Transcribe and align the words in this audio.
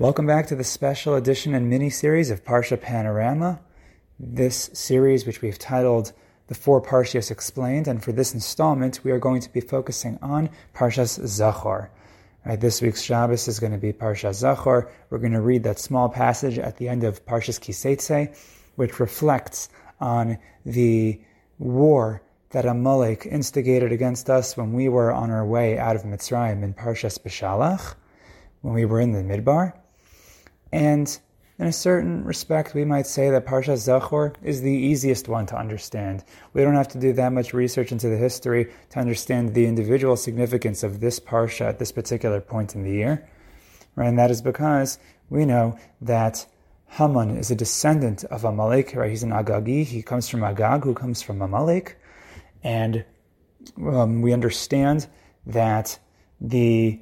Welcome 0.00 0.26
back 0.26 0.46
to 0.46 0.56
the 0.56 0.64
special 0.64 1.14
edition 1.14 1.54
and 1.54 1.68
mini 1.68 1.90
series 1.90 2.30
of 2.30 2.42
Parsha 2.42 2.80
Panorama. 2.80 3.60
This 4.18 4.70
series, 4.72 5.26
which 5.26 5.42
we've 5.42 5.58
titled 5.58 6.14
The 6.46 6.54
Four 6.54 6.80
Parshios 6.80 7.30
Explained, 7.30 7.86
and 7.86 8.02
for 8.02 8.10
this 8.10 8.32
installment, 8.32 9.04
we 9.04 9.10
are 9.10 9.18
going 9.18 9.42
to 9.42 9.52
be 9.52 9.60
focusing 9.60 10.18
on 10.22 10.48
Parshas 10.74 11.18
Zachor. 11.18 11.90
Right, 12.46 12.58
this 12.58 12.80
week's 12.80 13.02
Shabbos 13.02 13.46
is 13.46 13.60
going 13.60 13.72
to 13.72 13.78
be 13.78 13.92
Parshas 13.92 14.42
Zachor. 14.42 14.88
We're 15.10 15.18
going 15.18 15.34
to 15.34 15.42
read 15.42 15.64
that 15.64 15.78
small 15.78 16.08
passage 16.08 16.58
at 16.58 16.78
the 16.78 16.88
end 16.88 17.04
of 17.04 17.26
Parshas 17.26 17.60
Kiseitse, 17.60 18.34
which 18.76 19.00
reflects 19.00 19.68
on 20.00 20.38
the 20.64 21.20
war 21.58 22.22
that 22.52 22.64
Amalek 22.64 23.26
instigated 23.26 23.92
against 23.92 24.30
us 24.30 24.56
when 24.56 24.72
we 24.72 24.88
were 24.88 25.12
on 25.12 25.30
our 25.30 25.44
way 25.44 25.78
out 25.78 25.94
of 25.94 26.04
Mitzrayim 26.04 26.62
in 26.62 26.72
Parshas 26.72 27.18
Beshalach, 27.18 27.96
when 28.62 28.72
we 28.72 28.86
were 28.86 29.02
in 29.02 29.12
the 29.12 29.22
Midbar. 29.22 29.74
And 30.72 31.18
in 31.58 31.66
a 31.66 31.72
certain 31.72 32.24
respect, 32.24 32.74
we 32.74 32.86
might 32.86 33.06
say 33.06 33.28
that 33.30 33.44
Parsha 33.44 33.74
Zachor 33.74 34.34
is 34.42 34.62
the 34.62 34.72
easiest 34.72 35.28
one 35.28 35.44
to 35.46 35.58
understand. 35.58 36.24
We 36.54 36.62
don't 36.62 36.74
have 36.74 36.88
to 36.88 36.98
do 36.98 37.12
that 37.12 37.32
much 37.32 37.52
research 37.52 37.92
into 37.92 38.08
the 38.08 38.16
history 38.16 38.72
to 38.90 38.98
understand 38.98 39.52
the 39.52 39.66
individual 39.66 40.16
significance 40.16 40.82
of 40.82 41.00
this 41.00 41.20
Parsha 41.20 41.66
at 41.68 41.78
this 41.78 41.92
particular 41.92 42.40
point 42.40 42.74
in 42.74 42.82
the 42.82 42.92
year. 42.92 43.28
Right? 43.94 44.08
And 44.08 44.18
that 44.18 44.30
is 44.30 44.40
because 44.40 44.98
we 45.28 45.44
know 45.44 45.78
that 46.00 46.46
Haman 46.86 47.36
is 47.36 47.50
a 47.50 47.54
descendant 47.54 48.24
of 48.24 48.44
Amalek, 48.44 48.94
right? 48.96 49.10
He's 49.10 49.22
an 49.22 49.30
Agagi. 49.30 49.84
He 49.84 50.02
comes 50.02 50.28
from 50.28 50.42
Agag, 50.42 50.82
who 50.82 50.94
comes 50.94 51.20
from 51.20 51.42
Amalek. 51.42 51.98
And 52.64 53.04
um, 53.76 54.22
we 54.22 54.32
understand 54.32 55.06
that 55.46 55.98
the 56.40 57.00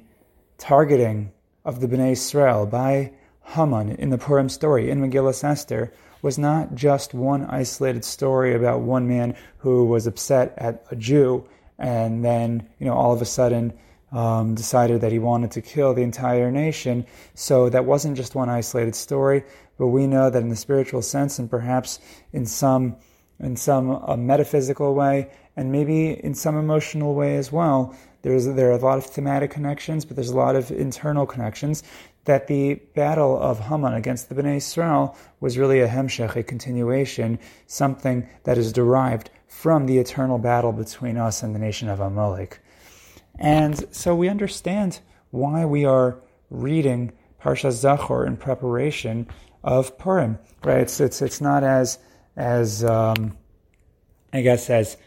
targeting 0.57 1.31
of 1.63 1.79
the 1.79 1.87
Bnei 1.87 2.11
Israel 2.11 2.65
by 2.65 3.13
Haman 3.49 3.91
in 3.91 4.09
the 4.09 4.17
Purim 4.17 4.47
story 4.47 4.91
in 4.91 5.01
Megillah 5.01 5.43
Esther 5.43 5.91
was 6.21 6.37
not 6.37 6.75
just 6.75 7.13
one 7.13 7.45
isolated 7.45 8.05
story 8.05 8.53
about 8.53 8.81
one 8.81 9.07
man 9.07 9.35
who 9.57 9.85
was 9.85 10.05
upset 10.05 10.53
at 10.57 10.85
a 10.91 10.95
Jew 10.95 11.47
and 11.79 12.23
then, 12.23 12.67
you 12.77 12.85
know, 12.85 12.93
all 12.93 13.13
of 13.13 13.21
a 13.21 13.25
sudden 13.25 13.73
um, 14.11 14.53
decided 14.53 15.01
that 15.01 15.11
he 15.11 15.19
wanted 15.19 15.51
to 15.51 15.61
kill 15.61 15.93
the 15.93 16.03
entire 16.03 16.51
nation. 16.51 17.05
So 17.33 17.69
that 17.69 17.85
wasn't 17.85 18.17
just 18.17 18.35
one 18.35 18.49
isolated 18.49 18.95
story, 18.95 19.43
but 19.77 19.87
we 19.87 20.05
know 20.05 20.29
that 20.29 20.41
in 20.41 20.49
the 20.49 20.55
spiritual 20.55 21.01
sense 21.01 21.39
and 21.39 21.49
perhaps 21.49 21.99
in 22.33 22.45
some 22.45 22.97
in 23.39 23.55
some 23.55 24.03
uh, 24.05 24.17
metaphysical 24.17 24.93
way 24.93 25.31
and 25.55 25.71
maybe 25.71 26.11
in 26.11 26.33
some 26.33 26.57
emotional 26.57 27.15
way 27.15 27.37
as 27.37 27.51
well. 27.51 27.95
There's 28.21 28.45
there 28.45 28.69
are 28.69 28.73
a 28.73 28.77
lot 28.77 28.97
of 28.97 29.05
thematic 29.05 29.51
connections, 29.51 30.03
but 30.03 30.17
there's 30.17 30.29
a 30.29 30.35
lot 30.35 30.57
of 30.57 30.71
internal 30.71 31.25
connections 31.25 31.83
that 32.29 32.45
the 32.45 32.75
battle 32.93 33.41
of 33.41 33.59
Haman 33.59 33.95
against 33.95 34.29
the 34.29 34.35
Bnei 34.35 34.57
Israel 34.57 35.17
was 35.39 35.57
really 35.57 35.79
a 35.79 35.87
hemshech, 35.87 36.35
a 36.35 36.43
continuation, 36.43 37.39
something 37.65 38.29
that 38.43 38.55
is 38.55 38.71
derived 38.71 39.31
from 39.47 39.87
the 39.87 39.97
eternal 39.97 40.37
battle 40.37 40.71
between 40.71 41.17
us 41.17 41.41
and 41.41 41.55
the 41.55 41.59
nation 41.59 41.89
of 41.89 41.99
Amalek. 41.99 42.59
And 43.39 43.83
so 43.91 44.15
we 44.15 44.29
understand 44.29 44.99
why 45.31 45.65
we 45.65 45.85
are 45.85 46.21
reading 46.51 47.13
Parsha 47.41 47.71
Zachor 47.71 48.27
in 48.27 48.37
preparation 48.37 49.27
of 49.63 49.97
Purim, 49.97 50.37
right? 50.63 50.81
It's 50.81 50.99
it's 50.99 51.23
it's 51.23 51.41
not 51.41 51.63
as 51.63 51.97
as 52.35 52.83
um, 52.83 53.35
I 54.31 54.41
guess 54.41 54.69
as 54.69 54.97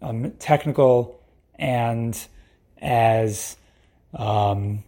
um, 0.00 0.30
technical 0.38 1.20
and 1.56 2.16
as 2.78 3.56
um, 4.12 4.84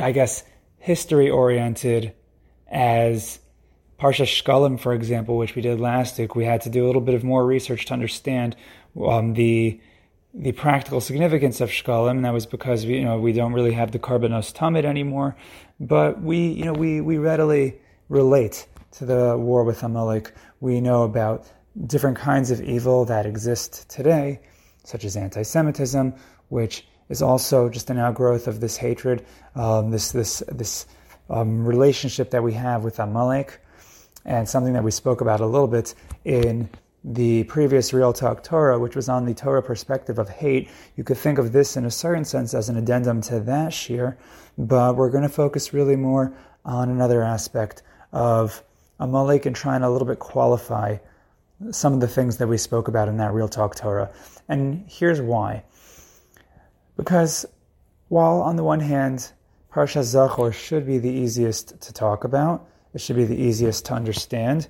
I 0.00 0.12
guess 0.12 0.44
history 0.82 1.30
oriented 1.30 2.12
as 2.66 3.38
Parsha 4.00 4.26
Shkalim, 4.26 4.80
for 4.80 4.92
example, 4.92 5.36
which 5.36 5.54
we 5.54 5.62
did 5.62 5.78
last 5.78 6.18
week. 6.18 6.34
We 6.34 6.44
had 6.44 6.60
to 6.62 6.70
do 6.70 6.84
a 6.84 6.86
little 6.88 7.00
bit 7.00 7.14
of 7.14 7.22
more 7.22 7.46
research 7.46 7.86
to 7.86 7.92
understand 7.92 8.56
um, 9.00 9.34
the 9.34 9.80
the 10.34 10.52
practical 10.52 11.00
significance 11.00 11.60
of 11.60 11.68
Shkalim, 11.68 12.12
and 12.12 12.24
that 12.24 12.32
was 12.32 12.46
because 12.46 12.84
we, 12.84 12.96
you 12.98 13.04
know 13.04 13.18
we 13.18 13.32
don't 13.32 13.52
really 13.52 13.74
have 13.74 13.92
the 13.92 14.00
Karbanos 14.00 14.52
Tamid 14.52 14.84
anymore, 14.84 15.36
but 15.78 16.20
we 16.20 16.48
you 16.48 16.64
know 16.64 16.72
we 16.72 17.00
we 17.00 17.16
readily 17.16 17.78
relate 18.08 18.66
to 18.92 19.04
the 19.06 19.36
war 19.38 19.62
with 19.62 19.84
Amalek. 19.84 20.32
We 20.58 20.80
know 20.80 21.04
about 21.04 21.46
different 21.86 22.18
kinds 22.18 22.50
of 22.50 22.60
evil 22.60 23.04
that 23.04 23.24
exist 23.24 23.88
today, 23.88 24.40
such 24.82 25.04
as 25.04 25.16
anti-Semitism, 25.16 26.14
which 26.48 26.84
is 27.12 27.20
also 27.20 27.68
just 27.68 27.90
an 27.90 27.98
outgrowth 27.98 28.48
of 28.48 28.60
this 28.60 28.78
hatred, 28.78 29.24
um, 29.54 29.90
this 29.90 30.12
this 30.12 30.42
this 30.50 30.86
um, 31.28 31.66
relationship 31.66 32.30
that 32.30 32.42
we 32.42 32.54
have 32.54 32.84
with 32.84 32.98
Amalek, 32.98 33.60
and 34.24 34.48
something 34.48 34.72
that 34.72 34.82
we 34.82 34.90
spoke 34.90 35.20
about 35.20 35.40
a 35.40 35.46
little 35.46 35.68
bit 35.68 35.94
in 36.24 36.70
the 37.04 37.44
previous 37.44 37.92
Real 37.92 38.14
Talk 38.14 38.42
Torah, 38.42 38.78
which 38.78 38.96
was 38.96 39.10
on 39.10 39.26
the 39.26 39.34
Torah 39.34 39.62
perspective 39.62 40.18
of 40.18 40.30
hate. 40.30 40.70
You 40.96 41.04
could 41.04 41.18
think 41.18 41.36
of 41.36 41.52
this 41.52 41.76
in 41.76 41.84
a 41.84 41.90
certain 41.90 42.24
sense 42.24 42.54
as 42.54 42.70
an 42.70 42.78
addendum 42.78 43.20
to 43.22 43.40
that 43.40 43.72
shiur, 43.72 44.16
but 44.56 44.96
we're 44.96 45.10
going 45.10 45.24
to 45.24 45.28
focus 45.28 45.74
really 45.74 45.96
more 45.96 46.32
on 46.64 46.88
another 46.88 47.22
aspect 47.22 47.82
of 48.12 48.64
Amalek 48.98 49.44
and 49.44 49.54
trying 49.54 49.82
to 49.82 49.88
a 49.88 49.90
little 49.90 50.08
bit 50.08 50.18
qualify 50.18 50.96
some 51.72 51.92
of 51.92 52.00
the 52.00 52.08
things 52.08 52.38
that 52.38 52.46
we 52.46 52.56
spoke 52.56 52.88
about 52.88 53.08
in 53.08 53.18
that 53.18 53.34
Real 53.34 53.48
Talk 53.48 53.74
Torah. 53.74 54.10
And 54.48 54.86
here's 54.88 55.20
why. 55.20 55.64
Because 57.02 57.44
while 58.10 58.42
on 58.42 58.54
the 58.54 58.62
one 58.62 58.78
hand, 58.78 59.32
Parsha 59.72 60.02
Zachor 60.02 60.54
should 60.54 60.86
be 60.86 60.98
the 60.98 61.10
easiest 61.10 61.80
to 61.80 61.92
talk 61.92 62.22
about, 62.22 62.68
it 62.94 63.00
should 63.00 63.16
be 63.16 63.24
the 63.24 63.34
easiest 63.34 63.86
to 63.86 63.94
understand, 63.94 64.68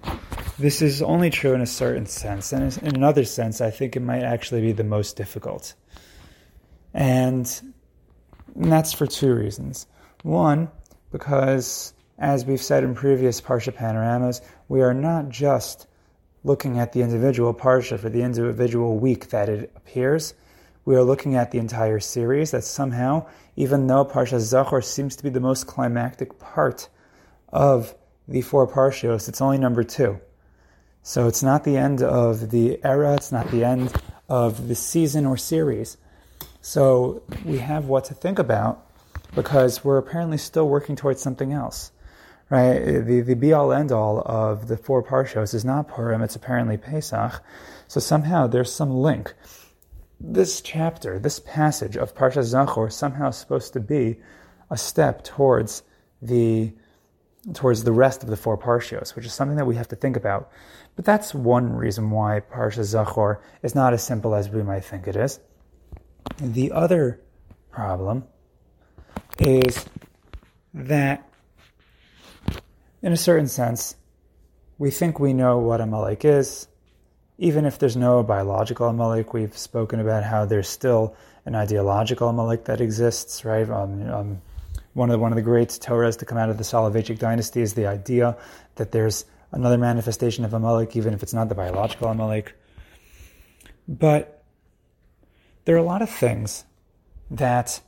this 0.58 0.80
is 0.80 1.02
only 1.02 1.28
true 1.28 1.52
in 1.52 1.60
a 1.60 1.66
certain 1.66 2.06
sense. 2.06 2.54
And 2.54 2.74
in 2.78 2.96
another 2.96 3.26
sense, 3.26 3.60
I 3.60 3.70
think 3.70 3.96
it 3.96 4.00
might 4.00 4.22
actually 4.22 4.62
be 4.62 4.72
the 4.72 4.82
most 4.82 5.14
difficult. 5.14 5.74
And 6.94 7.44
that's 8.56 8.94
for 8.94 9.06
two 9.06 9.34
reasons. 9.34 9.86
One, 10.22 10.70
because 11.10 11.92
as 12.16 12.46
we've 12.46 12.62
said 12.62 12.82
in 12.82 12.94
previous 12.94 13.42
Parsha 13.42 13.74
panoramas, 13.74 14.40
we 14.68 14.80
are 14.80 14.94
not 14.94 15.28
just 15.28 15.86
looking 16.44 16.78
at 16.78 16.94
the 16.94 17.02
individual 17.02 17.52
Parsha 17.52 17.98
for 17.98 18.08
the 18.08 18.22
individual 18.22 18.96
week 18.96 19.28
that 19.28 19.50
it 19.50 19.70
appears, 19.76 20.32
we 20.84 20.96
are 20.96 21.02
looking 21.02 21.36
at 21.36 21.50
the 21.50 21.58
entire 21.58 22.00
series 22.00 22.50
that 22.50 22.64
somehow, 22.64 23.26
even 23.56 23.86
though 23.86 24.04
Parsha 24.04 24.38
Zachor 24.38 24.82
seems 24.82 25.16
to 25.16 25.22
be 25.22 25.30
the 25.30 25.40
most 25.40 25.66
climactic 25.66 26.38
part 26.38 26.88
of 27.52 27.94
the 28.26 28.42
four 28.42 28.66
Parshios, 28.66 29.28
it's 29.28 29.40
only 29.40 29.58
number 29.58 29.84
two. 29.84 30.20
So 31.02 31.28
it's 31.28 31.42
not 31.42 31.64
the 31.64 31.76
end 31.76 32.02
of 32.02 32.50
the 32.50 32.80
era, 32.84 33.14
it's 33.14 33.32
not 33.32 33.50
the 33.50 33.64
end 33.64 33.92
of 34.28 34.68
the 34.68 34.74
season 34.74 35.26
or 35.26 35.36
series. 35.36 35.96
So 36.60 37.22
we 37.44 37.58
have 37.58 37.86
what 37.86 38.04
to 38.06 38.14
think 38.14 38.38
about 38.38 38.86
because 39.34 39.84
we're 39.84 39.98
apparently 39.98 40.38
still 40.38 40.68
working 40.68 40.96
towards 40.96 41.20
something 41.20 41.52
else. 41.52 41.92
Right? 42.50 42.78
The, 42.78 43.22
the 43.22 43.34
be 43.34 43.52
all 43.52 43.72
end 43.72 43.92
all 43.92 44.20
of 44.26 44.68
the 44.68 44.76
four 44.76 45.02
Parshios 45.02 45.54
is 45.54 45.64
not 45.64 45.88
Purim, 45.88 46.22
it's 46.22 46.36
apparently 46.36 46.76
Pesach. 46.76 47.42
So 47.88 47.98
somehow 47.98 48.46
there's 48.46 48.72
some 48.72 48.90
link 48.90 49.34
this 50.22 50.60
chapter, 50.60 51.18
this 51.18 51.40
passage 51.40 51.96
of 51.96 52.14
Parsha 52.14 52.42
Zachor, 52.42 52.88
is 52.88 52.94
somehow 52.94 53.30
supposed 53.30 53.72
to 53.72 53.80
be 53.80 54.18
a 54.70 54.76
step 54.76 55.24
towards 55.24 55.82
the 56.20 56.72
towards 57.54 57.82
the 57.82 57.92
rest 57.92 58.22
of 58.22 58.28
the 58.28 58.36
four 58.36 58.56
parshios, 58.56 59.16
which 59.16 59.26
is 59.26 59.32
something 59.32 59.56
that 59.56 59.66
we 59.66 59.74
have 59.74 59.88
to 59.88 59.96
think 59.96 60.16
about. 60.16 60.50
But 60.94 61.04
that's 61.04 61.34
one 61.34 61.72
reason 61.72 62.10
why 62.10 62.40
Parsha 62.40 62.80
Zachor 62.80 63.40
is 63.62 63.74
not 63.74 63.92
as 63.92 64.04
simple 64.04 64.36
as 64.36 64.48
we 64.48 64.62
might 64.62 64.84
think 64.84 65.08
it 65.08 65.16
is. 65.16 65.40
The 66.38 66.70
other 66.70 67.20
problem 67.72 68.24
is 69.40 69.84
that, 70.72 71.28
in 73.02 73.12
a 73.12 73.16
certain 73.16 73.48
sense, 73.48 73.96
we 74.78 74.92
think 74.92 75.18
we 75.18 75.32
know 75.32 75.58
what 75.58 75.80
a 75.80 75.84
Amalek 75.84 76.24
is, 76.24 76.68
even 77.42 77.64
if 77.64 77.80
there's 77.80 77.96
no 77.96 78.22
biological 78.22 78.86
Amalek, 78.86 79.34
we've 79.34 79.58
spoken 79.58 79.98
about 79.98 80.22
how 80.22 80.44
there's 80.44 80.68
still 80.68 81.16
an 81.44 81.56
ideological 81.56 82.28
Amalek 82.28 82.66
that 82.66 82.80
exists, 82.80 83.44
right? 83.44 83.68
Um, 83.68 84.08
um, 84.12 84.42
one 84.92 85.10
of 85.10 85.14
the, 85.14 85.18
one 85.18 85.32
of 85.32 85.36
the 85.36 85.42
great 85.42 85.70
Torahs 85.70 86.16
to 86.20 86.24
come 86.24 86.38
out 86.38 86.50
of 86.50 86.56
the 86.56 86.62
Soloveitchik 86.62 87.18
dynasty 87.18 87.60
is 87.60 87.74
the 87.74 87.88
idea 87.88 88.36
that 88.76 88.92
there's 88.92 89.24
another 89.50 89.76
manifestation 89.76 90.44
of 90.44 90.54
Amalek, 90.54 90.94
even 90.94 91.14
if 91.14 91.22
it's 91.24 91.34
not 91.34 91.48
the 91.48 91.56
biological 91.56 92.06
Amalek. 92.06 92.54
But 93.88 94.44
there 95.64 95.74
are 95.74 95.80
a 95.80 95.82
lot 95.82 96.00
of 96.00 96.10
things 96.10 96.64
that 97.32 97.80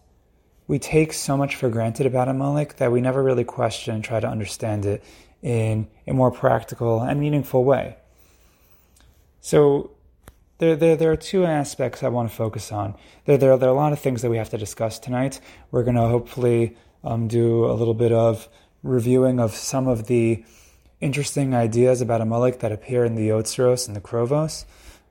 we 0.67 0.81
take 0.81 1.13
so 1.13 1.37
much 1.37 1.55
for 1.55 1.69
granted 1.69 2.07
about 2.07 2.27
Amalek 2.27 2.79
that 2.79 2.91
we 2.91 3.01
never 3.01 3.23
really 3.23 3.45
question 3.45 3.95
and 3.95 4.03
try 4.03 4.19
to 4.19 4.27
understand 4.27 4.85
it 4.85 5.05
in 5.43 5.87
a 6.09 6.13
more 6.13 6.33
practical 6.33 7.03
and 7.03 7.21
meaningful 7.21 7.63
way. 7.63 7.99
So 9.45 9.91
there, 10.57 10.75
there, 10.75 10.97
there 10.97 11.13
are 11.13 11.19
two 11.19 11.45
aspects 11.45 12.03
I 12.03 12.09
want 12.09 12.31
to 12.31 12.35
focus 12.35 12.73
on. 12.73 12.95
There, 13.27 13.37
there, 13.37 13.59
there 13.59 13.69
are 13.69 13.73
a 13.73 13.77
lot 13.77 13.93
of 13.93 13.99
things 13.99 14.23
that 14.23 14.31
we 14.31 14.39
have 14.39 14.49
to 14.49 14.57
discuss 14.57 14.99
tonight. 14.99 15.39
We're 15.71 15.83
going 15.83 15.97
to 15.97 16.09
hopefully 16.09 16.79
um, 17.05 17.29
do 17.29 17.67
a 17.67 17.75
little 17.75 17.93
bit 17.93 18.11
of 18.11 18.49
reviewing 18.83 19.39
of 19.39 19.55
some 19.55 19.87
of 19.87 20.07
the 20.07 20.43
interesting 21.03 21.55
ideas 21.55 22.01
about 22.01 22.23
Amalek 22.23 22.61
that 22.61 22.73
appear 22.73 23.05
in 23.05 23.17
the 23.17 23.29
Yotzros 23.29 23.87
and 23.87 23.95
the 23.95 24.01
Krovos, 24.01 24.65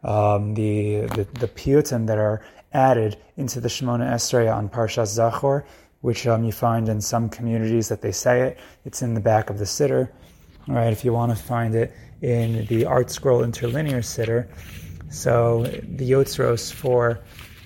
um, 0.03 0.55
the, 0.55 1.01
the, 1.01 1.27
the 1.33 1.47
piyutim 1.47 2.07
that 2.07 2.17
are 2.17 2.43
added 2.73 3.17
into 3.37 3.61
the 3.61 3.69
Shemona 3.69 4.13
Esrei 4.15 4.51
on 4.51 4.67
Parshas 4.67 5.15
Zachor, 5.15 5.63
which 6.01 6.25
um, 6.25 6.43
you 6.43 6.51
find 6.51 6.89
in 6.89 7.01
some 7.01 7.29
communities 7.29 7.89
that 7.89 8.01
they 8.01 8.11
say 8.11 8.41
it. 8.41 8.59
It's 8.83 9.03
in 9.03 9.13
the 9.13 9.21
back 9.21 9.51
of 9.51 9.59
the 9.59 9.65
Siddur. 9.65 10.09
All 10.67 10.73
right, 10.73 10.91
if 10.91 11.05
you 11.05 11.13
want 11.13 11.37
to 11.37 11.43
find 11.43 11.75
it 11.75 11.93
in 12.23 12.65
the 12.67 12.85
Art 12.85 13.11
Scroll 13.11 13.43
interlinear 13.43 13.99
Siddur. 13.99 14.47
So 15.09 15.63
the 15.63 16.09
Yotzros 16.09 16.73
for 16.73 17.19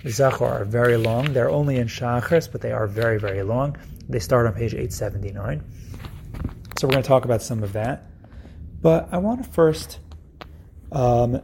Zachor 0.04 0.42
are 0.42 0.66
very 0.66 0.98
long. 0.98 1.32
They're 1.32 1.50
only 1.50 1.78
in 1.78 1.88
Shachris, 1.88 2.52
but 2.52 2.62
they 2.62 2.72
are 2.72 2.88
very, 2.88 3.20
very 3.20 3.44
long. 3.44 3.78
They 4.10 4.20
start 4.20 4.48
on 4.48 4.54
page 4.54 4.74
879. 4.74 5.64
So 6.78 6.88
we're 6.88 6.92
going 6.92 7.04
to 7.04 7.08
talk 7.08 7.26
about 7.26 7.42
some 7.42 7.64
of 7.64 7.74
that. 7.74 8.10
But 8.82 9.10
I 9.12 9.20
want 9.20 9.44
to 9.44 9.50
first, 9.50 10.00
um, 10.92 11.42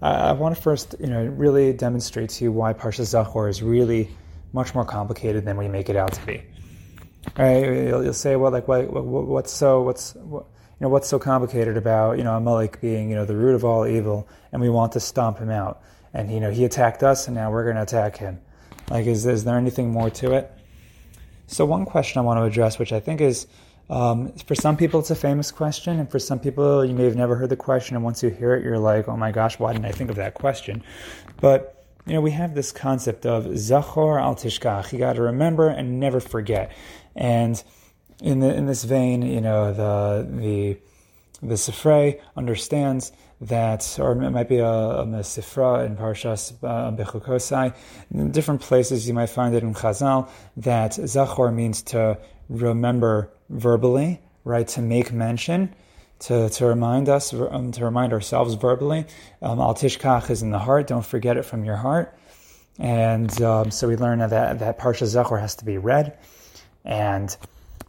I, 0.00 0.32
want 0.32 0.54
to 0.54 0.62
first, 0.62 0.94
you 1.00 1.08
know, 1.08 1.24
really 1.24 1.72
demonstrate 1.72 2.30
to 2.30 2.44
you 2.44 2.52
why 2.52 2.72
Parsha 2.72 3.02
Zachor 3.02 3.50
is 3.50 3.62
really 3.62 4.10
much 4.52 4.74
more 4.74 4.84
complicated 4.84 5.44
than 5.44 5.56
we 5.56 5.68
make 5.68 5.88
it 5.88 5.96
out 5.96 6.12
to 6.12 6.26
be. 6.26 6.42
All 7.36 7.44
right, 7.44 7.64
you'll, 7.64 8.04
you'll 8.04 8.12
say, 8.12 8.36
well, 8.36 8.52
like, 8.52 8.68
what, 8.68 8.90
what, 8.92 9.26
what's 9.26 9.52
so, 9.52 9.82
what's, 9.82 10.14
what, 10.14 10.46
you 10.78 10.84
know, 10.84 10.88
what's 10.90 11.08
so 11.08 11.18
complicated 11.18 11.76
about, 11.76 12.18
you 12.18 12.24
know, 12.24 12.36
Amalek 12.36 12.80
being, 12.80 13.10
you 13.10 13.16
know, 13.16 13.24
the 13.24 13.36
root 13.36 13.54
of 13.54 13.64
all 13.64 13.86
evil, 13.86 14.28
and 14.52 14.62
we 14.62 14.68
want 14.68 14.92
to 14.92 15.00
stomp 15.00 15.38
him 15.38 15.50
out, 15.50 15.82
and 16.14 16.32
you 16.32 16.38
know, 16.38 16.50
he 16.50 16.64
attacked 16.64 17.02
us, 17.02 17.26
and 17.26 17.34
now 17.34 17.50
we're 17.50 17.64
going 17.64 17.76
to 17.76 17.82
attack 17.82 18.16
him. 18.16 18.40
Like, 18.88 19.06
is 19.06 19.26
is 19.26 19.44
there 19.44 19.58
anything 19.58 19.90
more 19.90 20.10
to 20.10 20.34
it? 20.34 20.50
So, 21.48 21.64
one 21.64 21.84
question 21.84 22.20
I 22.20 22.22
want 22.22 22.38
to 22.38 22.44
address, 22.44 22.78
which 22.78 22.92
I 22.92 23.00
think 23.00 23.20
is 23.20 23.46
um, 23.90 24.32
for 24.46 24.54
some 24.54 24.76
people, 24.76 25.00
it's 25.00 25.10
a 25.10 25.16
famous 25.16 25.50
question, 25.50 25.98
and 25.98 26.10
for 26.10 26.18
some 26.18 26.38
people, 26.38 26.84
you 26.84 26.94
may 26.94 27.04
have 27.04 27.16
never 27.16 27.36
heard 27.36 27.48
the 27.48 27.56
question, 27.56 27.96
and 27.96 28.04
once 28.04 28.22
you 28.22 28.28
hear 28.28 28.54
it, 28.54 28.64
you're 28.64 28.78
like, 28.78 29.08
"Oh 29.08 29.16
my 29.16 29.32
gosh, 29.32 29.58
why 29.58 29.72
didn't 29.72 29.86
I 29.86 29.92
think 29.92 30.10
of 30.10 30.16
that 30.16 30.34
question?" 30.34 30.82
But 31.40 31.74
you 32.06 32.14
know, 32.14 32.20
we 32.20 32.30
have 32.30 32.54
this 32.54 32.72
concept 32.72 33.26
of 33.26 33.44
zachor 33.44 34.20
al 34.20 34.34
tishkach. 34.34 34.92
You 34.92 34.98
got 34.98 35.14
to 35.14 35.22
remember 35.22 35.68
and 35.68 36.00
never 36.00 36.20
forget. 36.20 36.72
And 37.16 37.62
in 38.22 38.40
the 38.40 38.54
in 38.54 38.66
this 38.66 38.84
vein, 38.84 39.22
you 39.22 39.40
know, 39.40 39.72
the 39.72 40.28
the 40.28 40.78
the 41.40 41.54
Sifrei 41.54 42.20
understands 42.36 43.12
that, 43.40 43.98
or 44.00 44.20
it 44.20 44.30
might 44.30 44.48
be 44.48 44.58
a, 44.58 44.66
a 44.66 45.06
Sifra 45.22 45.86
in 45.86 45.96
Parshas 45.96 46.52
uh, 46.64 46.90
Bechukosai. 46.90 47.74
In 48.10 48.32
different 48.32 48.60
places, 48.60 49.06
you 49.06 49.14
might 49.14 49.30
find 49.30 49.54
it 49.54 49.62
in 49.62 49.74
Chazal 49.74 50.28
that 50.56 50.92
Zachor 50.92 51.54
means 51.54 51.82
to 51.82 52.18
remember 52.48 53.30
verbally, 53.50 54.20
right? 54.44 54.66
To 54.68 54.82
make 54.82 55.12
mention, 55.12 55.72
to, 56.20 56.48
to 56.48 56.66
remind 56.66 57.08
us, 57.08 57.32
um, 57.32 57.70
to 57.72 57.84
remind 57.84 58.12
ourselves 58.12 58.54
verbally. 58.54 59.06
Um, 59.40 59.60
Al 59.60 59.74
Tishkach 59.74 60.30
is 60.30 60.42
in 60.42 60.50
the 60.50 60.58
heart. 60.58 60.88
Don't 60.88 61.06
forget 61.06 61.36
it 61.36 61.44
from 61.44 61.64
your 61.64 61.76
heart. 61.76 62.18
And 62.80 63.40
um, 63.42 63.70
so 63.70 63.86
we 63.86 63.96
learn 63.96 64.18
that 64.18 64.58
that 64.58 64.78
Parsha 64.78 65.06
Zachor 65.06 65.40
has 65.40 65.54
to 65.56 65.64
be 65.64 65.78
read. 65.78 66.18
And 66.84 67.36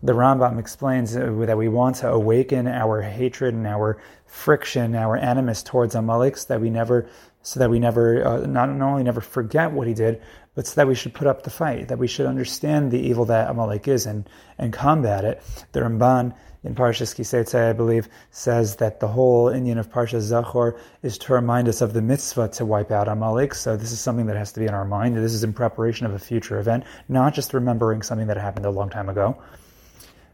the 0.01 0.13
Rambam 0.13 0.60
explains 0.60 1.13
that 1.13 1.57
we 1.57 1.68
want 1.68 1.98
to 1.98 2.10
awaken 2.10 2.68
our 2.68 3.01
hatred 3.01 3.54
and 3.54 3.68
our 3.68 4.01
friction, 4.25 4.96
our 4.96 5.18
animus 5.18 5.62
towards 5.62 5.96
Amalek, 5.96 6.38
so 6.38 6.48
that 6.54 6.62
we 6.62 6.69
never, 6.69 7.10
so 7.42 7.60
that 7.60 7.69
we 7.69 7.80
never, 7.80 8.25
uh, 8.25 8.46
not, 8.46 8.69
only 8.69 9.04
never 9.04 9.22
forget 9.22 9.72
what 9.72 9.88
he 9.88 9.94
did, 9.94 10.22
but 10.56 10.68
so 10.68 10.75
that 10.75 10.88
we 10.88 10.96
should 10.96 11.13
put 11.13 11.28
up 11.28 11.44
the 11.44 11.50
fight, 11.50 11.90
that 11.90 12.00
we 12.00 12.07
should 12.07 12.25
understand 12.25 12.92
the 12.92 13.00
evil 13.00 13.25
that 13.25 13.50
Amalek 13.50 13.88
is 13.88 14.06
and, 14.06 14.30
and 14.57 14.72
combat 14.72 15.25
it. 15.25 15.42
The 15.74 15.81
Ramban 15.81 16.34
in 16.63 16.75
Parshas 16.75 17.16
Kisetzai, 17.16 17.69
I 17.69 17.74
believe, 17.74 18.07
says 18.31 18.78
that 18.78 19.00
the 19.00 19.07
whole 19.07 19.48
inyan 19.48 19.80
of 19.80 19.90
Parshas 19.90 20.31
Zachor 20.31 20.78
is 21.04 21.18
to 21.19 21.34
remind 21.34 21.68
us 21.68 21.81
of 21.81 21.94
the 21.94 22.01
mitzvah 22.01 22.50
to 22.50 22.66
wipe 22.66 22.92
out 22.92 23.07
Amalek. 23.07 23.54
So 23.54 23.75
this 23.75 23.92
is 23.92 24.00
something 24.00 24.28
that 24.28 24.38
has 24.38 24.51
to 24.54 24.60
be 24.60 24.66
in 24.66 24.74
our 24.74 24.86
mind. 24.86 25.18
This 25.18 25.34
is 25.34 25.44
in 25.44 25.54
preparation 25.54 26.06
of 26.06 26.13
a 26.13 26.19
future 26.19 26.60
event, 26.60 26.84
not 27.07 27.34
just 27.34 27.54
remembering 27.54 28.01
something 28.01 28.28
that 28.28 28.38
happened 28.38 28.66
a 28.66 28.72
long 28.72 28.90
time 28.90 29.10
ago. 29.10 29.42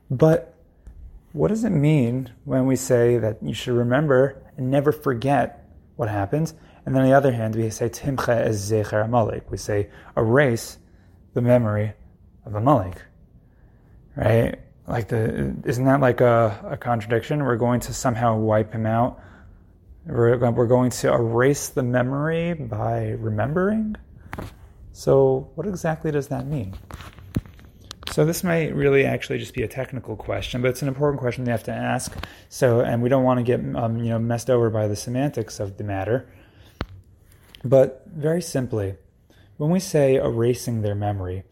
But 0.09 0.55
what 1.33 1.49
does 1.49 1.63
it 1.63 1.71
mean 1.71 2.31
when 2.45 2.65
we 2.65 2.75
say 2.75 3.17
that 3.17 3.41
you 3.41 3.53
should 3.53 3.73
remember 3.73 4.41
and 4.57 4.71
never 4.71 4.91
forget 4.91 5.67
what 5.95 6.09
happened? 6.09 6.53
And 6.85 6.95
then 6.95 7.03
on 7.03 7.09
the 7.09 7.15
other 7.15 7.31
hand, 7.31 7.55
we 7.55 7.69
say 7.71 7.89
Timcha 7.89 8.45
es 8.45 8.71
Zecher 8.71 9.03
Amalek. 9.03 9.49
We 9.49 9.57
say 9.57 9.89
erase 10.15 10.77
the 11.33 11.41
memory 11.41 11.93
of 12.45 12.55
Amalek. 12.55 13.01
Right? 14.15 14.59
Like 14.87 15.07
the 15.07 15.55
isn't 15.65 15.85
that 15.85 15.99
like 15.99 16.21
a, 16.21 16.69
a 16.71 16.77
contradiction? 16.77 17.43
We're 17.43 17.57
going 17.57 17.79
to 17.81 17.93
somehow 17.93 18.37
wipe 18.37 18.71
him 18.71 18.85
out. 18.85 19.19
We're, 20.05 20.37
we're 20.51 20.67
going 20.67 20.91
to 20.91 21.11
erase 21.11 21.69
the 21.69 21.81
memory 21.81 22.53
by 22.53 23.15
remembering. 23.19 23.95
So, 24.91 25.49
what 25.55 25.67
exactly 25.67 26.11
does 26.11 26.27
that 26.27 26.45
mean? 26.45 26.75
So 28.15 28.23
this 28.23 28.45
might 28.45 28.73
really 28.73 29.03
actually 29.03 29.39
just 29.39 29.53
be 29.53 29.63
a 29.63 29.67
technical 29.67 30.15
question, 30.15 30.61
but 30.61 30.69
it's 30.69 30.81
an 30.81 30.87
important 30.87 31.19
question 31.19 31.45
you 31.45 31.51
have 31.51 31.65
to 31.65 31.73
ask. 31.73 32.15
So, 32.47 32.79
and 32.79 33.01
we 33.03 33.09
don't 33.09 33.25
want 33.25 33.39
to 33.39 33.43
get 33.43 33.59
um, 33.75 33.97
you 33.97 34.11
know 34.11 34.19
messed 34.19 34.49
over 34.49 34.69
by 34.69 34.87
the 34.87 34.95
semantics 34.95 35.59
of 35.59 35.75
the 35.75 35.83
matter. 35.83 36.25
But 37.65 38.03
very 38.07 38.41
simply, 38.41 38.95
when 39.57 39.69
we 39.69 39.81
say 39.81 40.15
erasing 40.15 40.81
their 40.81 40.95
memory, 40.95 41.43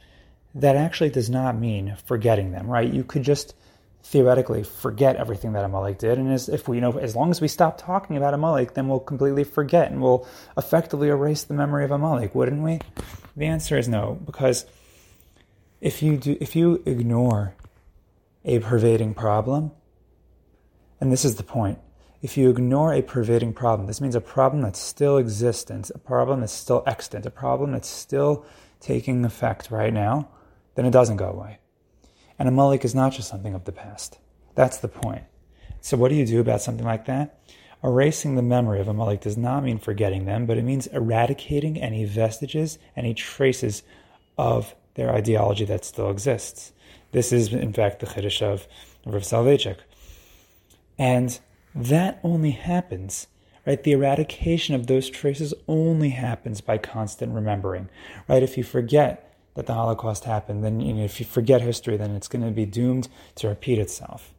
that 0.56 0.78
actually 0.78 1.10
does 1.10 1.30
not 1.30 1.58
mean 1.58 1.98
forgetting 2.06 2.54
them, 2.54 2.68
right? 2.68 2.90
You 2.90 3.04
could 3.04 3.24
just 3.24 3.56
theoretically 4.02 4.64
forget 4.64 5.18
everything 5.18 5.52
that 5.52 5.66
Amalek 5.66 5.98
did, 5.98 6.18
and 6.18 6.32
as 6.32 6.48
if 6.48 6.70
we 6.70 6.78
you 6.78 6.82
know 6.82 6.98
as 6.98 7.14
long 7.14 7.30
as 7.30 7.42
we 7.42 7.50
stop 7.50 7.78
talking 7.78 8.16
about 8.16 8.34
Amalek, 8.34 8.74
then 8.74 8.88
we'll 8.88 9.02
completely 9.02 9.44
forget 9.44 9.92
and 9.92 10.02
we'll 10.02 10.26
effectively 10.56 11.10
erase 11.10 11.44
the 11.44 11.56
memory 11.56 11.84
of 11.84 11.92
Amalek, 11.92 12.34
wouldn't 12.34 12.64
we? 12.64 12.80
The 13.36 13.48
answer 13.48 13.78
is 13.78 13.90
no, 13.90 14.18
because 14.26 14.66
if 15.84 16.02
you 16.02 16.16
do, 16.16 16.38
if 16.40 16.56
you 16.56 16.82
ignore 16.86 17.56
a 18.46 18.60
pervading 18.60 19.14
problem, 19.14 19.72
and 21.02 21.12
this 21.12 21.26
is 21.26 21.36
the 21.36 21.44
point, 21.44 21.78
if 22.22 22.38
you 22.38 22.50
ignore 22.50 22.94
a 22.94 23.02
pervading 23.02 23.52
problem, 23.52 23.86
this 23.86 24.00
means 24.00 24.16
a 24.16 24.22
problem 24.22 24.62
that's 24.62 24.80
still 24.80 25.18
existent, 25.18 25.92
a 25.94 26.00
problem 26.00 26.40
that's 26.40 26.54
still 26.54 26.84
extant, 26.88 27.26
a 27.26 27.30
problem 27.30 27.74
that's 27.74 27.90
still 27.90 28.46
taking 28.80 29.26
effect 29.26 29.72
right 29.72 29.94
now, 29.94 30.30
then 30.76 30.86
it 30.86 30.92
doesn't 30.92 31.18
go 31.18 31.28
away. 31.28 31.60
And 32.40 32.48
Amalek 32.48 32.86
is 32.86 32.96
not 32.96 33.12
just 33.12 33.28
something 33.28 33.54
of 33.54 33.66
the 33.66 33.74
past. 33.74 34.20
That's 34.56 34.78
the 34.78 34.88
point. 34.88 35.26
So 35.82 35.98
what 35.98 36.10
do 36.10 36.16
you 36.16 36.26
do 36.26 36.40
about 36.40 36.62
something 36.62 36.86
like 36.86 37.08
that? 37.08 37.42
Erasing 37.84 38.36
the 38.36 38.42
memory 38.42 38.80
of 38.80 38.88
Amalek 38.88 39.20
does 39.20 39.36
not 39.36 39.66
mean 39.66 39.80
forgetting 39.80 40.24
them, 40.24 40.46
but 40.46 40.58
it 40.58 40.64
means 40.64 40.88
eradicating 40.88 41.82
any 41.82 42.06
vestiges, 42.06 42.80
any 42.96 43.14
traces 43.14 43.84
of 44.38 44.74
their 44.96 45.12
ideology 45.12 45.66
that 45.66 45.86
still 45.86 46.10
exists. 46.10 46.72
This 47.12 47.32
is, 47.32 47.54
in 47.54 47.74
fact, 47.74 48.00
the 48.00 48.06
Chiddush 48.06 48.42
of 48.42 48.68
Rav 49.06 49.24
Soloveitchik. 49.24 49.78
And 50.98 51.40
that 51.76 52.20
only 52.24 52.52
happens, 52.52 53.28
right? 53.66 53.82
The 53.82 53.94
eradication 53.94 54.76
of 54.76 54.88
those 54.88 55.10
traces 55.10 55.54
only 55.68 56.10
happens 56.10 56.62
by 56.62 56.78
constant 56.78 57.34
remembering, 57.34 57.90
right? 58.28 58.44
If 58.44 58.58
you 58.58 58.64
forget 58.64 59.36
that 59.56 59.66
the 59.68 59.74
Holocaust 59.74 60.24
happened, 60.26 60.64
then 60.64 60.80
you 60.80 60.94
know, 60.94 61.04
if 61.04 61.20
you 61.20 61.26
forget 61.26 61.62
history, 61.62 61.98
then 61.98 62.16
it's 62.16 62.28
going 62.28 62.44
to 62.44 62.52
be 62.52 62.66
doomed 62.66 63.08
to 63.36 63.48
repeat 63.48 63.80
itself. 63.80 64.34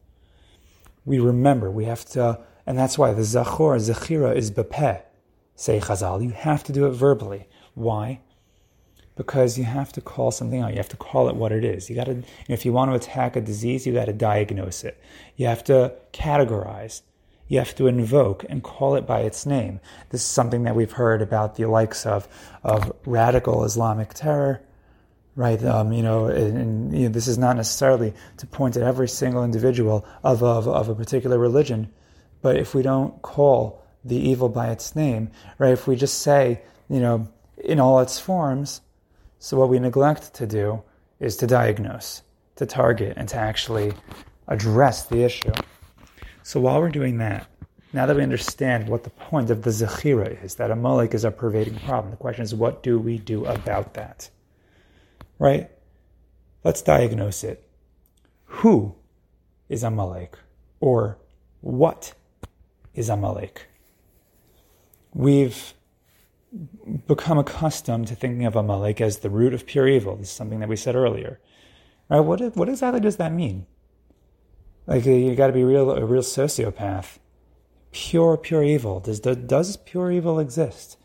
We 1.05 1.19
remember, 1.19 1.69
we 1.69 1.85
have 1.85 2.05
to, 2.09 2.39
and 2.65 2.77
that's 2.77 2.97
why 2.97 3.13
the 3.13 3.21
Zachor, 3.21 3.77
Zechira 3.79 4.35
is 4.35 4.51
Bepeh, 4.51 5.03
say 5.55 5.79
Chazal. 5.79 6.23
You 6.23 6.31
have 6.31 6.63
to 6.65 6.73
do 6.73 6.87
it 6.87 6.91
verbally. 6.91 7.47
Why? 7.73 8.21
Because 9.15 9.57
you 9.57 9.63
have 9.63 9.91
to 9.93 10.01
call 10.01 10.31
something 10.31 10.61
out. 10.61 10.71
You 10.71 10.77
have 10.77 10.89
to 10.89 10.97
call 10.97 11.29
it 11.29 11.35
what 11.35 11.51
it 11.51 11.63
is. 11.63 11.89
You 11.89 11.95
got 11.95 12.05
to, 12.05 12.23
if 12.49 12.65
you 12.65 12.73
want 12.73 12.91
to 12.91 12.95
attack 12.95 13.35
a 13.35 13.41
disease, 13.41 13.87
you 13.87 13.93
got 13.93 14.05
to 14.05 14.13
diagnose 14.13 14.83
it. 14.83 14.99
You 15.37 15.47
have 15.47 15.63
to 15.65 15.93
categorize. 16.11 17.01
You 17.47 17.59
have 17.59 17.75
to 17.75 17.87
invoke 17.87 18.43
and 18.49 18.63
call 18.63 18.95
it 18.95 19.05
by 19.05 19.21
its 19.21 19.45
name. 19.45 19.79
This 20.09 20.21
is 20.21 20.27
something 20.27 20.63
that 20.63 20.75
we've 20.75 20.91
heard 20.91 21.21
about 21.21 21.55
the 21.55 21.65
likes 21.65 22.05
of 22.05 22.27
of 22.63 22.91
radical 23.05 23.63
Islamic 23.63 24.15
terror, 24.15 24.61
right? 25.35 25.63
Um, 25.63 25.93
you 25.93 26.01
know, 26.01 26.25
and, 26.25 26.57
and 26.57 26.97
you 26.97 27.03
know, 27.03 27.09
this 27.09 27.27
is 27.27 27.37
not 27.37 27.55
necessarily 27.55 28.13
to 28.37 28.47
point 28.47 28.77
at 28.77 28.83
every 28.83 29.07
single 29.07 29.43
individual 29.43 30.05
of, 30.23 30.41
of 30.41 30.67
of 30.67 30.89
a 30.89 30.95
particular 30.95 31.37
religion, 31.37 31.91
but 32.41 32.55
if 32.55 32.73
we 32.73 32.81
don't 32.81 33.21
call 33.21 33.85
the 34.03 34.17
evil 34.17 34.49
by 34.49 34.69
its 34.71 34.95
name, 34.95 35.29
right? 35.59 35.73
If 35.73 35.87
we 35.87 35.95
just 35.95 36.19
say, 36.19 36.61
you 36.89 36.99
know, 36.99 37.27
in 37.57 37.79
all 37.79 37.99
its 37.99 38.19
forms, 38.19 38.81
so, 39.39 39.57
what 39.57 39.69
we 39.69 39.79
neglect 39.79 40.33
to 40.35 40.47
do 40.47 40.81
is 41.19 41.37
to 41.37 41.47
diagnose, 41.47 42.21
to 42.55 42.65
target, 42.65 43.13
and 43.17 43.27
to 43.29 43.37
actually 43.37 43.93
address 44.47 45.05
the 45.05 45.23
issue. 45.23 45.53
So, 46.43 46.59
while 46.59 46.79
we're 46.79 46.89
doing 46.89 47.17
that, 47.19 47.47
now 47.93 48.05
that 48.05 48.15
we 48.15 48.23
understand 48.23 48.89
what 48.89 49.03
the 49.03 49.09
point 49.09 49.49
of 49.49 49.61
the 49.61 49.69
Zechira 49.69 50.43
is, 50.43 50.55
that 50.55 50.69
a 50.69 50.73
Amalek 50.73 51.13
is 51.13 51.23
a 51.23 51.31
pervading 51.31 51.79
problem, 51.79 52.11
the 52.11 52.17
question 52.17 52.43
is 52.43 52.53
what 52.53 52.83
do 52.83 52.99
we 52.99 53.17
do 53.17 53.45
about 53.45 53.93
that? 53.93 54.29
Right? 55.39 55.69
Let's 56.63 56.81
diagnose 56.81 57.43
it. 57.43 57.69
Who 58.45 58.95
is 59.69 59.83
a 59.83 59.87
Amalek? 59.87 60.37
Or 60.79 61.17
what 61.61 62.13
is 62.93 63.09
a 63.09 63.13
Amalek? 63.13 63.67
We've 65.13 65.74
become 67.07 67.37
accustomed 67.37 68.07
to 68.07 68.15
thinking 68.15 68.45
of 68.45 68.55
Amalek 68.55 69.01
as 69.01 69.19
the 69.19 69.29
root 69.29 69.53
of 69.53 69.65
pure 69.65 69.87
evil. 69.87 70.15
This 70.15 70.29
is 70.29 70.33
something 70.33 70.59
that 70.59 70.69
we 70.69 70.75
said 70.75 70.95
earlier. 70.95 71.39
Right? 72.09 72.19
What, 72.19 72.55
what 72.55 72.69
exactly 72.69 72.99
does 72.99 73.17
that 73.17 73.33
mean? 73.33 73.65
Like 74.87 75.05
you 75.05 75.35
got 75.35 75.47
to 75.47 75.53
be 75.53 75.63
real, 75.63 75.91
a 75.91 76.05
real 76.05 76.21
sociopath. 76.21 77.17
Pure, 77.91 78.37
pure 78.37 78.63
evil. 78.63 78.99
Does, 78.99 79.19
does 79.19 79.77
pure 79.77 80.11
evil 80.11 80.39
exist? 80.39 80.97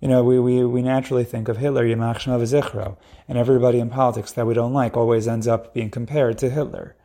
You 0.00 0.08
know, 0.08 0.24
we, 0.24 0.38
we, 0.40 0.64
we 0.64 0.82
naturally 0.82 1.24
think 1.24 1.48
of 1.48 1.58
Hitler, 1.58 1.84
Yamach 1.84 2.20
Shemo 2.20 2.96
and 3.28 3.38
everybody 3.38 3.78
in 3.78 3.90
politics 3.90 4.32
that 4.32 4.46
we 4.46 4.54
don't 4.54 4.72
like 4.72 4.96
always 4.96 5.28
ends 5.28 5.46
up 5.46 5.74
being 5.74 5.90
compared 5.90 6.38
to 6.38 6.48
Hitler. 6.48 6.96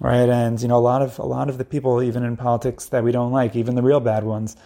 Right? 0.00 0.28
And, 0.28 0.62
you 0.62 0.68
know, 0.68 0.76
a 0.76 0.78
lot 0.78 1.02
of, 1.02 1.18
a 1.18 1.26
lot 1.26 1.48
of 1.48 1.58
the 1.58 1.64
people, 1.64 2.00
even 2.00 2.22
in 2.22 2.36
politics 2.36 2.86
that 2.86 3.02
we 3.02 3.10
don't 3.10 3.32
like, 3.32 3.56
even 3.56 3.74
the 3.74 3.82
real 3.82 3.98
bad 3.98 4.22
ones, 4.22 4.56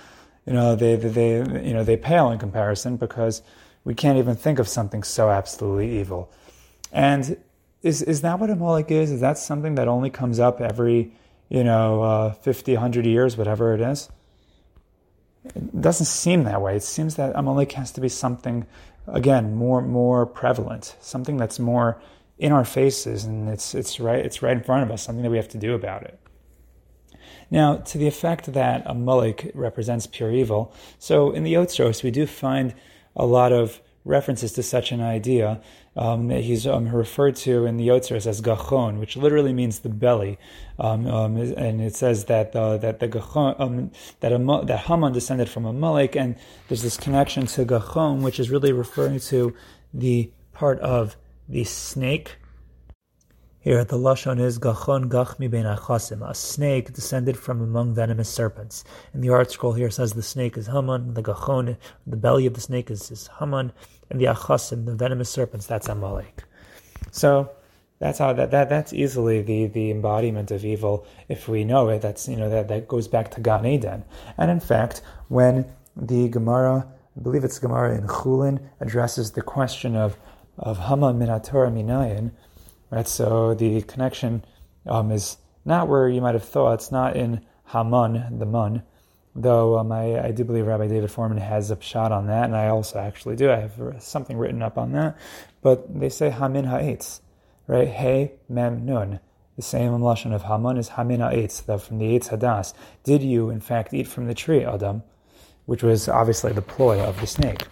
you 0.47 0.53
know, 0.53 0.75
they, 0.75 0.97
they, 0.97 1.09
they 1.09 1.67
you 1.67 1.73
know, 1.73 1.85
they 1.85 1.97
pale 1.97 2.31
in 2.31 2.39
comparison 2.39 2.97
because 2.97 3.43
we 3.85 3.95
can't 3.95 4.19
even 4.19 4.35
think 4.35 4.59
of 4.59 4.69
something 4.69 5.03
so 5.03 5.31
absolutely 5.31 5.99
evil. 5.99 6.31
And 6.93 7.37
is, 7.83 8.03
is 8.03 8.21
that 8.23 8.39
what 8.39 8.51
Amalek 8.51 8.91
is? 8.91 9.11
Is 9.11 9.21
that 9.21 9.39
something 9.39 9.75
that 9.77 9.89
only 9.89 10.11
comes 10.11 10.39
up 10.39 10.61
every, 10.61 11.13
you 11.49 11.65
know, 11.65 12.03
uh, 12.03 12.33
50, 12.33 12.75
100 12.75 13.07
years, 13.07 13.37
whatever 13.37 13.75
it 13.75 13.81
is? 13.81 14.09
It 15.45 15.81
doesn't 15.81 16.07
seem 16.07 16.45
that 16.45 16.61
way. 16.61 16.77
It 16.77 16.83
seems 16.83 17.17
that 17.17 17.33
Amalek 17.35 17.73
has 17.73 17.91
to 17.93 18.01
be 18.01 18.09
something, 18.09 18.65
again, 19.09 19.57
more 19.57 19.83
more 19.83 20.25
prevalent, 20.25 20.97
something 21.01 21.37
that's 21.37 21.59
more 21.59 22.01
in 22.39 22.53
our 22.53 22.65
faces, 22.65 23.25
and 23.25 23.49
it's 23.49 23.75
it's 23.75 23.99
right 23.99 24.25
it's 24.25 24.41
right 24.41 24.57
in 24.57 24.63
front 24.63 24.85
of 24.85 24.91
us, 24.93 25.03
something 25.03 25.25
that 25.25 25.31
we 25.31 25.37
have 25.37 25.49
to 25.49 25.59
do 25.59 25.75
about 25.75 26.05
it. 26.05 26.19
Now, 27.53 27.77
to 27.77 27.99
the 27.99 28.07
effect 28.07 28.51
that 28.55 28.87
a 28.87 28.93
Amalek 28.93 29.51
represents 29.55 30.07
pure 30.07 30.33
evil, 30.33 30.73
so 30.99 31.33
in 31.33 31.43
the 31.43 31.53
Yotzros 31.53 32.03
we 32.03 32.11
do 32.11 32.27
find 32.27 32.75
a 33.15 33.27
lot 33.27 33.53
of 33.53 33.83
references 34.07 34.55
to 34.55 34.63
such 34.63 34.91
an 34.91 35.03
idea. 35.03 35.61
Um, 35.95 36.31
he's 36.31 36.67
um, 36.67 36.89
referred 36.89 37.37
to 37.45 37.67
in 37.67 37.77
the 37.77 37.87
Yotzers 37.89 38.27
as 38.27 38.41
Gachon, 38.41 38.99
which 38.99 39.19
literally 39.19 39.53
means 39.53 39.81
the 39.81 39.91
belly, 39.91 40.39
um, 40.79 41.07
um 41.07 41.37
and 41.37 41.83
it 41.83 41.95
says 41.95 42.25
that 42.25 42.57
uh, 42.57 42.79
that 42.79 43.01
the 43.01 43.09
Gachon 43.09 43.61
um, 43.61 43.91
that 44.21 44.33
a, 44.33 44.39
that 44.65 44.81
Haman 44.87 45.13
descended 45.13 45.51
from 45.51 45.67
a 45.67 45.69
Amalek, 45.69 46.17
and 46.17 46.37
there's 46.69 46.83
this 46.83 46.97
connection 46.97 47.47
to 47.49 47.67
Gachon, 47.67 48.23
which 48.23 48.41
is 48.41 48.49
really 48.49 48.73
referring 48.73 49.21
to 49.29 49.55
the 49.93 50.31
part 50.55 50.81
of 50.81 51.19
the 51.51 51.65
snake 51.65 52.37
here, 53.63 53.85
the 53.85 53.97
lashon 53.97 54.41
is 54.41 54.59
gachon 54.59 55.09
gachmi 55.09 55.49
ben 55.49 55.65
achasim, 55.65 56.29
a 56.29 56.35
snake 56.35 56.93
descended 56.93 57.39
from 57.39 57.63
among 57.63 57.95
venomous 57.95 58.29
serpents. 58.29 58.83
And 59.13 59.23
the 59.23 59.29
art 59.29 59.53
scroll 59.53 59.73
here 59.73 59.89
says 59.89 60.13
the 60.13 60.23
snake 60.23 60.57
is 60.57 60.67
Haman, 60.67 61.15
the 61.15 61.23
gachon, 61.23 61.77
the 62.05 62.17
belly 62.17 62.47
of 62.47 62.55
the 62.55 62.61
snake 62.61 62.91
is, 62.91 63.09
is 63.13 63.31
Haman, 63.39 63.73
and 64.11 64.21
the 64.21 64.25
achasim, 64.25 64.85
the 64.85 64.97
venomous 64.97 65.31
serpents, 65.31 65.67
that's 65.67 65.89
Amalek. 65.89 66.43
So 67.13 67.53
that's 68.01 68.19
how 68.19 68.33
that, 68.33 68.51
that 68.51 68.69
that's 68.69 68.93
easily 68.93 69.43
the, 69.43 69.67
the 69.67 69.93
embodiment 69.93 70.51
of 70.51 70.65
evil 70.65 71.07
if 71.29 71.47
we 71.47 71.63
know 71.63 71.89
it. 71.89 72.03
That's 72.03 72.27
you 72.27 72.35
know 72.35 72.51
that, 72.51 72.67
that 72.67 72.89
goes 72.89 73.07
back 73.07 73.31
to 73.31 73.41
Gan 73.41 73.65
Eden. 73.65 74.03
And 74.39 74.51
in 74.51 74.59
fact, 74.59 75.03
when 75.29 75.67
the 75.97 76.29
Gemara, 76.29 76.85
I 77.17 77.21
believe 77.21 77.45
it's 77.45 77.61
Gemara 77.61 77.97
in 77.97 78.09
Chulin, 78.09 78.59
addresses 78.81 79.31
the 79.31 79.43
question 79.43 79.95
of 79.95 80.17
of 80.59 80.79
Haman 80.79 81.17
min 81.17 81.29
minayin 81.29 82.33
Right, 82.93 83.09
so 83.09 83.55
the 83.55 83.81
connection 83.81 84.45
um, 84.85 85.13
is 85.13 85.39
not 85.65 85.89
where 85.89 86.11
you 86.11 86.21
might 86.21 86.35
have 86.35 86.45
thought. 86.45 86.75
It's 86.75 86.93
not 86.93 87.17
in 87.17 87.41
Haman, 87.69 88.39
the 88.39 88.45
Mun, 88.45 88.83
though 89.35 89.79
um, 89.79 89.91
I, 89.91 90.27
I, 90.27 90.31
do 90.31 90.45
believe 90.45 90.67
Rabbi 90.67 90.89
David 90.89 91.09
Fohrman 91.09 91.39
has 91.39 91.71
a 91.71 91.81
shot 91.81 92.13
on 92.13 92.27
that, 92.27 92.45
and 92.45 92.55
I 92.55 92.69
also 92.69 92.99
actually 92.99 93.37
do. 93.37 93.51
I 93.51 93.61
have 93.61 93.97
something 94.01 94.37
written 94.37 94.61
up 94.61 94.77
on 94.77 94.93
that. 94.93 95.17
But 95.63 95.99
they 95.99 96.11
say 96.11 96.29
Hamin 96.29 96.67
Ha'etz, 96.67 97.23
right? 97.67 97.89
Hey, 97.89 98.33
Mem, 98.51 98.85
Nun. 98.85 99.21
The 99.57 99.63
same 99.63 99.93
lashon 99.93 100.35
of 100.35 100.43
Haman 100.43 100.77
is 100.77 100.89
Hamin 100.89 101.21
Ha'etz, 101.21 101.63
from 101.63 101.97
the 101.97 102.19
Eitz 102.19 102.29
Hadas. 102.29 102.75
Did 103.05 103.23
you, 103.23 103.49
in 103.49 103.63
fact, 103.63 103.95
eat 103.95 104.07
from 104.07 104.27
the 104.27 104.35
tree, 104.35 104.67
Adam? 104.67 105.03
Which 105.65 105.83
was 105.83 106.11
obviously 106.11 106.53
the 106.53 106.61
ploy 106.61 107.01
of 107.01 107.19
the 107.23 107.27
snake. 107.27 107.67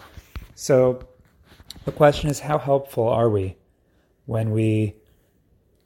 So 0.54 1.00
the 1.84 1.92
question 1.92 2.30
is, 2.30 2.40
how 2.40 2.56
helpful 2.56 3.06
are 3.06 3.28
we 3.28 3.56
when 4.24 4.52
we 4.52 4.94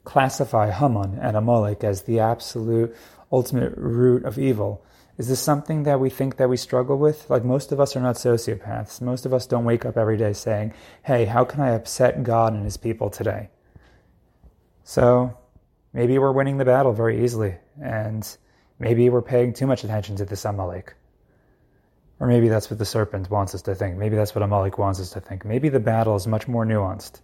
classify 0.05 0.71
Haman 0.71 1.19
and 1.19 1.35
Amalek 1.35 1.83
as 1.83 2.03
the 2.03 2.19
absolute 2.19 2.95
ultimate 3.31 3.73
root 3.75 4.23
of 4.23 4.39
evil. 4.39 4.85
Is 5.17 5.27
this 5.27 5.39
something 5.41 5.83
that 5.83 5.99
we 5.99 6.09
think 6.09 6.37
that 6.37 6.49
we 6.49 6.57
struggle 6.57 6.97
with? 6.97 7.29
Like 7.29 7.43
most 7.43 7.71
of 7.71 7.79
us 7.79 7.95
are 7.95 8.01
not 8.01 8.15
sociopaths. 8.15 9.01
Most 9.01 9.25
of 9.25 9.33
us 9.33 9.47
don't 9.47 9.65
wake 9.65 9.85
up 9.85 9.97
every 9.97 10.17
day 10.17 10.33
saying, 10.33 10.73
hey, 11.03 11.25
how 11.25 11.43
can 11.43 11.61
I 11.61 11.69
upset 11.71 12.23
God 12.23 12.53
and 12.53 12.63
his 12.63 12.77
people 12.77 13.09
today? 13.09 13.49
So 14.83 15.37
maybe 15.93 16.19
we're 16.19 16.31
winning 16.31 16.57
the 16.57 16.65
battle 16.65 16.93
very 16.93 17.23
easily, 17.23 17.55
and 17.81 18.37
maybe 18.77 19.09
we're 19.09 19.21
paying 19.21 19.53
too 19.53 19.65
much 19.65 19.83
attention 19.83 20.17
to 20.17 20.25
this 20.25 20.45
Amalek. 20.45 20.93
Or 22.19 22.27
maybe 22.27 22.47
that's 22.47 22.69
what 22.69 22.79
the 22.79 22.85
serpent 22.85 23.29
wants 23.29 23.55
us 23.55 23.63
to 23.63 23.75
think. 23.75 23.97
Maybe 23.97 24.15
that's 24.15 24.35
what 24.35 24.43
Amalek 24.43 24.77
wants 24.77 24.99
us 24.99 25.11
to 25.11 25.19
think. 25.19 25.43
Maybe 25.43 25.69
the 25.69 25.79
battle 25.79 26.15
is 26.15 26.27
much 26.27 26.47
more 26.47 26.65
nuanced. 26.65 27.21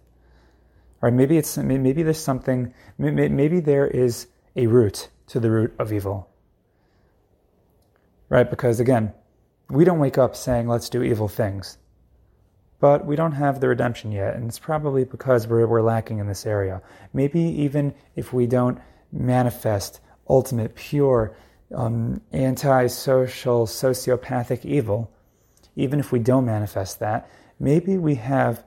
Or 1.02 1.10
maybe 1.10 1.36
it's 1.36 1.58
maybe 1.58 2.04
there's 2.04 2.22
something 2.22 2.72
maybe 2.96 3.60
there 3.60 3.86
is 3.86 4.28
a 4.54 4.68
root 4.68 5.10
to 5.26 5.40
the 5.40 5.50
root 5.50 5.74
of 5.78 5.92
evil. 5.92 6.28
Right? 8.28 8.48
Because 8.48 8.78
again, 8.78 9.12
we 9.68 9.84
don't 9.84 9.98
wake 9.98 10.16
up 10.16 10.36
saying 10.36 10.68
let's 10.68 10.88
do 10.88 11.02
evil 11.02 11.28
things. 11.28 11.76
But 12.78 13.04
we 13.04 13.14
don't 13.14 13.32
have 13.32 13.60
the 13.60 13.68
redemption 13.68 14.10
yet, 14.10 14.34
and 14.34 14.48
it's 14.48 14.58
probably 14.58 15.04
because 15.04 15.46
we're, 15.46 15.66
we're 15.66 15.82
lacking 15.82 16.18
in 16.18 16.26
this 16.26 16.46
area. 16.46 16.82
Maybe 17.12 17.40
even 17.40 17.94
if 18.16 18.32
we 18.32 18.46
don't 18.46 18.80
manifest 19.12 20.00
ultimate, 20.28 20.74
pure, 20.74 21.36
um, 21.74 22.20
anti-social, 22.32 23.66
sociopathic 23.66 24.64
evil, 24.64 25.12
even 25.76 26.00
if 26.00 26.10
we 26.10 26.18
don't 26.18 26.44
manifest 26.44 26.98
that, 26.98 27.30
maybe 27.60 27.98
we 27.98 28.16
have 28.16 28.64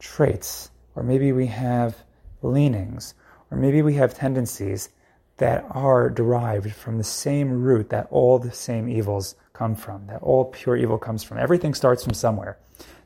traits 0.00 0.70
or 1.00 1.02
maybe 1.02 1.32
we 1.32 1.46
have 1.46 1.96
leanings, 2.42 3.14
or 3.50 3.56
maybe 3.56 3.80
we 3.80 3.94
have 3.94 4.12
tendencies 4.12 4.90
that 5.38 5.64
are 5.70 6.10
derived 6.10 6.72
from 6.72 6.98
the 6.98 7.04
same 7.04 7.62
root 7.62 7.88
that 7.88 8.06
all 8.10 8.38
the 8.38 8.52
same 8.52 8.86
evils 8.86 9.34
come 9.54 9.74
from, 9.74 10.06
that 10.08 10.20
all 10.20 10.44
pure 10.44 10.76
evil 10.76 10.98
comes 10.98 11.24
from. 11.24 11.38
Everything 11.38 11.72
starts 11.72 12.04
from 12.04 12.12
somewhere. 12.12 12.58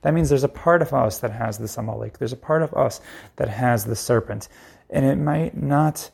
That 0.03 0.13
means 0.13 0.29
there's 0.29 0.43
a 0.43 0.49
part 0.49 0.83
of 0.83 0.93
us 0.93 1.19
that 1.19 1.31
has 1.31 1.59
the 1.59 1.67
samalik, 1.67 2.19
There's 2.19 2.33
a 2.33 2.37
part 2.37 2.63
of 2.63 2.75
us 2.75 3.01
that 3.37 3.49
has 3.49 3.85
the 3.85 3.95
serpent. 3.95 4.49
And 4.91 5.05
it 5.05 5.17
might 5.17 5.57
not 5.57 6.11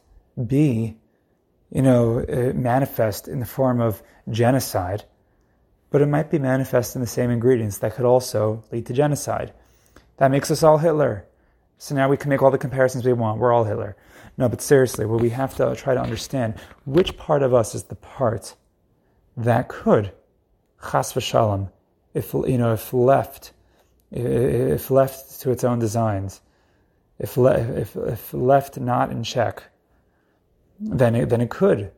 be, 0.46 0.98
you 1.70 1.80
know, 1.80 2.18
uh, 2.20 2.52
manifest 2.54 3.26
in 3.26 3.40
the 3.40 3.46
form 3.46 3.80
of 3.80 4.02
genocide, 4.28 5.04
but 5.88 6.02
it 6.02 6.08
might 6.08 6.30
be 6.30 6.38
manifest 6.38 6.94
in 6.94 7.00
the 7.00 7.06
same 7.06 7.30
ingredients 7.30 7.78
that 7.78 7.94
could 7.94 8.04
also 8.04 8.64
lead 8.70 8.84
to 8.84 8.92
genocide. 8.92 9.54
That 10.18 10.30
makes 10.30 10.50
us 10.50 10.62
all 10.62 10.76
Hitler. 10.76 11.24
So 11.82 11.94
now 11.94 12.10
we 12.10 12.18
can 12.18 12.28
make 12.28 12.42
all 12.42 12.50
the 12.50 12.58
comparisons 12.58 13.06
we 13.06 13.14
want. 13.14 13.38
We're 13.38 13.54
all 13.54 13.64
Hitler. 13.64 13.96
No, 14.36 14.50
but 14.50 14.60
seriously, 14.60 15.06
well, 15.06 15.18
we 15.18 15.30
have 15.30 15.56
to 15.56 15.74
try 15.74 15.94
to 15.94 16.00
understand 16.00 16.56
which 16.84 17.16
part 17.16 17.42
of 17.42 17.54
us 17.54 17.74
is 17.74 17.84
the 17.84 17.94
part 17.94 18.54
that 19.34 19.68
could, 19.68 20.12
chas 20.82 21.14
v'shalom, 21.14 21.70
if 22.12 22.34
you 22.34 22.58
know, 22.58 22.74
if 22.74 22.92
left, 22.92 23.52
if 24.10 24.90
left 24.90 25.40
to 25.40 25.50
its 25.50 25.64
own 25.64 25.78
designs, 25.78 26.42
if 27.18 27.38
le- 27.38 27.56
if, 27.56 27.96
if 27.96 28.34
left 28.34 28.78
not 28.78 29.10
in 29.10 29.24
check, 29.24 29.62
then 30.78 31.14
it, 31.14 31.30
then 31.30 31.40
it 31.40 31.48
could, 31.48 31.90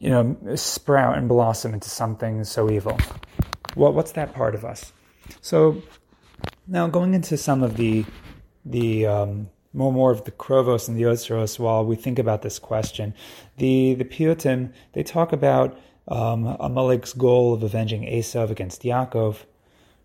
you 0.00 0.10
know, 0.10 0.36
sprout 0.54 1.16
and 1.16 1.30
blossom 1.30 1.72
into 1.72 1.88
something 1.88 2.44
so 2.44 2.70
evil. 2.70 2.98
What 3.74 3.94
what's 3.94 4.12
that 4.12 4.34
part 4.34 4.54
of 4.54 4.66
us? 4.66 4.92
So 5.40 5.82
now 6.66 6.88
going 6.88 7.14
into 7.14 7.38
some 7.38 7.62
of 7.62 7.78
the 7.78 8.04
the 8.64 9.06
um, 9.06 9.50
more 9.72 9.92
more 9.92 10.10
of 10.10 10.24
the 10.24 10.30
Krovos 10.30 10.88
and 10.88 10.96
the 10.96 11.02
Yotzros 11.02 11.58
while 11.58 11.84
we 11.84 11.96
think 11.96 12.18
about 12.18 12.42
this 12.42 12.58
question. 12.58 13.14
The 13.56 13.94
the 13.94 14.04
Piyutim 14.04 14.72
they 14.92 15.02
talk 15.02 15.32
about 15.32 15.78
um, 16.08 16.56
Amalek's 16.60 17.12
goal 17.12 17.54
of 17.54 17.62
avenging 17.62 18.02
Esav 18.02 18.50
against 18.50 18.82
Yaakov, 18.82 19.38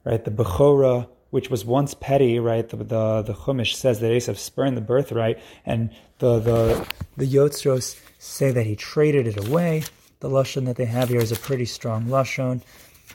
right? 0.04 0.24
The 0.24 0.32
Bechora, 0.32 1.08
which 1.32 1.50
was 1.50 1.66
once 1.66 1.94
petty, 1.94 2.40
right? 2.40 2.68
The 2.68 2.78
the, 2.78 3.22
the 3.24 3.34
Chumash 3.34 3.76
says 3.76 4.00
that 4.00 4.12
Esav 4.12 4.38
spurned 4.38 4.78
the 4.78 4.82
birthright, 4.82 5.40
and 5.66 5.90
the 6.20 6.40
the 6.40 6.88
the 7.18 7.26
Yotzros 7.26 8.00
say 8.20 8.52
that 8.52 8.66
he 8.66 8.76
traded 8.76 9.28
it 9.28 9.48
away. 9.48 9.84
The 10.20 10.30
lashon 10.30 10.66
that 10.66 10.78
they 10.78 10.86
have 10.86 11.10
here 11.10 11.20
is 11.20 11.32
a 11.32 11.36
pretty 11.36 11.66
strong 11.66 12.06
lashon. 12.06 12.62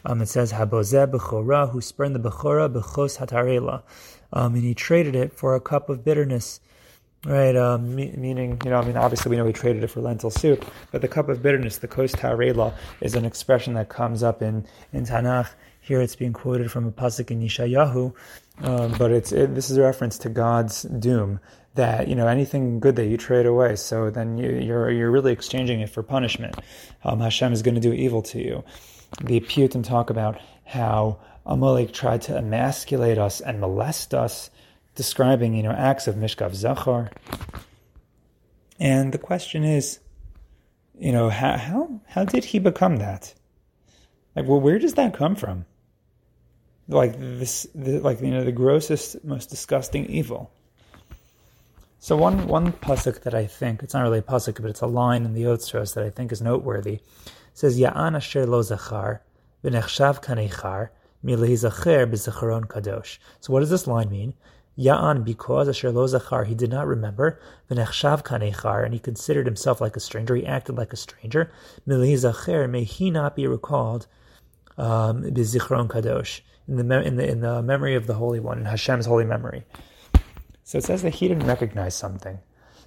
Um, 0.04 0.20
it 0.20 0.26
says 0.26 0.52
Habozeh 0.52 1.10
Bechora, 1.10 1.70
who 1.70 1.80
spurned 1.80 2.14
the 2.14 2.30
Bechora 2.30 2.72
Bechos 2.72 3.18
Hatarela 3.18 3.82
um, 4.32 4.54
and 4.54 4.64
he 4.64 4.74
traded 4.74 5.14
it 5.14 5.32
for 5.32 5.54
a 5.54 5.60
cup 5.60 5.88
of 5.88 6.04
bitterness. 6.04 6.60
Right, 7.24 7.54
um, 7.54 7.94
me- 7.94 8.12
meaning, 8.16 8.60
you 8.64 8.70
know, 8.70 8.80
I 8.80 8.84
mean, 8.84 8.96
obviously 8.96 9.30
we 9.30 9.36
know 9.36 9.46
he 9.46 9.52
traded 9.52 9.84
it 9.84 9.86
for 9.88 10.00
lentil 10.00 10.30
soup, 10.30 10.64
but 10.90 11.02
the 11.02 11.08
cup 11.08 11.28
of 11.28 11.40
bitterness, 11.40 11.78
the 11.78 11.86
kos 11.86 12.12
tarela, 12.12 12.74
is 13.00 13.14
an 13.14 13.24
expression 13.24 13.74
that 13.74 13.88
comes 13.88 14.24
up 14.24 14.42
in, 14.42 14.66
in 14.92 15.04
Tanakh. 15.04 15.50
Here 15.80 16.00
it's 16.00 16.16
being 16.16 16.32
quoted 16.32 16.72
from 16.72 16.84
a 16.86 16.90
pasuk 16.90 17.30
in 17.30 17.40
Yeshayahu, 17.40 18.12
um, 18.62 18.94
but 18.98 19.12
it's 19.12 19.30
it, 19.30 19.54
this 19.54 19.70
is 19.70 19.76
a 19.76 19.82
reference 19.82 20.18
to 20.18 20.28
God's 20.28 20.82
doom 20.82 21.38
that 21.74 22.08
you 22.08 22.14
know 22.14 22.26
anything 22.26 22.80
good 22.80 22.96
that 22.96 23.06
you 23.06 23.16
trade 23.16 23.46
away, 23.46 23.76
so 23.76 24.10
then 24.10 24.36
you, 24.38 24.48
are 24.48 24.60
you're, 24.60 24.90
you're 24.90 25.10
really 25.10 25.32
exchanging 25.32 25.80
it 25.80 25.90
for 25.90 26.02
punishment. 26.02 26.56
Um, 27.04 27.20
Hashem 27.20 27.52
is 27.52 27.62
going 27.62 27.74
to 27.74 27.80
do 27.80 27.92
evil 27.92 28.22
to 28.22 28.38
you. 28.38 28.64
The 29.22 29.40
Piyutim 29.40 29.84
talk 29.84 30.10
about 30.10 30.40
how 30.64 31.18
Amalek 31.44 31.92
tried 31.92 32.22
to 32.22 32.36
emasculate 32.36 33.18
us 33.18 33.40
and 33.40 33.60
molest 33.60 34.14
us 34.14 34.50
describing, 34.94 35.54
you 35.54 35.62
know, 35.62 35.72
acts 35.72 36.06
of 36.06 36.14
Mishkav 36.16 36.54
Zachar. 36.54 37.10
And 38.78 39.12
the 39.12 39.18
question 39.18 39.64
is, 39.64 39.98
you 40.98 41.12
know, 41.12 41.30
how, 41.30 41.56
how, 41.56 42.00
how 42.06 42.24
did 42.24 42.44
he 42.44 42.58
become 42.58 42.96
that? 42.96 43.34
Like, 44.36 44.46
well, 44.46 44.60
where 44.60 44.78
does 44.78 44.94
that 44.94 45.14
come 45.14 45.34
from? 45.34 45.66
Like 46.88 47.18
this, 47.18 47.66
the, 47.74 48.00
like, 48.00 48.20
you 48.20 48.30
know, 48.30 48.44
the 48.44 48.52
grossest, 48.52 49.24
most 49.24 49.50
disgusting 49.50 50.06
evil. 50.06 50.50
So 51.98 52.16
one, 52.16 52.48
one 52.48 52.72
pasuk 52.72 53.22
that 53.22 53.34
I 53.34 53.46
think, 53.46 53.82
it's 53.82 53.94
not 53.94 54.02
really 54.02 54.18
a 54.18 54.22
pasuk, 54.22 54.60
but 54.60 54.70
it's 54.70 54.80
a 54.80 54.86
line 54.86 55.24
in 55.24 55.34
the 55.34 55.44
Yotzros 55.44 55.94
that 55.94 56.04
I 56.04 56.10
think 56.10 56.32
is 56.32 56.42
noteworthy, 56.42 57.00
says, 57.54 57.78
Ya'an 57.78 58.16
asher 58.16 58.44
lo 58.46 58.62
zachar, 58.62 59.20
v'nechshav 59.64 60.22
kanechar, 60.22 60.88
kadosh. 61.24 63.18
So 63.40 63.52
what 63.52 63.60
does 63.60 63.70
this 63.70 63.86
line 63.86 64.10
mean? 64.10 64.34
Ya'an, 64.78 65.22
because 65.22 65.68
Asher 65.68 65.92
lo 65.92 66.06
zachar, 66.06 66.44
he 66.44 66.54
did 66.54 66.70
not 66.70 66.86
remember, 66.86 67.38
v'nechshav 67.70 68.22
kanechar, 68.22 68.84
and 68.84 68.94
he 68.94 69.00
considered 69.00 69.46
himself 69.46 69.80
like 69.80 69.96
a 69.96 70.00
stranger, 70.00 70.34
he 70.34 70.46
acted 70.46 70.76
like 70.76 70.92
a 70.92 70.96
stranger. 70.96 71.52
Milhi 71.86 72.14
zacher, 72.14 72.68
may 72.68 72.84
he 72.84 73.10
not 73.10 73.36
be 73.36 73.46
recalled, 73.46 74.06
um, 74.78 75.22
b'zichron 75.22 75.88
kadosh, 75.88 76.40
in 76.66 76.76
the, 76.76 77.02
in, 77.02 77.16
the, 77.16 77.28
in 77.28 77.40
the 77.40 77.60
memory 77.62 77.94
of 77.94 78.06
the 78.06 78.14
Holy 78.14 78.40
One, 78.40 78.58
in 78.58 78.64
Hashem's 78.64 79.04
holy 79.04 79.24
memory. 79.26 79.64
So 80.64 80.78
it 80.78 80.84
says 80.84 81.02
that 81.02 81.14
he 81.16 81.28
didn't 81.28 81.46
recognize 81.46 81.94
something. 81.94 82.38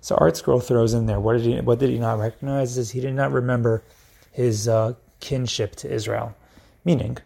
So 0.01 0.15
ArtScroll 0.15 0.63
throws 0.63 0.93
in 0.93 1.05
there, 1.05 1.19
what 1.19 1.33
did 1.33 1.45
he, 1.45 1.61
what 1.61 1.79
did 1.79 1.89
he 1.89 1.99
not 1.99 2.17
recognize? 2.17 2.77
Is 2.77 2.91
he 2.91 2.99
did 2.99 3.13
not 3.13 3.31
remember 3.31 3.83
his 4.31 4.67
uh, 4.67 4.93
kinship 5.19 5.75
to 5.77 5.91
Israel. 5.91 6.35
Meaning, 6.83 7.17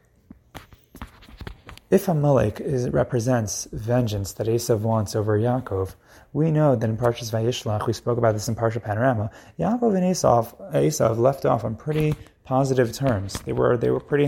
if 1.90 2.08
Amalek 2.08 2.60
is, 2.60 2.90
represents 2.90 3.68
vengeance 3.72 4.34
that 4.34 4.48
Esav 4.48 4.80
wants 4.80 5.16
over 5.16 5.38
Yaakov, 5.38 5.96
we 6.34 6.52
know 6.52 6.76
that 6.76 6.90
in 6.90 6.98
Parshas 6.98 7.32
Vayishlach, 7.32 7.88
we 7.88 7.94
spoke 7.94 8.18
about 8.18 8.34
this 8.34 8.48
in 8.48 8.56
Parsha 8.56 8.82
Panorama, 8.82 9.32
Yaakov 9.58 9.96
and 9.96 10.04
Esav, 10.04 10.56
Esav 10.72 11.18
left 11.18 11.46
off 11.46 11.64
on 11.64 11.76
pretty 11.76 12.14
positive 12.44 12.94
terms. 12.94 13.42
They 13.42 13.54
were, 13.54 13.76
they 13.76 13.90
were 13.90 14.00
pretty, 14.00 14.26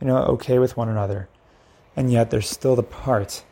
you 0.00 0.06
know, 0.06 0.18
okay 0.18 0.58
with 0.60 0.76
one 0.76 0.88
another. 0.88 1.28
And 1.96 2.12
yet 2.12 2.30
there's 2.30 2.48
still 2.48 2.76
the 2.76 2.84
part, 2.84 3.44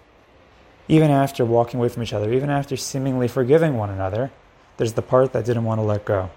even 0.86 1.10
after 1.10 1.44
walking 1.44 1.80
away 1.80 1.88
from 1.88 2.04
each 2.04 2.12
other, 2.12 2.32
even 2.32 2.50
after 2.50 2.76
seemingly 2.76 3.26
forgiving 3.26 3.76
one 3.76 3.90
another, 3.90 4.30
there's 4.76 4.92
the 4.92 5.02
part 5.02 5.32
that 5.32 5.44
didn't 5.44 5.64
want 5.64 5.80
to 5.80 5.82
let 5.82 6.04
go. 6.04 6.30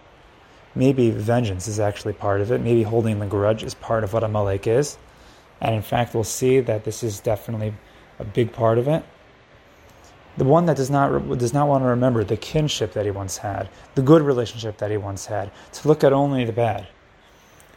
Maybe 0.73 1.11
vengeance 1.11 1.67
is 1.67 1.79
actually 1.79 2.13
part 2.13 2.41
of 2.41 2.51
it. 2.51 2.61
Maybe 2.61 2.81
holding 2.81 3.19
the 3.19 3.27
grudge 3.27 3.61
is 3.61 3.75
part 3.75 4.03
of 4.03 4.13
what 4.13 4.23
Amalek 4.23 4.65
is. 4.65 4.97
And 5.61 5.75
in 5.75 5.81
fact, 5.81 6.13
we'll 6.13 6.23
see 6.23 6.59
that 6.59 6.83
this 6.83 7.03
is 7.03 7.19
definitely 7.19 7.73
a 8.19 8.23
big 8.23 8.51
part 8.51 8.77
of 8.77 8.87
it. 8.87 9.03
The 10.37 10.45
one 10.45 10.65
that 10.65 10.77
does 10.77 10.89
not 10.89 11.37
does 11.37 11.53
not 11.53 11.67
want 11.67 11.83
to 11.83 11.87
remember 11.87 12.23
the 12.23 12.37
kinship 12.37 12.93
that 12.93 13.05
he 13.05 13.11
once 13.11 13.37
had, 13.37 13.69
the 13.95 14.01
good 14.01 14.21
relationship 14.21 14.77
that 14.77 14.89
he 14.89 14.97
once 14.97 15.25
had, 15.25 15.51
to 15.73 15.87
look 15.87 16.03
at 16.03 16.13
only 16.13 16.45
the 16.45 16.53
bad. 16.53 16.87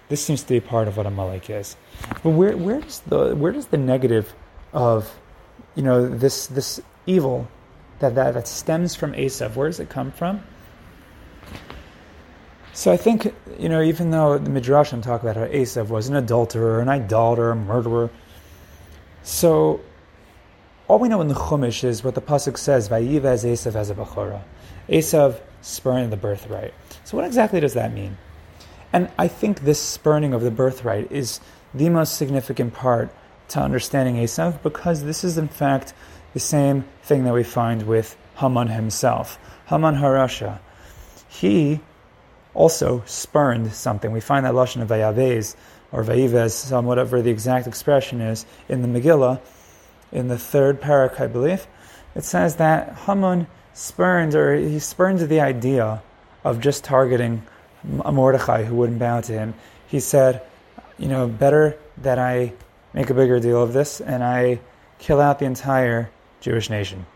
This 0.09 0.25
seems 0.25 0.43
to 0.43 0.49
be 0.49 0.61
part 0.61 0.87
of 0.87 0.97
what 0.97 1.07
a 1.07 1.09
Amalek 1.09 1.51
is. 1.51 1.77
But 2.23 2.31
where 2.31 2.57
where 2.57 2.81
does 2.81 3.01
the 3.01 3.35
where 3.35 3.53
does 3.53 3.67
the 3.67 3.77
negative 3.77 4.35
of 4.73 5.13
you 5.75 5.83
know 5.83 6.09
this 6.09 6.47
this 6.47 6.81
evil 7.07 7.49
that 7.99 8.15
that, 8.15 8.35
that 8.35 8.47
stems 8.47 8.95
from 8.95 9.13
Esav, 9.13 9.57
where 9.57 9.69
does 9.69 9.81
it 9.81 9.89
come 9.89 10.13
from? 10.13 10.43
So 12.75 12.91
I 12.91 12.97
think, 12.97 13.33
you 13.57 13.69
know, 13.69 13.81
even 13.81 14.11
though 14.11 14.37
the 14.37 14.51
Midrashim 14.51 15.01
talk 15.01 15.23
about 15.23 15.37
how 15.37 15.47
Esav 15.47 15.89
was 15.89 16.09
an 16.09 16.17
adulterer, 16.17 16.81
an 16.81 16.89
idolater, 16.89 17.53
a 17.53 17.57
murderer, 17.57 18.11
so 19.23 19.81
all 20.89 20.99
we 20.99 21.09
know 21.09 21.21
in 21.21 21.29
the 21.29 21.35
Chumash 21.35 21.85
is 21.85 22.03
what 22.03 22.17
the 22.17 22.21
Pasuk 22.21 22.59
says, 22.59 22.89
Vayivaz 22.89 23.45
Esav 23.45 23.77
as 23.77 23.91
a 23.91 23.95
Bechora. 23.95 24.43
Esav 24.89 25.41
spurned 25.63 26.13
the 26.13 26.17
birthright. 26.17 26.75
So 27.05 27.17
what 27.17 27.25
exactly 27.25 27.61
does 27.61 27.75
that 27.75 27.93
mean? 27.93 28.19
And 28.93 29.09
I 29.19 29.29
think 29.29 29.61
this 29.61 29.81
spurning 29.81 30.35
of 30.35 30.43
the 30.43 30.51
birthright 30.51 31.13
is 31.13 31.39
the 31.73 31.89
most 31.91 32.17
significant 32.17 32.75
part 32.75 33.15
to 33.51 33.61
understanding 33.61 34.17
Esav 34.17 34.61
because 34.65 35.05
this 35.05 35.23
is 35.23 35.39
in 35.39 35.47
fact 35.47 35.95
the 36.33 36.41
same 36.41 36.85
thing 37.05 37.23
that 37.23 37.35
we 37.35 37.45
find 37.45 37.85
with 37.85 38.17
Haman 38.39 38.67
himself. 38.67 39.39
Haman 39.67 39.95
Harasha. 39.95 40.59
He 41.29 41.81
also 42.55 43.03
spurned 43.07 43.73
something. 43.73 44.13
We 44.13 44.21
find 44.21 44.47
that 44.47 44.55
lashon 44.55 44.83
of 44.83 44.89
vayavez 44.89 45.57
or 45.93 46.03
vayives, 46.03 46.73
um, 46.73 46.87
whatever 46.87 47.23
the 47.23 47.31
exact 47.31 47.67
expression 47.67 48.21
is, 48.21 48.47
in 48.69 48.83
the 48.83 48.89
Megillah, 48.89 49.41
in 50.13 50.29
the 50.29 50.39
third 50.39 50.81
perek, 50.81 51.21
I 51.21 51.27
believe. 51.27 51.67
It 52.15 52.25
says 52.25 52.57
that 52.57 52.97
Haman 53.07 53.47
spurned, 53.73 54.35
or 54.35 54.55
he 54.55 54.79
spurned 54.79 55.19
the 55.21 55.41
idea 55.41 56.03
of 56.45 56.61
just 56.61 56.85
targeting 56.85 57.43
Mordechai 57.85 58.65
who 58.65 58.77
wouldn't 58.77 58.99
bow 58.99 59.21
to 59.21 59.33
him. 59.33 59.55
He 59.87 60.01
said, 60.01 60.43
you 60.99 61.09
know, 61.09 61.27
better 61.27 61.77
that 61.99 62.19
I 62.19 62.53
make 62.93 63.11
a 63.11 63.15
bigger 63.15 63.41
deal 63.41 63.63
of 63.63 63.73
this 63.73 64.01
and 64.01 64.23
I 64.23 64.61
kill 64.99 65.21
out 65.21 65.39
the 65.39 65.45
entire 65.45 66.11
Jewish 66.41 66.71
nation. 66.71 67.07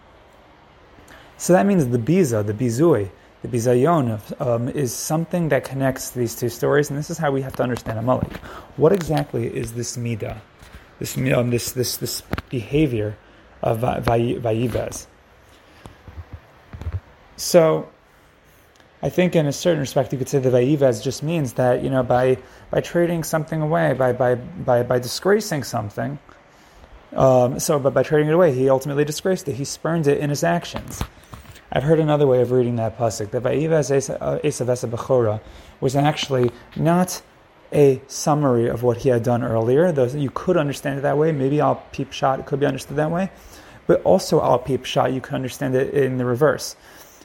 So 1.36 1.52
that 1.52 1.66
means 1.66 1.86
the 1.86 1.98
biza, 1.98 2.44
the 2.44 2.52
bizui, 2.52 3.10
the 3.42 3.48
bizayon 3.48 4.20
um, 4.40 4.68
is 4.68 4.92
something 4.92 5.48
that 5.50 5.64
connects 5.64 6.10
these 6.10 6.34
two 6.34 6.48
stories, 6.48 6.90
and 6.90 6.98
this 6.98 7.10
is 7.10 7.18
how 7.18 7.30
we 7.30 7.42
have 7.42 7.54
to 7.56 7.62
understand 7.62 7.98
Amalek. 7.98 8.36
What 8.76 8.92
exactly 8.92 9.46
is 9.46 9.74
this 9.74 9.96
midah, 9.96 10.38
this 10.98 11.16
um, 11.16 11.50
this 11.50 11.72
this 11.72 11.98
this 11.98 12.22
behavior 12.50 13.16
of 13.62 13.80
vayivaz? 13.80 15.06
So, 17.36 17.88
I 19.00 19.08
think 19.08 19.36
in 19.36 19.46
a 19.46 19.52
certain 19.52 19.80
respect, 19.80 20.12
you 20.12 20.18
could 20.18 20.28
say 20.28 20.40
that 20.40 20.52
vayivaz 20.52 21.02
just 21.02 21.22
means 21.22 21.52
that 21.54 21.84
you 21.84 21.90
know 21.90 22.02
by 22.02 22.38
by 22.70 22.80
trading 22.80 23.22
something 23.22 23.62
away, 23.62 23.92
by 23.92 24.12
by 24.12 24.34
by 24.34 24.82
by 24.82 24.98
disgracing 24.98 25.62
something. 25.62 26.18
Um, 27.14 27.58
so, 27.58 27.78
but 27.78 27.94
by 27.94 28.02
trading 28.02 28.28
it 28.28 28.34
away, 28.34 28.52
he 28.52 28.68
ultimately 28.68 29.04
disgraced 29.04 29.48
it. 29.48 29.54
He 29.54 29.64
spurned 29.64 30.06
it 30.06 30.18
in 30.18 30.28
his 30.28 30.44
actions. 30.44 31.00
I've 31.70 31.82
heard 31.82 32.00
another 32.00 32.26
way 32.26 32.40
of 32.40 32.50
reading 32.50 32.76
that 32.76 32.96
pasuk 32.96 33.30
that 33.32 33.42
Vayivas 33.42 33.90
Esav 33.90 34.42
Esa 34.42 34.64
uh, 34.64 34.90
Bechora 34.90 35.40
was 35.80 35.94
actually 35.94 36.50
not 36.76 37.20
a 37.72 38.00
summary 38.06 38.68
of 38.68 38.82
what 38.82 38.96
he 38.98 39.10
had 39.10 39.22
done 39.22 39.42
earlier. 39.42 39.90
You 40.16 40.30
could 40.30 40.56
understand 40.56 40.98
it 40.98 41.02
that 41.02 41.18
way. 41.18 41.30
Maybe 41.30 41.60
al 41.60 41.74
pi 41.76 42.04
pshat 42.04 42.46
could 42.46 42.60
be 42.60 42.64
understood 42.64 42.96
that 42.96 43.10
way, 43.10 43.30
but 43.86 44.02
also 44.02 44.40
al 44.40 44.58
pi 44.60 44.78
pshat 44.78 45.12
you 45.12 45.20
could 45.20 45.34
understand 45.34 45.74
it 45.74 45.92
in 45.92 46.16
the 46.16 46.24
reverse. 46.24 46.74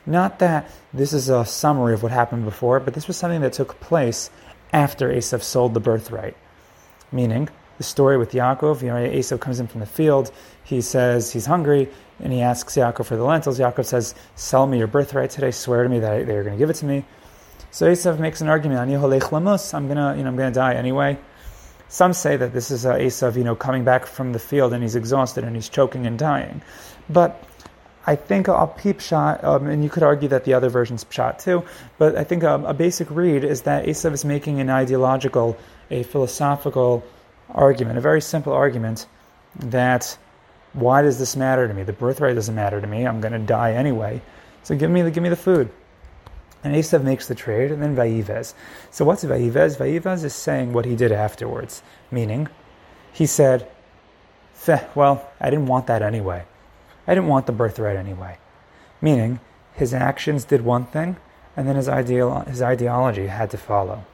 Not 0.06 0.40
that 0.40 0.70
this 0.94 1.14
is 1.14 1.30
a 1.30 1.46
summary 1.46 1.94
of 1.94 2.04
what 2.04 2.12
happened 2.12 2.44
before, 2.44 2.82
but 2.82 2.94
this 2.94 3.08
was 3.08 3.16
something 3.16 3.40
that 3.42 3.54
took 3.54 3.80
place 3.80 4.30
after 4.74 5.08
Esav 5.08 5.42
sold 5.42 5.74
the 5.74 5.80
birthright. 5.80 6.36
Meaning, 7.14 7.48
the 7.78 7.84
story 7.84 8.18
with 8.18 8.32
Yaakov, 8.34 8.82
you 8.82 8.90
know, 8.90 8.96
Esav 8.96 9.40
comes 9.40 9.62
in 9.62 9.68
from 9.68 9.80
the 9.80 9.86
field, 9.86 10.32
he 10.66 10.82
says 10.82 11.32
he's 11.32 11.46
hungry, 11.46 11.90
and 12.20 12.32
he 12.32 12.42
asks 12.42 12.76
Yaakov 12.76 13.06
for 13.06 13.16
the 13.16 13.24
lentils. 13.24 13.60
Yaakov 13.60 13.86
says, 13.86 14.16
Sell 14.36 14.68
me 14.68 14.78
your 14.78 14.88
birthright 14.88 15.30
today, 15.30 15.52
swear 15.52 15.84
to 15.84 15.90
me 15.90 16.00
that 16.00 16.26
they're 16.26 16.44
going 16.44 16.56
to 16.56 16.60
give 16.60 16.70
it 16.70 16.76
to 16.76 16.86
me. 16.86 17.06
So 17.74 17.92
Esav 17.92 18.20
makes 18.20 18.40
an 18.40 18.50
argument, 18.50 18.80
I'm 18.82 18.90
gonna, 18.90 20.16
you 20.16 20.24
know, 20.24 20.30
I'm 20.30 20.36
gonna 20.36 20.52
die 20.52 20.76
anyway. 20.76 21.18
Some 21.88 22.14
say 22.14 22.38
that 22.38 22.54
this 22.54 22.70
is 22.70 22.86
uh, 22.86 22.94
Esav, 22.94 23.36
you 23.36 23.44
know, 23.44 23.56
coming 23.56 23.84
back 23.84 24.06
from 24.06 24.32
the 24.32 24.38
field 24.38 24.74
and 24.74 24.84
he's 24.84 24.96
exhausted 24.96 25.44
and 25.44 25.56
he's 25.56 25.70
choking 25.70 26.06
and 26.06 26.20
dying. 26.20 26.62
But 27.10 27.44
I 28.06 28.16
think 28.16 28.48
a 28.48 28.68
pi 28.68 28.94
pshat, 28.94 29.44
um, 29.44 29.66
and 29.66 29.84
you 29.84 29.90
could 29.90 30.04
argue 30.04 30.30
that 30.30 30.44
the 30.44 30.54
other 30.54 30.70
version's 30.70 31.04
shot 31.10 31.40
too, 31.40 31.64
but 31.98 32.16
I 32.16 32.24
think 32.24 32.44
um, 32.44 32.64
a 32.66 32.76
basic 32.76 33.10
read 33.10 33.44
is 33.44 33.64
that 33.64 33.86
Esav 33.86 34.14
is 34.14 34.24
making 34.24 34.60
an 34.60 34.70
ideological, 34.70 35.58
a 35.90 36.04
philosophical 36.04 37.04
argument, 37.50 37.98
a 37.98 38.02
very 38.02 38.22
simple 38.22 38.54
argument 38.54 39.08
that 39.56 40.16
why 40.74 41.02
does 41.02 41.20
this 41.20 41.36
matter 41.36 41.68
to 41.68 41.74
me? 41.74 41.84
The 41.84 41.94
birthright 41.94 42.36
doesn't 42.36 42.56
matter 42.56 42.82
to 42.82 42.88
me. 42.88 43.06
I'm 43.06 43.22
going 43.22 43.34
to 43.34 43.40
die 43.40 43.74
anyway. 43.74 44.22
So 44.64 44.76
give 44.76 44.90
me 44.92 45.02
the, 45.02 45.12
give 45.12 45.24
me 45.24 45.30
the 45.30 45.36
food. 45.36 45.70
And 46.64 46.74
Esav 46.74 47.04
makes 47.04 47.28
the 47.28 47.36
trade, 47.36 47.72
and 47.72 47.82
then 47.82 47.96
Vayivez. 47.96 48.54
So 48.90 49.04
what's 49.04 49.24
Vayivez? 49.24 49.78
Vayivez 49.78 50.24
is 50.24 50.34
saying 50.34 50.72
what 50.72 50.86
he 50.86 50.96
did 50.96 51.12
afterwards, 51.12 51.84
meaning 52.10 52.48
he 53.12 53.26
said, 53.26 53.70
well, 54.96 55.30
I 55.42 55.50
didn't 55.50 55.68
want 55.68 55.88
that 55.88 56.02
anyway. 56.02 56.46
I 57.06 57.14
didn't 57.14 57.28
want 57.28 57.48
the 57.48 57.52
birthright 57.52 57.98
anyway. 57.98 58.38
Meaning, 59.02 59.42
his 59.74 59.94
actions 59.94 60.46
did 60.46 60.62
one 60.62 60.86
thing, 60.86 61.18
and 61.58 61.68
then 61.68 61.76
his, 61.76 61.90
ideal, 61.90 62.40
his 62.48 62.62
ideology 62.62 63.28
had 63.28 63.52
to 63.52 63.58
follow. 63.58 64.06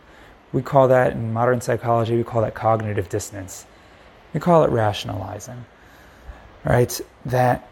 We 0.51 0.63
call 0.63 0.87
that, 0.87 1.11
in 1.13 1.31
modern 1.31 1.61
psychology, 1.61 2.17
we 2.17 2.23
call 2.23 2.41
that 2.41 2.55
cognitive 2.55 3.09
dissonance. 3.09 3.67
We 4.33 4.39
call 4.39 4.63
it 4.63 4.71
rationalizing. 4.71 5.65
Right? 6.63 6.99
That 7.25 7.67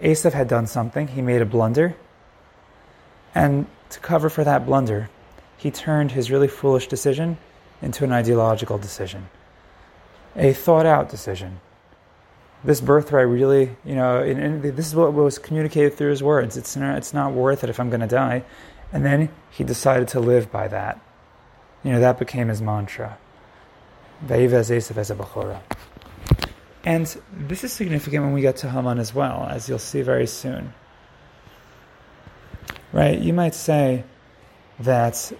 Esav 0.00 0.32
had 0.32 0.48
done 0.48 0.66
something, 0.66 1.08
he 1.08 1.22
made 1.22 1.42
a 1.42 1.46
blunder, 1.46 1.94
and 3.34 3.66
to 3.90 4.00
cover 4.00 4.28
for 4.28 4.44
that 4.44 4.66
blunder, 4.66 5.10
he 5.56 5.70
turned 5.70 6.12
his 6.12 6.30
really 6.30 6.48
foolish 6.48 6.88
decision 6.88 7.38
into 7.80 8.04
an 8.04 8.12
ideological 8.12 8.78
decision, 8.78 9.28
a 10.34 10.52
thought 10.52 10.86
out 10.86 11.08
decision. 11.08 11.60
This 12.64 12.80
birthright 12.80 13.26
really, 13.26 13.76
you 13.84 13.94
know, 13.94 14.22
and, 14.22 14.40
and 14.40 14.62
this 14.62 14.86
is 14.86 14.94
what 14.94 15.12
was 15.12 15.38
communicated 15.38 15.94
through 15.94 16.10
his 16.10 16.22
words. 16.22 16.56
It's 16.56 16.76
not, 16.76 16.96
it's 16.96 17.12
not 17.12 17.32
worth 17.32 17.64
it 17.64 17.70
if 17.70 17.80
I'm 17.80 17.90
going 17.90 18.00
to 18.00 18.06
die. 18.06 18.44
And 18.92 19.04
then 19.04 19.30
he 19.50 19.64
decided 19.64 20.08
to 20.08 20.20
live 20.20 20.52
by 20.52 20.68
that. 20.68 21.00
You 21.82 21.92
know, 21.92 22.00
that 22.00 22.18
became 22.18 22.48
his 22.48 22.62
mantra. 22.62 23.18
And 26.84 27.06
this 27.32 27.62
is 27.62 27.72
significant 27.72 28.24
when 28.24 28.32
we 28.32 28.40
get 28.40 28.56
to 28.58 28.70
Haman 28.70 28.98
as 28.98 29.14
well, 29.14 29.46
as 29.48 29.68
you'll 29.68 29.78
see 29.78 30.02
very 30.02 30.26
soon. 30.26 30.74
Right? 32.92 33.18
You 33.18 33.32
might 33.32 33.54
say 33.54 34.04
that, 34.80 35.32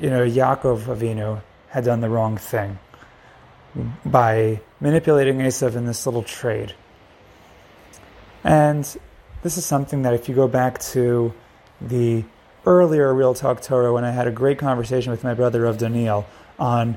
you 0.00 0.10
know, 0.10 0.24
Yaakov 0.24 0.84
Avinu 0.84 1.42
had 1.68 1.84
done 1.84 2.00
the 2.00 2.08
wrong 2.08 2.36
thing 2.36 2.78
by 4.04 4.60
manipulating 4.80 5.38
Esav 5.38 5.74
in 5.76 5.86
this 5.86 6.06
little 6.06 6.22
trade. 6.22 6.74
And 8.44 8.84
this 9.42 9.58
is 9.58 9.66
something 9.66 10.02
that 10.02 10.14
if 10.14 10.28
you 10.28 10.34
go 10.34 10.48
back 10.48 10.78
to 10.92 11.34
the 11.80 12.24
earlier 12.64 13.12
Real 13.12 13.34
Talk 13.34 13.60
Torah, 13.60 13.92
when 13.92 14.04
I 14.04 14.12
had 14.12 14.26
a 14.26 14.30
great 14.30 14.58
conversation 14.58 15.10
with 15.10 15.24
my 15.24 15.34
brother 15.34 15.66
of 15.66 15.78
Daniel 15.78 16.26
on 16.58 16.96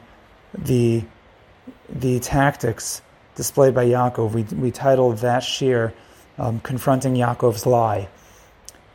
the 0.53 1.03
the 1.87 2.19
tactics 2.19 3.01
displayed 3.39 3.73
by 3.73 3.85
Yaakov, 3.85 4.33
we, 4.33 4.43
we 4.43 4.69
titled 4.69 5.19
that 5.19 5.43
shiur 5.43 5.93
um, 6.37 6.59
Confronting 6.59 7.13
Yaakov's 7.13 7.65
Lie 7.65 8.09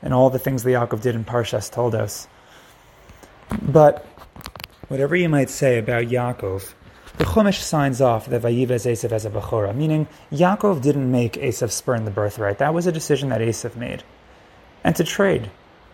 and 0.02 0.12
all 0.12 0.28
the 0.28 0.38
things 0.38 0.62
that 0.64 0.68
Yaakov 0.68 1.00
did 1.00 1.14
in 1.14 1.24
Parshas 1.24 1.72
Toldos. 1.72 2.28
But 3.62 4.04
whatever 4.88 5.16
you 5.16 5.30
might 5.30 5.48
say 5.48 5.78
about 5.78 6.04
Yaakov, 6.08 6.74
the 7.16 7.24
Chumash 7.24 7.62
signs 7.62 8.02
off 8.02 8.26
that 8.26 8.42
Vayivez 8.42 8.84
Esav 8.84 9.12
as 9.12 9.24
a 9.24 9.30
Bechora, 9.30 9.74
meaning 9.74 10.06
Yaakov 10.30 10.82
didn't 10.82 11.10
make 11.10 11.32
Esav 11.34 11.70
spurn 11.70 12.04
the 12.04 12.10
birthright. 12.10 12.58
That 12.58 12.74
was 12.74 12.86
a 12.86 12.92
decision 12.92 13.30
that 13.30 13.40
Esav 13.40 13.76
made. 13.76 14.02
And 14.84 14.94
to 14.96 15.04
trade, 15.04 15.50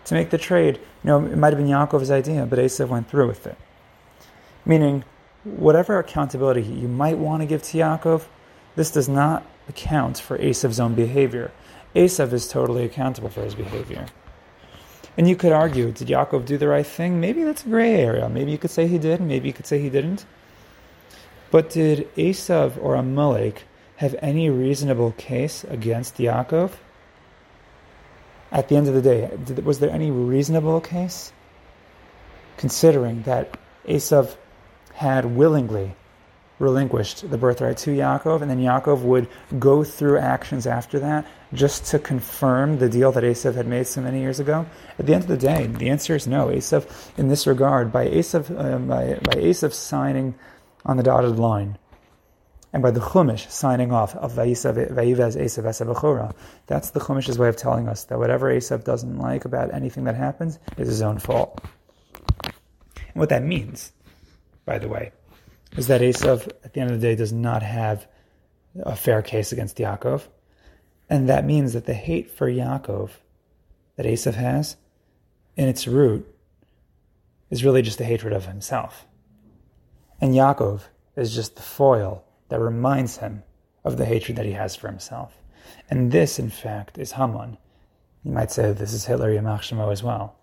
to 0.07 0.15
make 0.15 0.31
the 0.31 0.39
trade, 0.39 0.81
you 1.05 1.09
know, 1.09 1.25
it 1.25 1.37
might 1.37 1.53
have 1.53 1.59
been 1.59 1.69
Yaakov's 1.69 2.11
idea, 2.11 2.47
but 2.47 2.59
Esav 2.59 2.89
went 2.89 3.09
through 3.09 3.29
with 3.29 3.47
it. 3.47 3.57
Meaning, 4.67 5.05
whatever 5.45 6.01
accountability 6.01 6.63
you 6.63 6.89
might 6.89 7.17
want 7.17 7.43
to 7.43 7.47
give 7.47 7.63
to 7.63 7.79
Yaakov, 7.79 8.25
this 8.77 8.91
does 8.91 9.09
not 9.09 9.45
account 9.69 10.19
for 10.19 10.39
Esav's 10.39 10.81
own 10.81 10.95
behavior. 10.95 11.51
Esav 11.95 12.33
is 12.33 12.49
totally 12.49 12.85
accountable 12.85 13.29
for 13.29 13.43
his 13.43 13.55
behavior. 13.55 14.07
And 15.17 15.29
you 15.29 15.37
could 15.37 15.53
argue, 15.53 15.91
did 15.91 16.09
Yaakov 16.09 16.47
do 16.47 16.57
the 16.57 16.69
right 16.69 16.87
thing? 16.87 17.21
Maybe 17.21 17.43
that's 17.43 17.65
a 17.65 17.69
gray 17.69 17.95
area. 17.95 18.29
Maybe 18.29 18.53
you 18.53 18.59
could 18.59 18.71
say 18.71 18.87
he 18.87 18.99
did, 18.99 19.21
maybe 19.21 19.49
you 19.49 19.53
could 19.53 19.67
say 19.67 19.81
he 19.81 19.91
didn't. 19.91 20.25
But 21.51 21.71
did 21.71 22.15
Esav 22.15 22.81
or 22.81 22.95
Amalek 22.95 23.65
have 23.97 24.15
any 24.23 24.49
reasonable 24.51 25.13
case 25.13 25.65
against 25.65 26.17
Yaakov? 26.17 26.73
At 28.53 28.69
the 28.69 28.77
end 28.77 28.89
of 28.89 28.95
the 28.95 29.03
day, 29.03 29.31
did, 29.45 29.65
was 29.65 29.81
there 29.81 29.91
any 29.91 30.11
reasonable 30.11 30.81
case? 30.81 31.33
Considering 32.57 33.23
that 33.23 33.59
Esav 33.87 34.37
had 34.95 35.25
willingly 35.25 35.97
relinquished 36.61 37.29
the 37.29 37.39
birthright 37.39 37.79
to 37.79 37.91
Yaakov, 37.91 38.43
and 38.43 38.51
then 38.51 38.61
Yaakov 38.61 39.01
would 39.01 39.27
go 39.59 39.83
through 39.83 40.19
actions 40.19 40.67
after 40.67 41.01
that 41.01 41.27
just 41.53 41.87
to 41.87 41.99
confirm 41.99 42.79
the 42.79 42.89
deal 42.89 43.11
that 43.11 43.25
Esav 43.25 43.55
had 43.55 43.67
made 43.67 43.87
so 43.87 44.01
many 44.01 44.21
years 44.21 44.39
ago? 44.39 44.67
At 44.99 45.07
the 45.07 45.15
end 45.15 45.25
of 45.25 45.29
the 45.29 45.37
day, 45.37 45.67
the 45.67 45.89
answer 45.89 46.15
is 46.15 46.29
no. 46.29 46.49
Esav, 46.49 46.87
in 47.19 47.29
this 47.29 47.47
regard, 47.47 47.91
by 47.91 48.07
Esav, 48.07 48.51
uh, 48.51 48.79
by, 48.79 49.15
by 49.15 49.41
Esav 49.41 49.73
signing 49.73 50.35
on 50.85 50.99
the 50.99 51.03
dotted 51.03 51.39
line, 51.39 51.79
and 52.73 52.83
by 52.83 52.91
the 52.91 53.01
Chumash 53.01 53.51
signing 53.51 53.91
off 53.91 54.15
of 54.15 54.35
Vayivez 54.35 55.37
Esav 55.37 55.65
Esavachora, 55.65 56.35
that's 56.67 56.91
the 56.91 57.01
Chumash's 57.01 57.39
way 57.39 57.49
of 57.49 57.57
telling 57.57 57.89
us 57.89 58.05
that 58.05 58.19
whatever 58.19 58.55
Esav 58.55 58.85
doesn't 58.85 59.19
like 59.19 59.45
about 59.45 59.75
anything 59.75 60.05
that 60.05 60.15
happens 60.15 60.59
is 60.77 60.89
his 60.89 61.03
own 61.03 61.19
fault. 61.19 61.65
And 62.45 63.17
what 63.17 63.31
that 63.31 63.43
means, 63.43 63.93
by 64.67 64.79
the 64.79 64.89
way, 64.89 65.11
is 65.77 65.87
that 65.87 66.01
Esav, 66.01 66.49
at 66.65 66.73
the 66.73 66.81
end 66.81 66.91
of 66.91 67.01
the 67.01 67.07
day, 67.07 67.15
does 67.15 67.33
not 67.33 67.63
have 67.63 68.07
a 68.83 68.97
fair 68.97 69.23
case 69.23 69.53
against 69.53 69.79
Yaakov. 69.79 70.27
And 71.09 71.29
that 71.29 71.45
means 71.45 71.73
that 71.73 71.87
the 71.87 71.95
hate 71.95 72.31
for 72.31 72.51
Yaakov 72.51 73.11
that 73.97 74.07
Esav 74.07 74.35
has, 74.35 74.77
in 75.57 75.69
its 75.69 75.87
root, 75.87 76.27
is 77.51 77.65
really 77.65 77.83
just 77.83 78.01
a 78.01 78.05
hatred 78.05 78.33
of 78.33 78.47
himself. 78.47 79.07
And 80.21 80.35
Yaakov 80.35 80.83
is 81.17 81.35
just 81.35 81.57
the 81.57 81.63
foil 81.63 82.25
that 82.49 82.61
reminds 82.61 83.19
him 83.19 83.43
of 83.85 83.97
the 83.97 84.05
hatred 84.05 84.37
that 84.37 84.47
he 84.47 84.53
has 84.53 84.77
for 84.77 84.89
himself. 84.89 85.37
And 85.89 86.13
this, 86.13 86.39
in 86.39 86.51
fact, 86.51 86.99
is 86.99 87.13
Haman. 87.13 87.59
You 88.25 88.33
might 88.33 88.51
say 88.51 88.73
this 88.73 88.93
is 88.93 89.07
Hitler 89.07 89.35
Yamach 89.35 89.61
Shemo 89.61 89.91
as 89.91 90.03
well. 90.03 90.37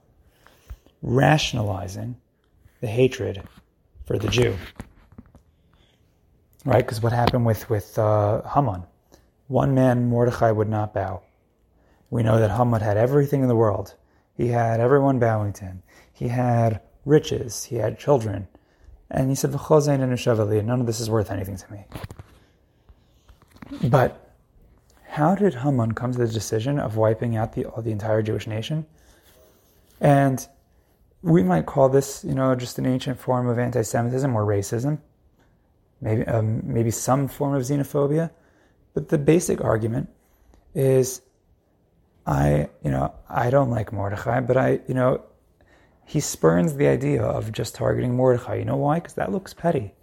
Rationalizing 1.01 2.17
the 2.81 2.87
hatred 2.87 3.43
for 4.05 4.17
the 4.17 4.29
Jew 4.29 4.55
right? 6.67 6.85
Because 6.85 7.01
what 7.01 7.13
happened 7.13 7.45
with 7.45 7.69
with 7.69 7.97
uh, 7.97 8.41
Haman? 8.53 8.83
One 9.47 9.73
man, 9.73 10.09
Mordechai, 10.09 10.51
would 10.51 10.67
not 10.67 10.93
bow. 10.93 11.21
We 12.09 12.23
know 12.23 12.39
that 12.39 12.51
Haman 12.51 12.81
had 12.81 12.97
everything 12.97 13.41
in 13.41 13.47
the 13.47 13.55
world. 13.55 13.95
He 14.35 14.49
had 14.49 14.79
everyone 14.79 15.17
bowing 15.17 15.53
to 15.53 15.65
him. 15.65 15.83
He 16.11 16.27
had 16.27 16.81
riches. 17.05 17.63
He 17.63 17.77
had 17.77 17.97
children. 17.97 18.47
And 19.09 19.29
he 19.29 19.35
said, 19.35 19.51
None 19.51 20.79
of 20.81 20.85
this 20.85 20.99
is 20.99 21.09
worth 21.09 21.31
anything 21.31 21.55
to 21.55 21.71
me. 21.71 21.85
But 23.89 24.35
how 25.07 25.35
did 25.35 25.55
Haman 25.55 25.93
come 25.93 26.11
to 26.11 26.17
the 26.17 26.27
decision 26.27 26.79
of 26.79 26.97
wiping 26.97 27.37
out 27.37 27.53
the, 27.53 27.65
the 27.81 27.91
entire 27.91 28.21
Jewish 28.21 28.47
nation? 28.47 28.85
And 30.01 30.45
we 31.21 31.41
might 31.43 31.65
call 31.65 31.87
this, 31.87 32.25
you 32.25 32.35
know, 32.35 32.53
just 32.55 32.77
an 32.77 32.85
ancient 32.85 33.19
form 33.19 33.47
of 33.47 33.57
anti-Semitism 33.57 34.35
or 34.35 34.45
racism 34.45 34.99
maybe 36.01 36.25
um, 36.25 36.61
maybe 36.63 36.91
some 36.91 37.27
form 37.27 37.55
of 37.55 37.63
xenophobia, 37.63 38.31
but 38.93 39.09
the 39.09 39.17
basic 39.17 39.63
argument 39.63 40.09
is, 40.73 41.21
I 42.25 42.69
you 42.83 42.91
know 42.91 43.13
I 43.29 43.49
don't 43.49 43.69
like 43.69 43.91
Mordechai, 43.91 44.41
but 44.41 44.57
I 44.57 44.79
you 44.87 44.93
know 44.93 45.23
he 46.05 46.19
spurns 46.19 46.75
the 46.75 46.87
idea 46.87 47.23
of 47.23 47.51
just 47.51 47.75
targeting 47.75 48.15
Mordechai. 48.15 48.55
You 48.55 48.65
know 48.65 48.77
why? 48.77 48.99
Because 48.99 49.13
that 49.15 49.31
looks 49.31 49.53
petty, 49.53 49.93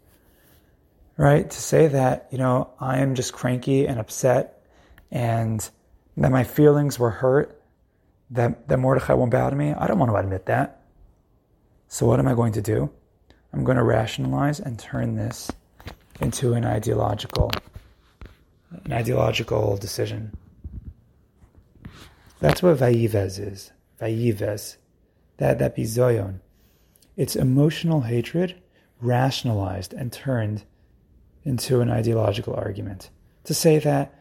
right? 1.16 1.48
To 1.48 1.60
say 1.60 1.88
that 1.88 2.28
you 2.30 2.38
know 2.38 2.70
I 2.80 2.98
am 2.98 3.14
just 3.14 3.32
cranky 3.32 3.86
and 3.86 3.98
upset, 3.98 4.62
and 5.10 5.68
that 6.16 6.30
my 6.30 6.44
feelings 6.44 6.98
were 6.98 7.10
hurt, 7.10 7.60
that 8.30 8.68
that 8.68 8.78
Mordechai 8.78 9.14
won't 9.14 9.30
bow 9.30 9.50
to 9.50 9.56
me. 9.56 9.72
I 9.72 9.86
don't 9.86 9.98
want 9.98 10.10
to 10.10 10.16
admit 10.16 10.46
that. 10.46 10.80
So 11.88 12.06
what 12.06 12.18
am 12.18 12.26
I 12.26 12.34
going 12.34 12.52
to 12.54 12.62
do? 12.62 12.90
I'm 13.52 13.62
going 13.62 13.76
to 13.76 13.84
rationalize 13.84 14.58
and 14.58 14.76
turn 14.76 15.14
this 15.14 15.48
into 16.20 16.54
an 16.54 16.64
ideological 16.64 17.50
an 18.84 18.92
ideological 18.92 19.76
decision. 19.76 20.36
That's 22.40 22.62
what 22.62 22.76
Vayivez 22.78 23.38
is. 23.38 23.72
Vayivez. 24.00 24.76
That 25.38 25.58
that 25.58 25.76
bizoyon. 25.76 26.40
It's 27.16 27.36
emotional 27.36 28.02
hatred 28.02 28.56
rationalized 29.00 29.92
and 29.92 30.12
turned 30.12 30.64
into 31.44 31.80
an 31.80 31.90
ideological 31.90 32.54
argument. 32.54 33.10
To 33.44 33.54
say 33.54 33.78
that, 33.78 34.14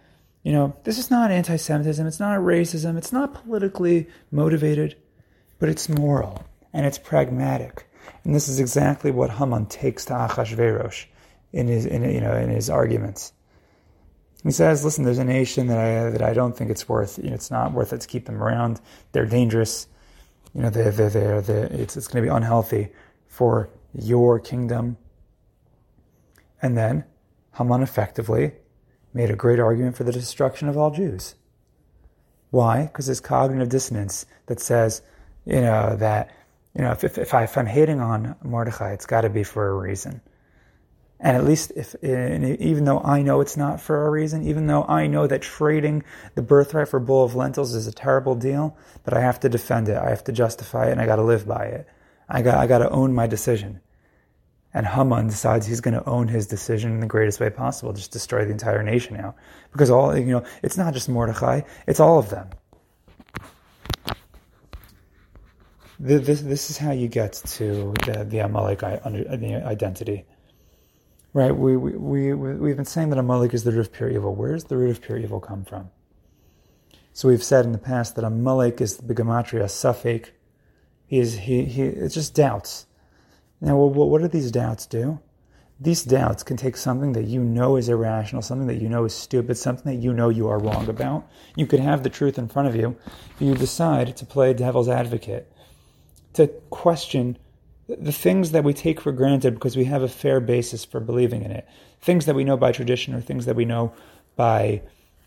you 0.44 0.52
know, 0.52 0.76
this 0.84 0.98
is 0.98 1.10
not 1.10 1.32
anti 1.32 1.56
Semitism, 1.56 2.06
it's 2.06 2.20
not 2.20 2.40
racism, 2.40 2.98
it's 2.98 3.14
not 3.14 3.34
politically 3.34 4.08
motivated, 4.32 4.96
but 5.60 5.70
it's 5.70 5.88
moral 5.88 6.46
and 6.74 6.86
it's 6.86 6.98
pragmatic. 6.98 7.88
And 8.24 8.36
this 8.36 8.48
is 8.48 8.60
exactly 8.60 9.12
what 9.12 9.32
Haman 9.32 9.68
takes 9.68 10.06
to 10.06 10.14
Achashverosh 10.14 11.06
in 11.54 11.68
his 11.68 11.86
in, 11.86 12.04
you 12.04 12.20
know 12.20 12.36
in 12.36 12.50
his 12.50 12.70
arguments. 12.70 13.32
He 14.44 14.52
says, 14.52 14.84
"Listen, 14.84 15.06
there's 15.06 15.20
a 15.20 15.24
nation 15.24 15.68
that 15.68 15.78
I 15.78 16.10
that 16.10 16.22
I 16.22 16.34
don't 16.34 16.58
think 16.58 16.70
it's 16.70 16.90
worth. 16.90 17.18
You 17.18 17.30
know, 17.30 17.36
it's 17.36 17.52
not 17.52 17.72
worth 17.72 17.94
it 17.94 18.02
to 18.02 18.08
keep 18.08 18.26
them 18.26 18.44
around. 18.44 18.82
They're 19.14 19.26
dangerous. 19.26 19.88
You 20.54 20.64
know, 20.64 20.70
they're 20.70 20.92
they're, 20.92 21.42
they're, 21.42 21.66
it's 21.66 21.96
it's 21.96 22.08
going 22.08 22.24
to 22.24 22.30
be 22.30 22.36
unhealthy 22.36 22.90
for 23.28 23.70
your 23.94 24.40
kingdom." 24.40 24.98
And 26.62 26.78
then 26.78 27.06
Haman 27.58 27.84
effectively 27.84 28.54
made 29.14 29.30
a 29.30 29.36
great 29.36 29.60
argument 29.60 29.96
for 29.96 30.04
the 30.04 30.12
destruction 30.12 30.68
of 30.68 30.78
all 30.78 30.92
Jews. 30.92 31.36
Why? 32.50 32.84
Because 32.84 33.08
there's 33.08 33.20
cognitive 33.20 33.70
dissonance 33.70 34.26
that 34.46 34.60
says, 34.60 35.02
you 35.46 35.62
know, 35.62 35.96
that, 35.98 36.32
you 36.76 36.82
know, 36.82 36.92
if, 36.92 37.04
if, 37.04 37.18
if, 37.18 37.34
I, 37.34 37.44
if 37.44 37.58
I'm 37.58 37.66
hating 37.66 38.00
on 38.00 38.36
Mordechai, 38.44 38.94
it's 38.94 39.06
got 39.06 39.22
to 39.22 39.30
be 39.30 39.44
for 39.44 39.68
a 39.68 39.74
reason. 39.74 40.22
And 41.24 41.38
at 41.38 41.46
least 41.46 41.72
if, 41.78 41.96
even 42.04 42.84
though 42.84 43.00
I 43.00 43.22
know 43.22 43.40
it's 43.40 43.56
not 43.56 43.80
for 43.80 44.06
a 44.06 44.10
reason, 44.10 44.46
even 44.46 44.68
though 44.68 44.84
I 44.84 45.08
know 45.08 45.26
that 45.26 45.42
trading 45.42 46.04
the 46.36 46.42
birthright 46.42 46.90
for 46.90 46.98
a 46.98 47.02
bowl 47.02 47.24
of 47.24 47.34
lentils 47.34 47.74
is 47.74 47.88
a 47.88 47.94
terrible 47.94 48.36
deal, 48.36 48.78
but 49.06 49.14
I 49.14 49.22
have 49.22 49.40
to 49.40 49.50
defend 49.50 49.88
it. 49.88 49.96
I 49.96 50.10
have 50.10 50.26
to 50.26 50.34
justify 50.34 50.90
it 50.90 50.92
and 50.92 51.00
I 51.00 51.06
got 51.06 51.16
to 51.16 51.24
live 51.24 51.48
by 51.48 51.64
it. 51.64 51.88
I 52.28 52.42
got, 52.42 52.58
I 52.58 52.68
got 52.68 52.80
to 52.80 52.90
own 52.90 53.16
my 53.16 53.26
decision. 53.26 53.80
And 54.74 54.86
Haman 54.86 55.28
decides 55.28 55.66
he's 55.66 55.80
going 55.80 55.94
to 55.94 56.06
own 56.10 56.28
his 56.28 56.46
decision 56.46 56.92
in 56.92 57.00
the 57.00 57.08
greatest 57.08 57.40
way 57.40 57.50
possible, 57.50 57.94
just 57.94 58.12
destroy 58.12 58.44
the 58.44 58.52
entire 58.52 58.84
nation 58.84 59.16
now. 59.16 59.34
Because 59.72 59.90
all, 59.90 60.18
you 60.18 60.26
know, 60.26 60.44
it's 60.62 60.76
not 60.76 60.94
just 60.94 61.08
Mordechai, 61.08 61.62
it's 61.88 62.02
all 62.02 62.20
of 62.20 62.32
them. 62.32 62.50
This, 66.00 66.42
this 66.42 66.70
is 66.70 66.78
how 66.78 66.92
you 66.92 67.08
get 67.08 67.32
to 67.32 67.94
the, 68.06 68.26
the 68.28 68.40
Amalek 68.40 68.84
identity 68.84 70.26
right? 71.34 71.56
We, 71.56 71.76
we, 71.76 72.34
we, 72.34 72.34
we've 72.34 72.76
been 72.76 72.86
saying 72.86 73.10
that 73.10 73.20
Amalek 73.20 73.54
is 73.54 73.64
the 73.64 73.72
root 73.72 73.80
of 73.80 73.92
pure 73.92 74.10
evil. 74.10 74.36
Where 74.36 74.54
does 74.54 74.66
the 74.66 74.78
root 74.78 74.92
of 74.92 75.02
pure 75.02 75.18
evil 75.18 75.40
come 75.40 75.66
from? 75.66 75.90
So 77.12 77.28
we've 77.28 77.44
said 77.44 77.66
in 77.66 77.72
the 77.72 77.78
past 77.78 78.16
that 78.16 78.24
Amalek 78.24 78.82
is 78.82 78.98
the 78.98 79.14
gematria, 79.14 79.66
Safek. 79.66 80.30
He 81.06 81.20
is, 81.20 81.40
he, 81.40 81.66
he, 81.66 81.84
it's 81.84 82.16
just 82.16 82.34
doubts. 82.34 82.88
Now, 83.62 83.78
what, 83.78 84.10
what 84.10 84.22
do 84.22 84.28
these 84.28 84.52
doubts 84.52 84.86
do? 84.86 85.20
These 85.80 86.04
doubts 86.04 86.44
can 86.44 86.56
take 86.56 86.78
something 86.78 87.14
that 87.14 87.26
you 87.26 87.44
know 87.44 87.76
is 87.76 87.90
irrational, 87.90 88.42
something 88.42 88.68
that 88.68 88.82
you 88.82 88.88
know 88.88 89.06
is 89.06 89.14
stupid, 89.14 89.58
something 89.58 89.92
that 89.94 90.02
you 90.02 90.14
know 90.14 90.30
you 90.30 90.48
are 90.48 90.60
wrong 90.60 90.88
about. 90.88 91.28
You 91.56 91.66
could 91.66 91.80
have 91.80 92.04
the 92.04 92.10
truth 92.10 92.38
in 92.38 92.48
front 92.48 92.68
of 92.68 92.76
you. 92.76 92.96
but 93.38 93.46
You 93.46 93.56
decide 93.56 94.16
to 94.18 94.26
play 94.26 94.54
devil's 94.54 94.88
advocate, 94.88 95.52
to 96.34 96.48
question 96.70 97.38
the 97.88 98.12
things 98.12 98.52
that 98.52 98.64
we 98.64 98.74
take 98.74 99.02
for 99.02 99.12
granted 99.12 99.54
because 99.54 99.76
we 99.76 99.86
have 99.86 100.04
a 100.04 100.08
fair 100.08 100.40
basis 100.40 100.86
for 100.86 101.00
believing 101.00 101.44
in 101.44 101.52
it, 101.52 101.68
things 102.02 102.26
that 102.26 102.36
we 102.36 102.44
know 102.44 102.58
by 102.58 102.72
tradition 102.72 103.14
or 103.14 103.22
things 103.22 103.46
that 103.46 103.56
we 103.56 103.66
know 103.66 103.94
by 104.36 104.82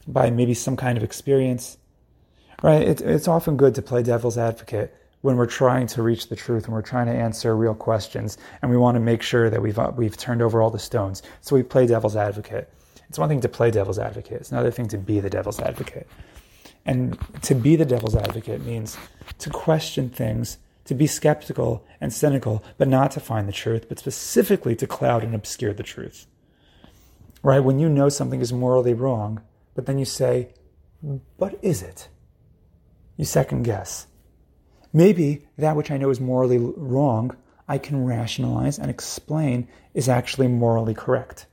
by 0.09 0.31
maybe 0.31 0.55
some 0.55 0.77
kind 0.77 0.97
of 0.97 1.03
experience, 1.03 1.77
right? 2.63 2.83
It, 2.83 3.01
it's 3.01 3.27
often 3.27 3.57
good 3.57 3.75
to 3.75 3.83
play 3.83 4.05
devil's 4.05 4.39
advocate 4.39 4.95
when 5.23 5.37
we're 5.37 5.47
trying 5.47 5.89
to 5.89 6.03
reach 6.03 6.29
the 6.29 6.37
truth 6.37 6.67
and 6.67 6.73
we're 6.73 6.83
trying 6.83 7.07
to 7.07 7.13
answer 7.13 7.57
real 7.57 7.75
questions 7.75 8.39
and 8.63 8.71
we 8.71 8.77
want 8.77 8.95
to 8.95 9.01
make 9.01 9.23
sure 9.23 9.51
that 9.51 9.61
we've 9.61 9.79
uh, 9.79 9.93
we've 9.97 10.17
turned 10.17 10.43
over 10.43 10.63
all 10.63 10.71
the 10.71 10.79
stones. 10.79 11.23
So 11.41 11.57
we 11.57 11.63
play 11.63 11.87
devil's 11.87 12.17
advocate. 12.17 12.73
It's 13.09 13.19
one 13.19 13.29
thing 13.29 13.41
to 13.43 13.49
play 13.49 13.71
devil's 13.71 13.99
advocate. 13.99 14.41
It's 14.41 14.53
another 14.53 14.71
thing 14.71 14.89
to 14.89 14.99
be 14.99 15.21
the 15.21 15.31
devil's 15.31 15.61
advocate. 15.61 16.09
And 16.85 17.19
to 17.43 17.55
be 17.55 17.77
the 17.77 17.85
devil's 17.85 18.15
advocate 18.15 18.65
means 18.65 18.97
to 19.41 19.51
question 19.51 20.09
things 20.09 20.59
to 20.87 20.95
be 20.95 21.07
skeptical 21.07 21.85
and 22.01 22.13
cynical, 22.13 22.65
but 22.79 22.89
not 22.89 23.11
to 23.13 23.21
find 23.21 23.49
the 23.49 23.53
truth, 23.53 23.89
but 23.89 23.99
specifically 23.99 24.75
to 24.77 24.87
cloud 24.87 25.23
and 25.23 25.35
obscure 25.35 25.73
the 25.73 25.83
truth. 25.83 26.27
Right? 27.43 27.61
When 27.61 27.79
you 27.79 27.89
know 27.89 28.09
something 28.09 28.41
is 28.41 28.53
morally 28.53 28.95
wrong, 28.95 29.43
but 29.75 29.87
then 29.87 29.99
you 29.99 30.05
say, 30.05 30.49
but 31.39 31.59
is 31.63 31.83
it? 31.83 32.09
You 33.17 33.25
second 33.25 33.63
guess. 33.63 34.07
Maybe 34.93 35.47
that 35.59 35.77
which 35.77 35.91
I 35.91 35.99
know 35.99 36.11
is 36.11 36.21
morally 36.21 36.59
wrong, 36.59 37.37
I 37.69 37.79
can 37.79 38.05
rationalize 38.05 38.79
and 38.79 38.91
explain 38.91 39.69
is 39.95 40.09
actually 40.09 40.49
morally 40.49 40.95
correct. 40.95 41.47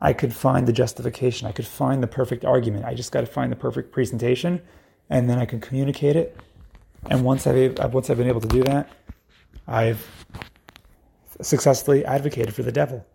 I 0.00 0.12
could 0.12 0.34
find 0.34 0.66
the 0.66 0.72
justification. 0.72 1.46
I 1.46 1.52
could 1.52 1.66
find 1.66 2.02
the 2.02 2.06
perfect 2.06 2.44
argument. 2.44 2.84
I 2.84 2.94
just 2.94 3.12
got 3.12 3.20
to 3.20 3.26
find 3.26 3.50
the 3.50 3.56
perfect 3.56 3.92
presentation, 3.92 4.60
and 5.08 5.28
then 5.28 5.38
I 5.38 5.46
can 5.46 5.60
communicate 5.60 6.16
it 6.16 6.36
and 7.10 7.24
once 7.24 7.46
I've 7.46 7.78
once 7.92 8.10
I've 8.10 8.18
been 8.18 8.28
able 8.28 8.40
to 8.40 8.48
do 8.48 8.62
that, 8.64 8.90
I've 9.66 10.06
successfully 11.40 12.04
advocated 12.04 12.54
for 12.54 12.62
the 12.62 12.72
devil. 12.72 13.06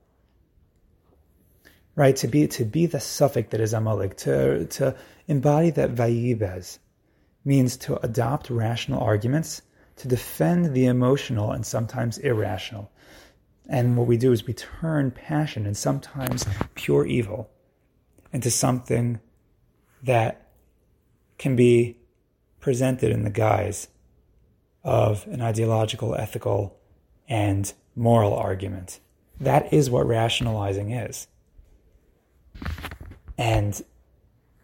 Right 1.96 2.16
to 2.18 2.28
be 2.28 2.48
to 2.48 2.66
be 2.66 2.86
the 2.86 3.00
Safek 3.00 3.50
that 3.50 3.60
is 3.60 3.74
Amalek 3.74 4.18
to 4.18 4.66
to 4.66 4.96
embody 5.28 5.70
that 5.72 5.94
vayibez 5.94 6.80
means 7.44 7.78
to 7.78 8.00
adopt 8.06 8.50
rational 8.50 9.02
arguments 9.02 9.62
to 9.98 10.08
defend 10.08 10.74
the 10.74 10.86
emotional 10.86 11.52
and 11.52 11.66
sometimes 11.66 12.18
irrational. 12.18 12.92
And 13.70 13.96
what 13.98 14.08
we 14.08 14.18
do 14.18 14.32
is 14.32 14.46
we 14.46 14.54
turn 14.54 15.12
passion 15.12 15.66
and 15.66 15.78
sometimes 15.78 16.46
pure 16.76 17.06
evil 17.06 17.50
into 18.34 18.50
something 18.50 19.20
that 20.04 20.50
can 21.38 21.56
be 21.56 21.98
presented 22.62 23.12
in 23.12 23.24
the 23.24 23.30
guise 23.30 23.88
of 24.84 25.28
an 25.28 25.42
ideological, 25.42 26.16
ethical, 26.16 26.78
and 27.28 27.74
moral 27.96 28.34
argument. 28.34 29.00
That 29.40 29.74
is 29.74 29.90
what 29.90 30.08
rationalizing 30.08 30.92
is. 30.92 31.28
And 33.38 33.84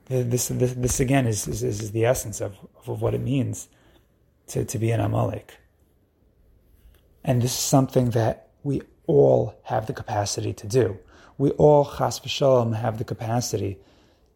this, 0.05 0.47
this, 0.47 0.73
this 0.73 0.99
again 0.99 1.27
is, 1.27 1.47
is, 1.47 1.63
is 1.63 1.91
the 1.91 2.05
essence 2.05 2.39
of, 2.39 2.55
of 2.85 3.01
what 3.01 3.13
it 3.13 3.21
means 3.21 3.67
to, 4.47 4.63
to 4.63 4.79
be 4.79 4.91
an 4.91 4.99
Amalek. 4.99 5.57
And 7.23 7.41
this 7.41 7.51
is 7.51 7.59
something 7.59 8.11
that 8.11 8.49
we 8.63 8.81
all 9.07 9.55
have 9.63 9.87
the 9.87 9.93
capacity 9.93 10.53
to 10.53 10.67
do. 10.67 10.97
We 11.37 11.51
all, 11.51 11.85
chas 11.85 12.19
v'shalom, 12.19 12.75
have 12.75 12.97
the 12.97 13.03
capacity 13.03 13.77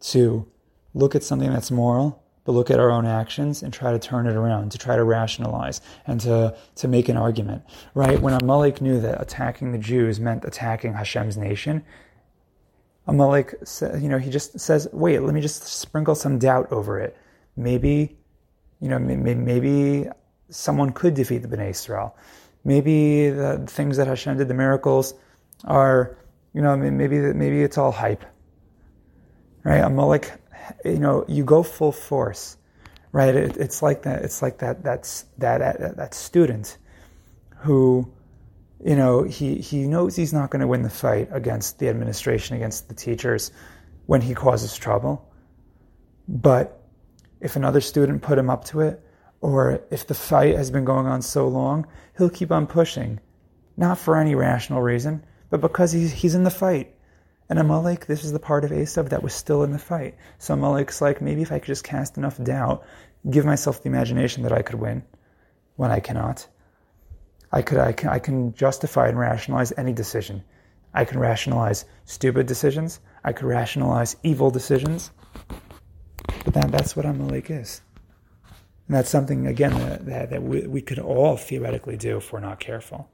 to 0.01 0.45
look 0.93 1.15
at 1.15 1.23
something 1.23 1.51
that's 1.51 1.71
moral 1.71 2.20
but 2.43 2.53
look 2.53 2.71
at 2.71 2.79
our 2.79 2.89
own 2.89 3.05
actions 3.05 3.61
and 3.61 3.73
try 3.73 3.91
to 3.91 3.99
turn 3.99 4.25
it 4.27 4.35
around, 4.35 4.71
to 4.71 4.77
try 4.77 4.95
to 4.95 5.03
rationalize 5.03 5.81
and 6.07 6.19
to, 6.21 6.55
to 6.75 6.87
make 6.87 7.07
an 7.07 7.17
argument, 7.17 7.63
right? 7.93 8.19
When 8.19 8.33
Amalek 8.33 8.81
knew 8.81 8.99
that 9.01 9.21
attacking 9.21 9.71
the 9.71 9.77
Jews 9.77 10.19
meant 10.19 10.43
attacking 10.45 10.93
Hashem's 10.93 11.37
nation, 11.37 11.83
Amalek, 13.07 13.55
you 13.99 14.09
know, 14.09 14.17
he 14.17 14.29
just 14.29 14.59
says, 14.59 14.87
wait, 14.91 15.19
let 15.19 15.33
me 15.33 15.41
just 15.41 15.63
sprinkle 15.63 16.15
some 16.15 16.39
doubt 16.39 16.71
over 16.71 16.99
it. 16.99 17.17
Maybe, 17.55 18.17
you 18.79 18.89
know, 18.89 18.99
maybe 18.99 20.07
someone 20.49 20.91
could 20.91 21.13
defeat 21.13 21.39
the 21.39 21.47
Bnei 21.47 21.71
Israel. 21.71 22.15
Maybe 22.63 23.29
the 23.29 23.65
things 23.67 23.97
that 23.97 24.07
Hashem 24.07 24.37
did, 24.37 24.47
the 24.47 24.53
miracles, 24.53 25.15
are, 25.65 26.17
you 26.53 26.61
know, 26.61 26.75
maybe 26.75 27.17
maybe 27.19 27.63
it's 27.63 27.77
all 27.77 27.91
hype, 27.91 28.23
right? 29.63 29.79
Amalek 29.79 30.31
you 30.85 30.99
know, 30.99 31.25
you 31.27 31.43
go 31.43 31.63
full 31.63 31.91
force, 31.91 32.57
right? 33.11 33.35
It, 33.35 33.57
it's 33.57 33.81
like 33.81 34.03
that. 34.03 34.23
It's 34.23 34.41
like 34.41 34.59
that. 34.59 34.83
That's 34.83 35.25
that, 35.37 35.59
that 35.59 35.97
that 35.97 36.13
student 36.13 36.77
who, 37.57 38.11
you 38.83 38.95
know, 38.95 39.23
he 39.23 39.55
he 39.55 39.87
knows 39.87 40.15
he's 40.15 40.33
not 40.33 40.49
going 40.49 40.61
to 40.61 40.67
win 40.67 40.81
the 40.81 40.89
fight 40.89 41.29
against 41.31 41.79
the 41.79 41.89
administration, 41.89 42.55
against 42.55 42.87
the 42.87 42.95
teachers, 42.95 43.51
when 44.05 44.21
he 44.21 44.33
causes 44.33 44.77
trouble. 44.77 45.27
But 46.27 46.81
if 47.39 47.55
another 47.55 47.81
student 47.81 48.21
put 48.21 48.37
him 48.37 48.49
up 48.49 48.65
to 48.65 48.81
it, 48.81 49.03
or 49.41 49.81
if 49.89 50.07
the 50.07 50.13
fight 50.13 50.55
has 50.55 50.71
been 50.71 50.85
going 50.85 51.07
on 51.07 51.21
so 51.21 51.47
long, 51.47 51.87
he'll 52.17 52.29
keep 52.29 52.51
on 52.51 52.67
pushing, 52.67 53.19
not 53.75 53.97
for 53.97 54.15
any 54.17 54.35
rational 54.35 54.81
reason, 54.81 55.25
but 55.49 55.61
because 55.61 55.91
he's 55.91 56.11
he's 56.11 56.35
in 56.35 56.43
the 56.43 56.51
fight. 56.51 56.95
And 57.51 57.59
Amalek, 57.59 58.05
this 58.05 58.23
is 58.23 58.31
the 58.31 58.39
part 58.39 58.63
of 58.63 58.71
Esav 58.71 59.09
that 59.09 59.23
was 59.23 59.33
still 59.33 59.63
in 59.63 59.73
the 59.73 59.77
fight. 59.77 60.15
So 60.37 60.53
Amalek's 60.53 61.01
like, 61.01 61.19
maybe 61.19 61.41
if 61.41 61.51
I 61.51 61.59
could 61.59 61.67
just 61.67 61.83
cast 61.83 62.17
enough 62.17 62.41
doubt, 62.41 62.85
give 63.29 63.43
myself 63.43 63.83
the 63.83 63.89
imagination 63.89 64.43
that 64.43 64.53
I 64.53 64.61
could 64.61 64.75
win 64.75 65.03
when 65.75 65.91
I 65.91 65.99
cannot. 65.99 66.47
I 67.51 67.61
could, 67.61 67.79
I 67.79 67.91
can, 67.91 68.07
I 68.07 68.19
can 68.19 68.53
justify 68.53 69.09
and 69.09 69.19
rationalize 69.19 69.73
any 69.75 69.91
decision. 69.91 70.45
I 70.93 71.03
can 71.03 71.19
rationalize 71.19 71.83
stupid 72.05 72.45
decisions. 72.45 73.01
I 73.21 73.33
could 73.33 73.47
rationalize 73.47 74.15
evil 74.23 74.49
decisions. 74.49 75.11
But 76.45 76.53
that, 76.53 76.71
that's 76.71 76.95
what 76.95 77.05
Amalek 77.05 77.51
is. 77.51 77.81
And 78.87 78.95
that's 78.95 79.09
something, 79.09 79.47
again, 79.47 79.73
that, 80.05 80.29
that, 80.29 80.41
we, 80.41 80.67
we 80.67 80.81
could 80.81 80.99
all 80.99 81.35
theoretically 81.35 81.97
do 81.97 82.15
if 82.15 82.31
we're 82.31 82.39
not 82.39 82.61
careful 82.61 83.09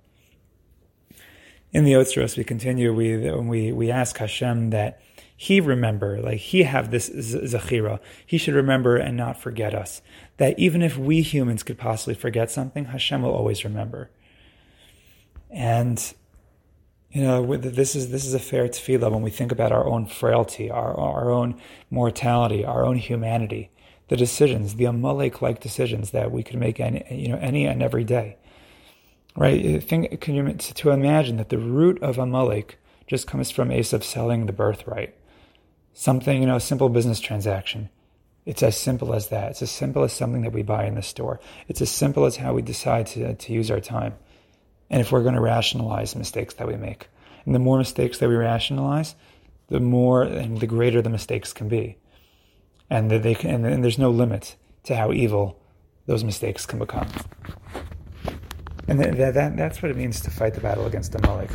in 1.71 1.83
the 1.83 1.93
Yotzros, 1.93 2.37
we 2.37 2.43
continue, 2.43 2.93
we, 2.93 3.29
uh, 3.29 3.37
we, 3.37 3.71
we 3.71 3.91
ask 3.91 4.17
Hashem 4.17 4.69
that 4.71 5.01
he 5.39 5.59
remember, 5.59 6.19
like 6.19 6.39
he 6.39 6.63
have 6.63 6.89
this 6.89 7.09
zachira. 7.11 7.99
He 8.25 8.39
should 8.39 8.55
remember 8.55 8.97
and 8.97 9.15
not 9.15 9.39
forget 9.39 9.75
us. 9.75 10.01
That 10.37 10.57
even 10.57 10.81
if 10.81 10.97
we 10.97 11.21
humans 11.21 11.61
could 11.61 11.77
possibly 11.77 12.15
forget 12.15 12.49
something, 12.49 12.85
Hashem 12.85 13.21
will 13.21 13.35
always 13.35 13.63
remember. 13.63 14.09
And 15.51 16.13
you 17.11 17.21
know, 17.21 17.55
this 17.55 17.95
is 17.95 18.09
this 18.09 18.25
is 18.25 18.33
a 18.33 18.39
fair 18.39 18.67
tefillah 18.67 19.11
when 19.11 19.21
we 19.21 19.29
think 19.29 19.51
about 19.51 19.71
our 19.71 19.85
own 19.85 20.07
frailty, 20.07 20.71
our 20.71 20.93
our 20.99 21.29
own 21.29 21.61
mortality, 21.91 22.65
our 22.65 22.83
own 22.83 22.97
humanity, 22.97 23.69
the 24.07 24.17
decisions, 24.17 24.75
the 24.75 24.85
Amalek-like 24.85 25.59
decisions 25.59 26.11
that 26.11 26.31
we 26.31 26.43
could 26.43 26.59
make 26.59 26.79
any 26.79 27.05
you 27.11 27.29
know 27.29 27.37
any 27.37 27.65
and 27.65 27.83
every 27.83 28.03
day 28.03 28.37
right? 29.37 29.81
Think, 29.81 30.19
can 30.19 30.35
you 30.35 30.53
to 30.53 30.89
imagine 30.89 31.37
that 31.37 31.49
the 31.49 31.57
root 31.57 32.01
of 32.01 32.17
Amalek 32.17 32.77
just 33.05 33.27
comes 33.27 33.49
from 33.51 33.69
Esav 33.69 34.03
selling 34.03 34.45
the 34.45 34.51
birthright, 34.51 35.15
something 35.93 36.41
you 36.41 36.47
know, 36.47 36.57
a 36.57 36.59
simple 36.59 36.89
business 36.89 37.21
transaction. 37.21 37.89
It's 38.45 38.63
as 38.63 38.77
simple 38.77 39.13
as 39.13 39.29
that. 39.29 39.51
It's 39.51 39.61
as 39.61 39.71
simple 39.71 40.03
as 40.03 40.13
something 40.13 40.41
that 40.41 40.53
we 40.53 40.63
buy 40.63 40.85
in 40.85 40.95
the 40.95 41.01
store. 41.01 41.39
It's 41.67 41.81
as 41.81 41.91
simple 41.91 42.25
as 42.25 42.37
how 42.37 42.53
we 42.53 42.61
decide 42.61 43.07
to, 43.07 43.33
to 43.33 43.53
use 43.53 43.71
our 43.71 43.79
time. 43.79 44.15
And 44.89 45.01
if 45.01 45.11
we're 45.11 45.23
going 45.23 45.35
to 45.35 45.41
rationalize 45.41 46.15
mistakes 46.15 46.55
that 46.55 46.67
we 46.67 46.75
make. 46.75 47.07
And 47.45 47.53
the 47.53 47.59
more 47.59 47.77
mistakes 47.77 48.19
that 48.19 48.29
we 48.29 48.35
rationalize, 48.35 49.15
the 49.67 49.79
more 49.79 50.23
and 50.23 50.59
the 50.59 50.67
greater 50.67 51.01
the 51.01 51.09
mistakes 51.09 51.53
can 51.53 51.67
be. 51.67 51.97
And 52.89 53.11
that 53.11 53.23
they 53.23 53.35
can, 53.35 53.65
and, 53.65 53.83
there's 53.83 53.97
no 53.97 54.11
limit 54.11 54.55
to 54.83 54.95
how 54.95 55.11
evil 55.11 55.59
those 56.05 56.23
mistakes 56.23 56.65
can 56.65 56.79
become. 56.79 57.09
And 58.87 58.99
that, 58.99 59.33
that, 59.33 59.57
that's 59.57 59.81
what 59.81 59.91
it 59.91 59.97
means 59.97 60.21
to 60.21 60.31
fight 60.31 60.53
the 60.53 60.61
battle 60.61 60.85
against 60.85 61.13
Amalek. 61.15 61.49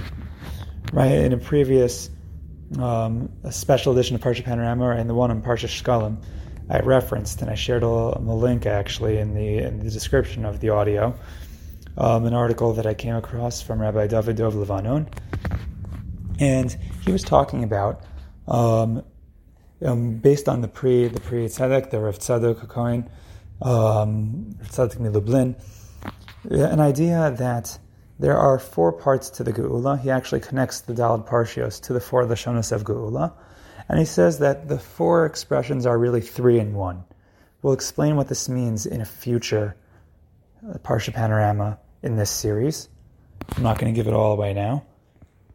Right? 0.93 1.13
In 1.13 1.33
a 1.33 1.39
previous 1.39 2.11
um, 2.79 3.31
a 3.43 3.53
special 3.53 3.93
edition 3.93 4.17
of 4.17 4.23
Parsha 4.23 4.45
Panorama 4.45 4.91
and 4.91 5.09
the 5.09 5.15
one 5.15 5.31
on 5.31 5.43
Parsha 5.43 5.69
Shkalim, 5.69 6.23
I 6.71 6.79
referenced, 6.81 7.43
and 7.43 7.51
I 7.51 7.55
shared 7.55 7.83
a, 7.83 7.87
a, 7.87 8.19
link 8.19 8.67
actually 8.67 9.19
in 9.19 9.35
the, 9.35 9.59
in 9.59 9.81
the 9.81 9.91
description 9.91 10.45
of 10.45 10.61
the 10.61 10.71
audio, 10.71 11.19
um, 11.99 12.25
an 12.25 12.35
article 12.35 12.75
that 12.75 12.87
I 12.87 12.95
came 12.95 13.15
across 13.15 13.61
from 13.61 13.81
Rabbi 13.81 14.07
David 14.07 14.37
Dov 14.37 14.55
Levanon. 14.55 15.09
And 16.39 16.77
he 17.05 17.13
was 17.13 17.23
talking 17.23 17.63
about, 17.65 18.05
um, 18.49 19.05
um, 19.85 20.17
based 20.17 20.49
on 20.49 20.61
the 20.61 20.69
pre 20.69 21.09
the 21.09 21.21
Pri 21.21 21.47
Tzadik, 21.47 21.91
the 21.91 22.01
Rav 22.01 22.19
Tzadok 22.19 22.69
Cohen, 22.69 23.11
um, 23.61 24.57
Tzadok 24.65 24.99
Milublin, 24.99 25.57
an 26.45 26.81
idea 26.81 27.31
that 27.39 27.79
there 28.19 28.37
are 28.37 28.59
four 28.59 28.93
parts 28.93 29.31
to 29.31 29.45
the 29.45 29.53
Geula. 29.53 30.01
He 30.01 30.11
actually 30.11 30.41
connects 30.41 30.81
the 30.81 30.93
Daled 30.93 31.27
Parshios 31.27 31.81
to 31.83 31.93
the 31.93 32.01
four 32.01 32.25
Lashonos 32.25 32.73
of 32.73 32.85
Geula. 32.85 33.33
And 33.89 33.99
he 33.99 34.05
says 34.05 34.39
that 34.39 34.69
the 34.69 34.79
four 34.79 35.27
expressions 35.27 35.87
are 35.87 35.99
really 35.99 36.21
three 36.21 36.59
in 36.59 36.75
one. 36.75 37.05
We'll 37.63 37.73
explain 37.73 38.17
what 38.17 38.29
this 38.29 38.49
means 38.49 38.87
in 38.87 39.01
a 39.01 39.05
future 39.05 39.77
uh, 40.69 40.79
Parsha 40.79 41.13
Panorama 41.13 41.79
in 42.03 42.17
this 42.17 42.31
series. 42.31 42.89
I'm 43.57 43.63
not 43.63 43.79
going 43.79 43.93
to 43.93 43.97
give 43.97 44.07
it 44.07 44.15
all 44.15 44.33
away 44.33 44.53
now. 44.53 44.85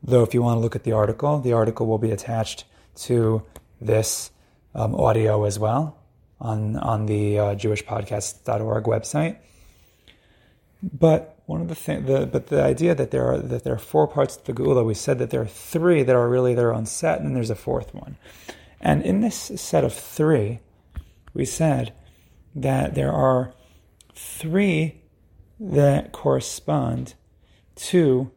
Though, 0.04 0.24
if 0.24 0.34
you 0.34 0.42
want 0.42 0.58
to 0.58 0.62
look 0.62 0.76
at 0.76 0.84
the 0.84 0.92
article, 0.92 1.40
the 1.40 1.54
article 1.54 1.88
will 1.88 1.98
be 1.98 2.12
attached 2.12 2.66
to 2.96 3.44
this 3.82 4.32
um, 4.76 4.96
audio 4.96 5.44
as 5.46 5.58
well 5.58 5.98
on, 6.40 6.76
on 6.78 7.06
the 7.06 7.40
uh, 7.40 7.44
JewishPodcast.org 7.56 8.84
website. 8.86 9.38
But 10.82 11.40
one 11.46 11.62
of 11.62 11.70
the 11.70 11.76
things, 11.76 12.06
but 12.06 12.48
the 12.48 12.62
idea 12.62 12.94
that 12.94 13.12
there 13.12 13.26
are 13.26 13.40
that 13.40 13.64
there 13.64 13.74
are 13.74 13.80
four 13.80 14.08
parts 14.08 14.38
to 14.38 14.46
the 14.46 14.54
Geula, 14.54 14.86
we 14.86 14.94
said 14.94 15.18
that 15.20 15.30
there 15.32 15.42
are 15.42 15.48
three 15.48 16.04
that 16.04 16.16
are 16.16 16.30
really 16.30 16.54
their 16.54 16.74
own 16.74 16.86
set, 16.86 17.18
and 17.18 17.28
then 17.28 17.34
there's 17.34 17.50
a 17.50 17.56
fourth 17.56 17.94
one. 17.94 18.18
And 18.80 19.02
in 19.02 19.22
this 19.22 19.36
set 19.56 19.84
of 19.84 19.94
three, 19.94 20.60
we 21.34 21.46
said 21.46 21.94
that 22.54 22.96
there 22.96 23.12
are 23.12 23.54
three 24.14 25.02
that 25.60 26.12
correspond 26.12 27.16
to 27.76 28.32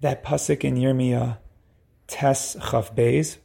that 0.00 0.22
pasuk 0.22 0.64
in 0.64 0.76
Yirmiyah 0.76 1.38
Tes 2.06 2.56
Chaf 2.70 2.94
Beis, 2.94 3.38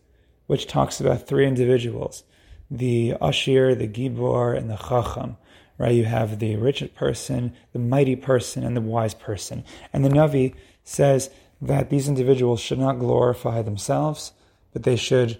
which 0.48 0.68
talks 0.68 1.00
about 1.00 1.26
three 1.26 1.48
individuals: 1.48 2.24
the 2.70 3.16
Ashir, 3.22 3.76
the 3.76 3.88
Gibor, 3.88 4.58
and 4.58 4.70
the 4.70 4.76
Chacham 4.76 5.38
right? 5.82 5.96
You 5.96 6.06
have 6.06 6.38
the 6.38 6.58
rich 6.58 6.84
person, 6.94 7.56
the 7.74 7.80
mighty 7.80 8.16
person, 8.16 8.64
and 8.64 8.78
the 8.78 8.82
wise 8.82 9.16
person. 9.16 9.64
And 9.92 10.06
the 10.06 10.10
Navi 10.10 10.54
says 10.84 11.32
that 11.60 11.90
these 11.90 12.08
individuals 12.08 12.60
should 12.60 12.78
not 12.78 13.00
glorify 13.00 13.64
themselves, 13.64 14.34
but 14.74 14.84
they 14.84 14.96
should 14.96 15.40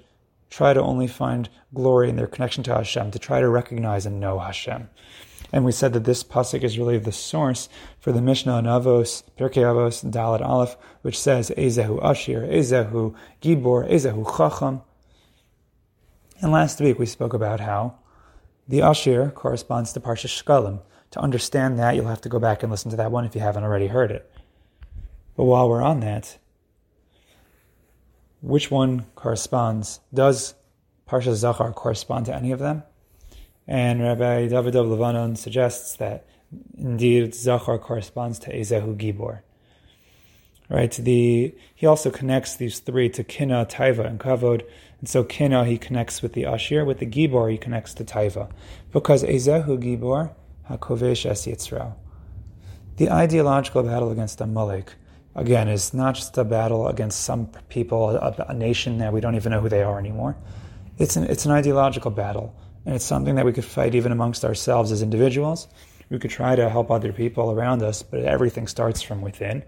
try 0.50 0.74
to 0.74 0.82
only 0.82 1.06
find 1.06 1.48
glory 1.76 2.10
in 2.10 2.16
their 2.16 2.26
connection 2.26 2.64
to 2.64 2.74
Hashem, 2.74 3.12
to 3.12 3.20
try 3.20 3.40
to 3.40 3.48
recognize 3.48 4.08
and 4.08 4.20
know 4.20 4.40
Hashem. 4.40 4.90
And 5.54 5.64
we 5.64 5.72
said 5.72 5.94
that 5.94 6.06
this 6.06 6.24
pasuk 6.24 6.64
is 6.64 6.80
really 6.80 6.98
the 6.98 7.12
source 7.12 7.70
for 8.00 8.12
the 8.12 8.22
Mishnah 8.22 8.54
on 8.54 8.64
Avos, 8.64 9.22
Pirkei 9.38 9.62
Avos, 9.62 10.04
Dalet 10.10 10.44
Aleph, 10.44 10.76
which 11.04 11.20
says 11.20 11.52
Ezehu 11.56 12.04
Ashir, 12.04 12.42
Ezehu 12.42 13.14
Gibor, 13.44 13.88
Ezehu 13.88 14.26
Chacham. 14.26 14.82
And 16.42 16.52
last 16.52 16.82
week 16.82 16.98
we 16.98 17.06
spoke 17.06 17.36
about 17.36 17.60
how 17.60 18.01
the 18.72 18.80
Ashir 18.80 19.32
corresponds 19.32 19.92
to 19.94 20.00
Parsha 20.00 20.28
Shkalim. 20.28 20.80
To 21.12 21.20
understand 21.20 21.78
that, 21.78 21.94
you'll 21.96 22.08
have 22.08 22.22
to 22.22 22.30
go 22.30 22.40
back 22.40 22.64
and 22.64 22.72
listen 22.72 22.90
to 22.92 22.98
that 22.98 23.12
one 23.12 23.26
if 23.26 23.36
you 23.36 23.42
haven't 23.42 23.66
already 23.66 23.88
heard 23.88 24.12
it. 24.12 24.32
But 25.36 25.44
while 25.44 25.70
we're 25.70 25.82
on 25.82 26.00
that, 26.00 26.38
which 28.42 28.72
one 28.72 29.06
corresponds? 29.16 30.00
Does 30.14 30.56
Parsha 31.06 31.34
Zachor 31.34 31.76
correspond 31.76 32.28
to 32.28 32.36
any 32.36 32.54
of 32.54 32.60
them? 32.60 32.84
And 33.68 34.02
Rabbi 34.02 34.48
David 34.48 34.72
Dov 34.72 34.88
Levanon 34.88 35.36
suggests 35.36 35.98
that 35.98 36.26
indeed 36.78 37.34
Zachor 37.34 37.80
corresponds 37.80 38.40
to 38.40 38.58
Ezehu 38.58 38.96
Gibor. 38.96 39.42
Right? 40.70 40.92
The 40.92 41.54
he 41.76 41.86
also 41.86 42.10
connects 42.10 42.56
these 42.56 42.80
three 42.80 43.10
to 43.10 43.26
Kina, 43.26 43.66
Taiva, 43.66 44.08
and 44.08 44.18
Kavod, 44.18 44.64
and 45.02 45.10
so 45.10 45.24
Kina 45.24 45.66
he 45.66 45.78
connects 45.78 46.22
with 46.22 46.34
the 46.34 46.44
Ashir, 46.44 46.86
with 46.86 47.00
the 47.00 47.08
Gibor 47.08 47.52
he 47.52 47.58
connects 47.58 47.94
to 47.96 48.06
Taiva. 48.06 48.50
Because 48.94 49.24
Ezehu 49.24 49.78
Gibor, 49.80 50.34
HaKovesh 50.70 51.26
Es 51.26 51.48
Yitzra. 51.48 51.96
The 52.98 53.10
ideological 53.10 53.82
battle 53.82 54.12
against 54.12 54.40
Amalek, 54.42 54.94
again, 55.34 55.68
is 55.68 55.92
not 55.94 56.16
just 56.16 56.38
a 56.38 56.44
battle 56.44 56.88
against 56.88 57.22
some 57.22 57.48
people, 57.70 58.12
a, 58.12 58.46
a 58.50 58.54
nation 58.54 59.00
that 59.00 59.12
we 59.12 59.22
don't 59.22 59.36
even 59.36 59.52
know 59.52 59.60
who 59.60 59.70
they 59.70 59.82
are 59.82 59.98
anymore. 59.98 60.38
It's 61.00 61.16
an, 61.16 61.24
it's 61.24 61.46
an 61.46 61.52
ideological 61.52 62.12
battle, 62.12 62.56
and 62.86 62.94
it's 62.94 63.06
something 63.06 63.36
that 63.36 63.46
we 63.46 63.54
could 63.54 63.66
fight 63.66 63.96
even 63.96 64.12
amongst 64.12 64.46
ourselves 64.46 64.92
as 64.92 65.02
individuals. 65.02 65.68
We 66.12 66.20
could 66.20 66.30
try 66.30 66.56
to 66.56 66.70
help 66.70 66.92
other 66.92 67.12
people 67.12 67.52
around 67.52 67.82
us, 67.82 68.04
but 68.04 68.20
everything 68.20 68.68
starts 68.68 69.02
from 69.02 69.22
within. 69.22 69.64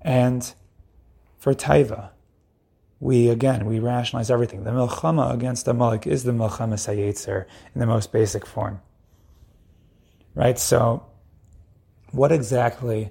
And 0.00 0.50
for 1.38 1.52
Taiva, 1.52 2.10
we 3.00 3.30
again 3.30 3.64
we 3.64 3.80
rationalize 3.80 4.30
everything. 4.30 4.64
The 4.64 4.70
milchama 4.70 5.32
against 5.32 5.64
the 5.64 5.72
Amalek 5.72 6.06
is 6.06 6.24
the 6.24 6.32
milchama 6.32 6.74
sayetzer 6.74 7.46
in 7.74 7.80
the 7.80 7.86
most 7.86 8.12
basic 8.12 8.46
form. 8.46 8.80
Right? 10.34 10.58
So 10.58 11.06
what 12.12 12.30
exactly 12.30 13.10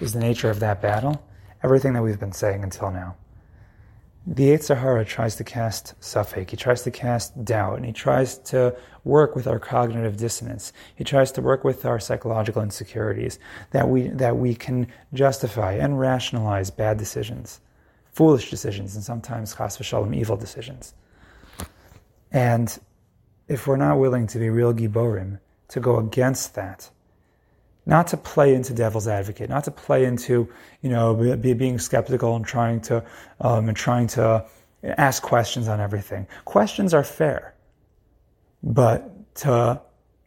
is 0.00 0.12
the 0.12 0.20
nature 0.20 0.50
of 0.50 0.60
that 0.60 0.80
battle? 0.80 1.22
Everything 1.62 1.94
that 1.94 2.02
we've 2.02 2.20
been 2.20 2.32
saying 2.32 2.62
until 2.62 2.90
now. 2.90 3.16
The 4.26 4.48
Yetzer 4.48 4.78
Hara 4.78 5.04
tries 5.04 5.36
to 5.36 5.44
cast 5.44 6.00
safek, 6.00 6.48
he 6.48 6.56
tries 6.56 6.82
to 6.82 6.90
cast 6.90 7.44
doubt, 7.44 7.76
and 7.76 7.84
he 7.84 7.92
tries 7.92 8.38
to 8.38 8.74
work 9.02 9.36
with 9.36 9.46
our 9.46 9.58
cognitive 9.58 10.16
dissonance. 10.16 10.72
He 10.94 11.04
tries 11.04 11.30
to 11.32 11.42
work 11.42 11.62
with 11.62 11.84
our 11.84 12.00
psychological 12.00 12.62
insecurities 12.62 13.38
that 13.72 13.86
we, 13.86 14.08
that 14.08 14.38
we 14.38 14.54
can 14.54 14.86
justify 15.12 15.74
and 15.74 16.00
rationalize 16.00 16.70
bad 16.70 16.96
decisions 16.96 17.60
foolish 18.14 18.48
decisions 18.48 18.94
and 18.94 19.04
sometimes 19.04 19.54
chas 19.54 19.76
v'shalom 19.76 20.16
evil 20.16 20.36
decisions. 20.36 20.94
And 22.32 22.76
if 23.48 23.66
we're 23.66 23.76
not 23.76 23.98
willing 23.98 24.26
to 24.28 24.38
be 24.38 24.48
real 24.48 24.72
giborim, 24.72 25.38
to 25.68 25.80
go 25.80 25.98
against 25.98 26.54
that, 26.54 26.90
not 27.86 28.06
to 28.08 28.16
play 28.16 28.54
into 28.54 28.72
devil's 28.72 29.08
advocate, 29.08 29.50
not 29.50 29.64
to 29.64 29.70
play 29.70 30.04
into 30.04 30.48
you 30.80 30.90
know 30.90 31.36
be, 31.36 31.52
being 31.52 31.78
skeptical 31.78 32.34
and 32.36 32.46
trying 32.46 32.80
to 32.82 33.04
um, 33.40 33.68
and 33.68 33.76
trying 33.76 34.06
to 34.06 34.44
ask 34.84 35.22
questions 35.22 35.68
on 35.68 35.80
everything. 35.80 36.26
Questions 36.44 36.94
are 36.94 37.04
fair, 37.04 37.54
but 38.62 39.10
to 39.36 39.80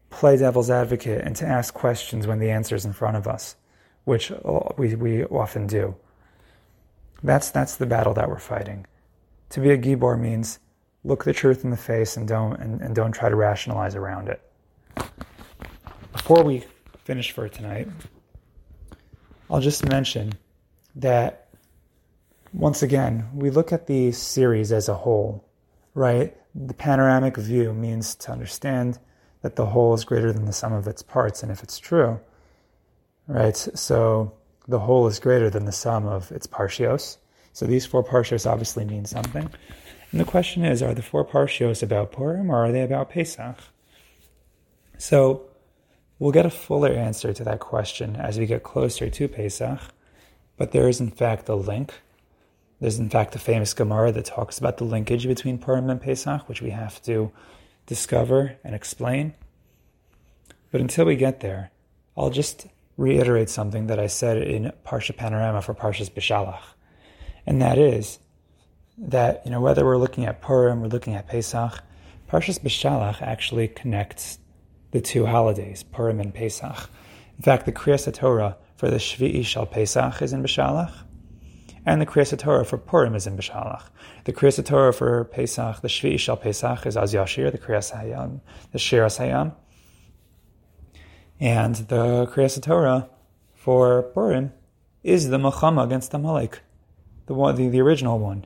play 0.10 0.38
devil's 0.38 0.70
advocate 0.70 1.22
and 1.24 1.36
to 1.38 1.46
ask 1.46 1.74
questions 1.74 2.28
when 2.28 2.40
the 2.40 2.52
answer 2.52 2.76
is 2.76 2.86
in 2.86 2.94
front 2.94 3.18
of 3.18 3.28
us, 3.28 3.56
which 4.06 4.32
we, 4.78 4.96
we 4.96 5.24
often 5.26 5.68
do. 5.68 5.96
That's, 7.24 7.50
that's 7.50 7.76
the 7.78 7.86
battle 7.86 8.14
that 8.14 8.30
we're 8.30 8.40
fighting. 8.40 8.86
To 9.50 9.60
be 9.60 9.72
a 9.72 9.78
Gibor 9.78 10.20
means 10.20 10.60
look 11.04 11.24
the 11.24 11.34
truth 11.34 11.64
in 11.64 11.72
the 11.72 11.78
face 11.78 12.18
and 12.18 12.28
don't, 12.28 12.60
and, 12.60 12.82
and 12.82 12.96
don't 12.96 13.12
try 13.12 13.30
to 13.30 13.36
rationalize 13.36 13.96
around 13.96 14.30
it. 14.30 14.42
Before 16.12 16.44
we 16.44 16.66
finish 17.04 17.32
for 17.32 17.48
tonight, 17.48 17.88
I'll 19.50 19.62
just 19.62 19.88
mention 19.88 20.34
that 20.96 21.48
once 22.54 22.82
again, 22.82 23.30
we 23.34 23.50
look 23.50 23.72
at 23.72 23.88
the 23.88 24.12
series 24.12 24.72
as 24.72 24.90
a 24.90 24.94
whole, 24.94 25.46
right? 25.94 26.36
The 26.56 26.74
panoramic 26.74 27.38
view 27.38 27.74
means 27.74 28.16
to 28.16 28.32
understand 28.32 29.00
that 29.42 29.56
the 29.56 29.68
whole 29.68 29.94
is 29.94 30.04
greater 30.04 30.34
than 30.34 30.46
the 30.46 30.54
sum 30.54 30.74
of 30.74 30.88
its 30.88 31.02
parts. 31.04 31.44
And 31.44 31.52
if 31.52 31.62
it's 31.62 31.78
true, 31.78 32.20
right? 33.28 33.56
So 33.56 34.34
the 34.68 34.80
whole 34.80 35.08
is 35.08 35.20
greater 35.20 35.50
than 35.50 35.66
the 35.66 35.72
sum 35.72 36.06
of 36.06 36.32
its 36.32 36.48
parshios. 36.48 37.18
So 37.54 37.66
these 37.66 37.86
four 37.86 38.04
parshios 38.04 38.50
obviously 38.50 38.86
mean 38.86 39.06
something. 39.06 39.50
And 40.12 40.22
the 40.22 40.26
question 40.26 40.64
is, 40.64 40.82
are 40.82 40.94
the 40.94 41.02
four 41.02 41.26
parshios 41.26 41.82
about 41.82 42.12
Purim 42.12 42.50
or 42.50 42.66
are 42.66 42.72
they 42.72 42.82
about 42.82 43.10
Pesach? 43.10 43.58
So 44.98 45.44
we'll 46.20 46.32
get 46.32 46.46
a 46.46 46.50
fuller 46.50 46.92
answer 46.92 47.34
to 47.34 47.44
that 47.44 47.60
question 47.60 48.16
as 48.16 48.38
we 48.38 48.46
get 48.46 48.64
closer 48.64 49.10
to 49.10 49.28
Pesach. 49.28 49.80
But 50.58 50.72
there 50.72 50.88
is 50.88 51.00
in 51.00 51.12
fact 51.12 51.50
a 51.50 51.56
link. 51.56 51.94
There's 52.80 53.00
in 53.00 53.10
fact 53.10 53.36
a 53.36 53.40
famous 53.40 53.74
Gemara 53.74 54.12
that 54.12 54.26
talks 54.26 54.58
about 54.58 54.78
the 54.78 54.84
linkage 54.84 55.28
between 55.28 55.58
Purim 55.58 55.90
and 55.90 56.02
Pesach, 56.02 56.48
which 56.48 56.62
we 56.62 56.70
have 56.72 57.02
to 57.04 57.32
discover 57.86 58.56
and 58.64 58.76
explain. 58.76 59.34
But 60.72 60.82
until 60.82 61.06
we 61.06 61.16
get 61.16 61.40
there, 61.40 61.72
I'll 62.16 62.30
just 62.30 62.68
reiterate 62.98 63.50
something 63.50 63.88
that 63.88 64.00
I 64.00 64.08
said 64.08 64.38
in 64.38 64.72
Parsha 64.86 65.16
Panorama 65.16 65.62
for 65.62 65.74
Parshas 65.74 66.12
Beshalach, 66.12 66.64
and 67.46 67.62
that 67.62 67.78
is 67.78 68.20
that 68.98 69.42
you 69.46 69.52
know 69.52 69.62
whether 69.62 69.86
we're 69.86 69.98
looking 69.98 70.26
at 70.26 70.42
Purim, 70.42 70.82
we're 70.82 70.88
looking 70.88 71.14
at 71.14 71.28
Pesach, 71.28 71.84
Parshas 72.30 72.60
Beshalach 72.60 73.22
actually 73.22 73.68
connects 73.68 74.40
the 74.92 75.00
two 75.00 75.26
holidays, 75.26 75.84
Purim 75.84 76.20
and 76.20 76.34
Pesach. 76.34 76.90
In 77.38 77.44
fact, 77.44 77.66
the 77.66 77.72
Kriyas 77.72 78.12
Torah 78.14 78.58
for 78.76 78.90
the 78.90 78.98
Shvi'i 78.98 79.46
Shal 79.46 79.66
Pesach 79.66 80.22
is 80.22 80.34
in 80.34 80.42
Beshalach, 80.44 80.92
and 81.86 82.02
the 82.02 82.06
Kriyas 82.06 82.38
Torah 82.38 82.66
for 82.66 82.78
Purim 82.78 83.16
is 83.16 83.28
in 83.28 83.38
Beshalach. 83.38 83.84
The 84.26 84.34
Kriyas 84.34 84.64
Torah 84.66 84.94
for 84.94 85.24
Pesach, 85.26 85.82
the 85.82 85.88
Shvi'i 85.88 86.20
Shal 86.20 86.36
Pesach, 86.36 86.86
is 86.86 86.98
Az 86.98 87.14
Yashir, 87.14 87.52
the 87.52 87.58
Kriyas 87.58 87.94
Hayam, 87.94 88.42
the 88.72 88.80
Shiras 88.80 89.20
Hayam. 89.20 89.54
And 91.40 91.76
the 91.76 92.28
Kriyas 92.28 92.62
Torah 92.62 93.10
for 93.54 94.04
Purim 94.04 94.54
is 95.04 95.30
the 95.30 95.38
Machama 95.38 95.84
against 95.84 96.14
Amalek, 96.14 96.62
the 97.28 97.34
one, 97.34 97.56
the, 97.56 97.70
the 97.70 97.82
original 97.82 98.18
one. 98.18 98.46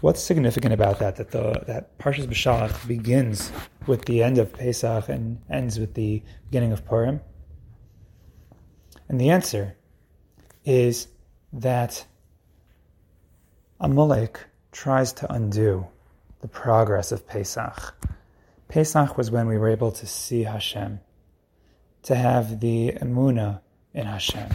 What's 0.00 0.22
significant 0.22 0.74
about 0.74 0.98
that? 0.98 1.16
That 1.16 1.30
the 1.30 1.64
that 1.66 1.96
Parshas 1.98 2.26
Beshalach 2.26 2.86
begins 2.86 3.50
with 3.86 4.04
the 4.04 4.22
end 4.22 4.38
of 4.38 4.52
Pesach 4.52 5.08
and 5.08 5.40
ends 5.48 5.78
with 5.78 5.94
the 5.94 6.22
beginning 6.50 6.72
of 6.72 6.84
Purim. 6.84 7.20
And 9.08 9.20
the 9.20 9.30
answer 9.30 9.76
is 10.64 11.08
that 11.52 12.06
Amalek 13.80 14.40
tries 14.72 15.12
to 15.14 15.32
undo 15.32 15.86
the 16.40 16.48
progress 16.48 17.12
of 17.12 17.26
Pesach. 17.26 17.94
Pesach 18.68 19.16
was 19.16 19.30
when 19.30 19.46
we 19.46 19.56
were 19.56 19.68
able 19.68 19.92
to 19.92 20.06
see 20.06 20.42
Hashem, 20.42 21.00
to 22.04 22.14
have 22.14 22.60
the 22.60 22.92
emuna 22.92 23.60
in 23.92 24.06
Hashem. 24.06 24.50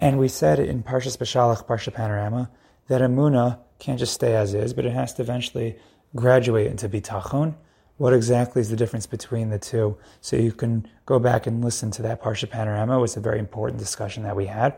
And 0.00 0.18
we 0.18 0.28
said 0.28 0.58
in 0.58 0.82
Parshas 0.82 1.16
Beshalach, 1.16 1.66
Parsha 1.66 1.92
Panorama, 1.92 2.50
that 2.88 3.00
emuna 3.00 3.58
can't 3.78 3.98
just 3.98 4.14
stay 4.14 4.34
as 4.34 4.54
is, 4.54 4.72
but 4.74 4.84
it 4.84 4.92
has 4.92 5.14
to 5.14 5.22
eventually 5.22 5.76
graduate 6.14 6.68
into 6.68 6.88
bitachon. 6.88 7.54
What 7.96 8.12
exactly 8.12 8.60
is 8.60 8.68
the 8.68 8.76
difference 8.76 9.06
between 9.06 9.50
the 9.50 9.58
two? 9.58 9.96
So 10.20 10.36
you 10.36 10.52
can 10.52 10.88
go 11.06 11.18
back 11.18 11.46
and 11.46 11.64
listen 11.64 11.90
to 11.92 12.02
that 12.02 12.22
Parsha 12.22 12.48
Panorama. 12.48 12.98
It 12.98 13.00
was 13.00 13.16
a 13.16 13.20
very 13.20 13.38
important 13.38 13.78
discussion 13.78 14.22
that 14.24 14.36
we 14.36 14.46
had. 14.46 14.74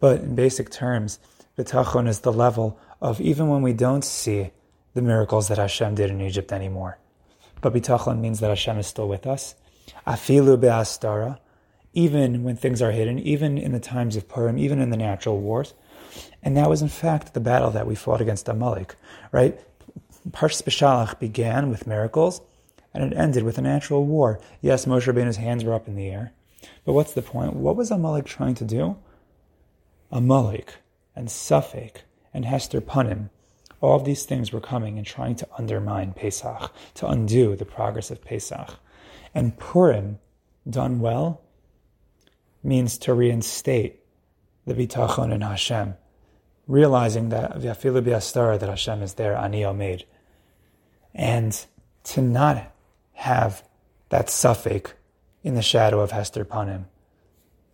But 0.00 0.20
in 0.20 0.34
basic 0.34 0.70
terms, 0.70 1.18
bitachon 1.56 2.06
is 2.06 2.20
the 2.20 2.32
level 2.32 2.78
of 3.00 3.20
even 3.20 3.48
when 3.48 3.62
we 3.62 3.72
don't 3.72 4.04
see 4.04 4.50
the 4.94 5.02
miracles 5.02 5.48
that 5.48 5.58
Hashem 5.58 5.94
did 5.94 6.10
in 6.10 6.20
Egypt 6.20 6.52
anymore. 6.52 6.98
But 7.60 7.74
bitachon 7.74 8.20
means 8.20 8.40
that 8.40 8.50
Hashem 8.50 8.78
is 8.78 8.86
still 8.86 9.08
with 9.08 9.26
us. 9.26 9.54
Afilu 10.06 10.60
be'astara, 10.60 11.38
even 11.92 12.44
when 12.44 12.56
things 12.56 12.80
are 12.82 12.92
hidden, 12.92 13.18
even 13.18 13.58
in 13.58 13.72
the 13.72 13.80
times 13.80 14.16
of 14.16 14.28
Purim, 14.28 14.58
even 14.58 14.80
in 14.80 14.90
the 14.90 14.96
natural 14.96 15.40
wars. 15.40 15.74
And 16.42 16.56
that 16.56 16.68
was 16.68 16.82
in 16.82 16.88
fact 16.88 17.34
the 17.34 17.40
battle 17.40 17.70
that 17.70 17.86
we 17.86 17.94
fought 17.94 18.20
against 18.20 18.48
Amalek, 18.48 18.94
right? 19.32 19.58
Parshas 20.30 20.62
Beshalach 20.62 21.18
began 21.18 21.70
with 21.70 21.86
miracles, 21.86 22.40
and 22.92 23.04
it 23.04 23.16
ended 23.16 23.44
with 23.44 23.58
a 23.58 23.62
natural 23.62 24.04
war. 24.04 24.40
Yes, 24.60 24.86
Moshe 24.86 25.12
Rabbeinu's 25.12 25.36
hands 25.36 25.64
were 25.64 25.74
up 25.74 25.88
in 25.88 25.96
the 25.96 26.08
air, 26.08 26.32
but 26.84 26.92
what's 26.92 27.12
the 27.12 27.22
point? 27.22 27.54
What 27.54 27.76
was 27.76 27.90
Amalek 27.90 28.26
trying 28.26 28.54
to 28.56 28.64
do? 28.64 28.96
Amalek 30.10 30.76
and 31.14 31.28
Safek 31.28 31.98
and 32.32 32.44
Hester 32.44 32.80
Panim, 32.80 33.30
all 33.80 33.96
of 33.96 34.04
these 34.04 34.24
things 34.24 34.52
were 34.52 34.60
coming 34.60 34.98
and 34.98 35.06
trying 35.06 35.36
to 35.36 35.48
undermine 35.56 36.12
Pesach, 36.12 36.72
to 36.94 37.06
undo 37.06 37.56
the 37.56 37.64
progress 37.64 38.10
of 38.10 38.24
Pesach. 38.24 38.78
And 39.38 39.56
Purim, 39.56 40.18
done 40.68 40.98
well, 40.98 41.42
means 42.64 42.98
to 42.98 43.14
reinstate 43.14 44.00
the 44.66 44.74
bitachon 44.74 45.32
in 45.32 45.42
Hashem, 45.42 45.94
realizing 46.66 47.28
that 47.28 47.52
v'afilu 47.52 48.02
bi'astara 48.02 48.58
that 48.58 48.68
Hashem 48.68 49.00
is 49.00 49.14
there, 49.14 49.36
ani 49.36 49.60
omeid, 49.60 50.06
and 51.14 51.64
to 52.02 52.20
not 52.20 52.74
have 53.12 53.62
that 54.08 54.26
safek 54.26 54.94
in 55.44 55.54
the 55.54 55.62
shadow 55.62 56.00
of 56.00 56.10
Hester 56.10 56.44
Panim, 56.44 56.86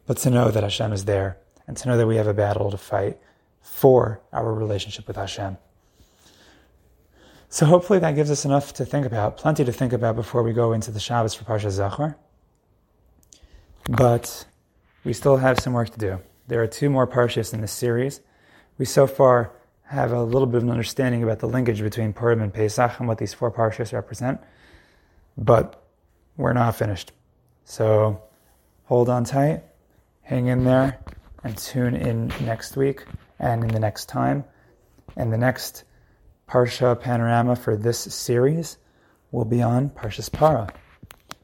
but 0.07 0.19
to 0.19 0.29
know 0.29 0.51
that 0.51 0.65
Hashem 0.65 0.93
is 0.93 1.07
there 1.07 1.39
and 1.67 1.79
to 1.79 1.89
know 1.89 1.97
that 1.97 2.07
we 2.07 2.17
have 2.17 2.27
a 2.27 2.35
battle 2.35 2.71
to 2.73 2.77
fight 2.77 3.19
for 3.63 4.21
our 4.35 4.53
relationship 4.53 5.09
with 5.09 5.17
Hashem. 5.17 5.57
So 7.55 7.67
hopefully 7.67 8.01
that 8.01 8.17
gives 8.17 8.33
us 8.33 8.45
enough 8.45 8.73
to 8.73 8.85
think 8.85 9.07
about, 9.07 9.37
plenty 9.37 9.65
to 9.65 9.71
think 9.71 9.93
about 9.93 10.17
before 10.17 10.43
we 10.43 10.53
go 10.53 10.73
into 10.73 10.91
the 10.91 10.99
Shabbos 10.99 11.35
for 11.35 11.45
Parsha 11.45 11.71
Zachor. 11.71 12.17
But 13.89 14.45
we 15.05 15.13
still 15.13 15.37
have 15.37 15.61
some 15.61 15.73
work 15.73 15.91
to 15.91 15.99
do. 16.01 16.19
There 16.49 16.61
are 16.65 16.67
two 16.67 16.91
more 16.91 17.07
Parshas 17.07 17.55
in 17.55 17.61
this 17.61 17.71
series. 17.71 18.21
We 18.77 18.87
so 18.87 19.07
far 19.07 19.53
have 19.85 20.11
a 20.11 20.21
little 20.21 20.49
bit 20.49 20.57
of 20.57 20.63
an 20.65 20.71
understanding 20.71 21.23
about 21.23 21.39
the 21.39 21.47
linkage 21.47 21.81
between 21.81 22.13
Purim 22.13 22.41
and 22.41 22.53
Pesach 22.53 22.99
and 22.99 23.07
what 23.07 23.19
these 23.19 23.33
four 23.33 23.53
Parshas 23.53 23.93
represent, 23.93 24.41
but 25.39 25.81
we're 26.37 26.55
not 26.55 26.75
finished. 26.75 27.13
So 27.65 28.21
hold 28.87 29.09
on 29.09 29.23
tight, 29.23 29.63
hang 30.23 30.49
in 30.49 30.65
there, 30.65 30.99
and 31.45 31.57
tune 31.57 31.95
in 31.95 32.33
next 32.41 32.77
week 32.77 33.05
and 33.39 33.63
in 33.63 33.69
the 33.71 33.79
next 33.79 34.07
time. 34.07 34.43
And 35.15 35.33
the 35.33 35.39
next 35.39 35.85
Parsha 36.49 37.01
panorama 37.01 37.57
for 37.57 37.77
this 37.77 37.99
series 37.99 38.79
will 39.33 39.45
be 39.45 39.63
on 39.63 39.91
Parshas 39.91 40.31
Para. 40.31 40.73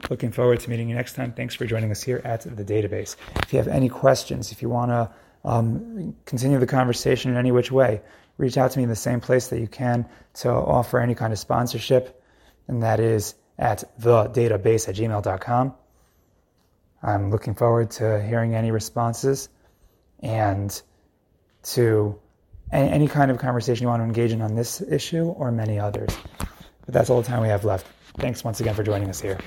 Looking 0.08 0.32
forward 0.32 0.60
to 0.60 0.70
meeting 0.70 0.88
you 0.88 0.94
next 0.94 1.14
time. 1.14 1.32
Thanks 1.32 1.54
for 1.54 1.66
joining 1.66 1.90
us 1.90 2.02
here 2.02 2.20
at 2.24 2.42
the 2.42 2.64
Data 2.64 2.88
Beis. 2.88 3.16
If 3.42 3.52
you 3.52 3.58
have 3.58 3.68
any 3.68 3.88
questions, 3.88 4.52
if 4.52 4.62
you 4.62 4.68
want 4.68 4.90
to 4.90 5.10
um, 5.44 6.14
continue 6.26 6.58
the 6.58 6.66
conversation 6.66 7.30
in 7.30 7.36
any 7.36 7.52
which 7.52 7.70
way, 7.70 8.02
reach 8.36 8.56
out 8.56 8.70
to 8.72 8.78
me 8.78 8.84
in 8.84 8.88
the 8.88 8.96
same 8.96 9.20
place 9.20 9.48
that 9.48 9.60
you 9.60 9.68
can 9.68 10.06
to 10.34 10.50
offer 10.50 10.98
any 10.98 11.14
kind 11.14 11.32
of 11.32 11.38
sponsorship, 11.38 12.22
and 12.68 12.82
that 12.82 13.00
is 13.00 13.34
at 13.58 13.84
the 13.98 14.26
database 14.26 14.88
at 14.88 14.94
gmail.com. 14.94 15.74
I'm 17.02 17.30
looking 17.30 17.54
forward 17.54 17.90
to 17.92 18.22
hearing 18.22 18.54
any 18.54 18.70
responses 18.70 19.48
and 20.20 20.80
to 21.62 22.18
any 22.72 23.08
kind 23.08 23.30
of 23.30 23.38
conversation 23.38 23.84
you 23.84 23.88
want 23.88 24.00
to 24.00 24.04
engage 24.04 24.32
in 24.32 24.42
on 24.42 24.54
this 24.54 24.80
issue 24.82 25.24
or 25.24 25.50
many 25.50 25.78
others. 25.78 26.10
But 26.84 26.94
that's 26.94 27.10
all 27.10 27.22
the 27.22 27.28
time 27.28 27.42
we 27.42 27.48
have 27.48 27.64
left. 27.64 27.86
Thanks 28.18 28.44
once 28.44 28.60
again 28.60 28.74
for 28.74 28.82
joining 28.82 29.08
us 29.08 29.20
here. 29.20 29.38